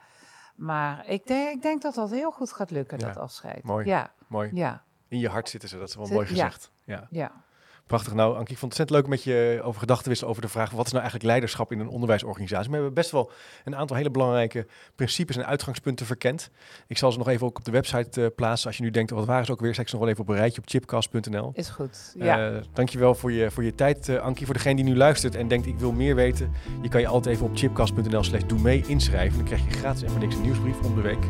Maar 0.54 1.06
ik 1.06 1.26
denk, 1.26 1.54
ik 1.54 1.62
denk 1.62 1.82
dat 1.82 1.94
dat 1.94 2.10
heel 2.10 2.30
goed 2.30 2.52
gaat 2.52 2.70
lukken, 2.70 2.98
dat 2.98 3.16
afscheid. 3.16 3.62
Mooi. 3.62 3.86
Ja. 3.86 4.10
Mooi. 4.26 4.50
Ja. 4.54 4.82
In 5.08 5.18
je 5.18 5.28
hart 5.28 5.48
zitten 5.48 5.68
ze, 5.68 5.78
dat 5.78 5.88
is 5.88 5.94
wel 5.94 6.06
mooi 6.06 6.26
gezegd. 6.26 6.70
Ja. 6.84 7.06
ja. 7.10 7.44
Prachtig. 7.90 8.14
Nou, 8.14 8.36
Ankie, 8.36 8.52
ik 8.52 8.58
vond 8.58 8.72
het 8.72 8.80
ontzettend 8.80 8.98
leuk 8.98 9.08
met 9.08 9.22
je 9.22 9.60
over 9.64 9.80
gedachten 9.80 10.08
wisselen 10.08 10.30
over 10.30 10.42
de 10.42 10.48
vraag... 10.48 10.70
wat 10.70 10.86
is 10.86 10.92
nou 10.92 11.02
eigenlijk 11.02 11.24
leiderschap 11.30 11.72
in 11.72 11.80
een 11.80 11.88
onderwijsorganisatie? 11.88 12.68
we 12.68 12.74
hebben 12.74 12.94
best 12.94 13.10
wel 13.10 13.30
een 13.64 13.76
aantal 13.76 13.96
hele 13.96 14.10
belangrijke 14.10 14.66
principes 14.94 15.36
en 15.36 15.46
uitgangspunten 15.46 16.06
verkend. 16.06 16.50
Ik 16.86 16.98
zal 16.98 17.12
ze 17.12 17.18
nog 17.18 17.28
even 17.28 17.46
ook 17.46 17.58
op 17.58 17.64
de 17.64 17.70
website 17.70 18.20
uh, 18.20 18.26
plaatsen. 18.36 18.66
Als 18.66 18.76
je 18.76 18.82
nu 18.82 18.90
denkt, 18.90 19.10
wat 19.10 19.26
waren 19.26 19.44
ze 19.44 19.52
ook 19.52 19.60
weer? 19.60 19.74
Zeg 19.74 19.88
ze 19.88 19.94
nog 19.94 20.04
wel 20.04 20.12
even 20.12 20.22
op 20.24 20.30
een 20.30 20.36
rijtje 20.36 20.60
op 20.60 20.68
chipcast.nl. 20.68 21.50
Is 21.54 21.68
goed, 21.68 22.14
ja. 22.18 22.50
Uh, 22.50 22.60
dankjewel 22.72 23.14
voor 23.14 23.32
je, 23.32 23.50
voor 23.50 23.64
je 23.64 23.74
tijd, 23.74 24.08
uh, 24.08 24.20
Ankie. 24.20 24.46
Voor 24.46 24.54
degene 24.54 24.74
die 24.74 24.84
nu 24.84 24.96
luistert 24.96 25.34
en 25.34 25.48
denkt, 25.48 25.66
ik 25.66 25.78
wil 25.78 25.92
meer 25.92 26.14
weten... 26.14 26.52
je 26.82 26.88
kan 26.88 27.00
je 27.00 27.06
altijd 27.06 27.34
even 27.34 27.46
op 27.46 27.56
chipcast.nl 27.56 28.22
slash 28.22 28.42
doe 28.46 28.60
mee 28.60 28.84
inschrijven. 28.86 29.36
Dan 29.36 29.46
krijg 29.46 29.64
je 29.64 29.70
gratis 29.70 30.02
en 30.02 30.10
voor 30.10 30.20
niks 30.20 30.34
een 30.34 30.42
nieuwsbrief 30.42 30.80
om 30.80 30.94
de 30.94 31.00
week... 31.00 31.24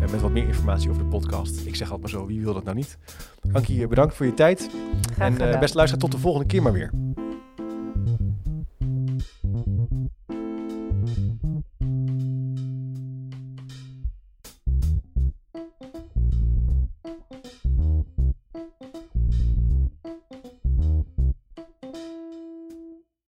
met 0.00 0.20
wat 0.20 0.30
meer 0.30 0.46
informatie 0.46 0.90
over 0.90 1.02
de 1.02 1.08
podcast. 1.08 1.66
Ik 1.66 1.76
zeg 1.76 1.90
altijd 1.90 2.00
maar 2.00 2.20
zo, 2.20 2.26
wie 2.26 2.40
wil 2.40 2.54
dat 2.54 2.64
nou 2.64 2.76
niet? 2.76 2.98
Ankie, 3.52 3.86
bedankt 3.86 4.14
voor 4.14 4.26
je 4.26 4.34
tijd. 4.34 4.70
Graag 5.14 5.38
en 5.38 5.60
beste 5.60 5.76
luisteraar, 5.76 6.02
tot 6.04 6.12
de 6.12 6.18
volgende 6.18 6.46
keer 6.46 6.62
maar 6.62 6.72
weer. 6.72 7.13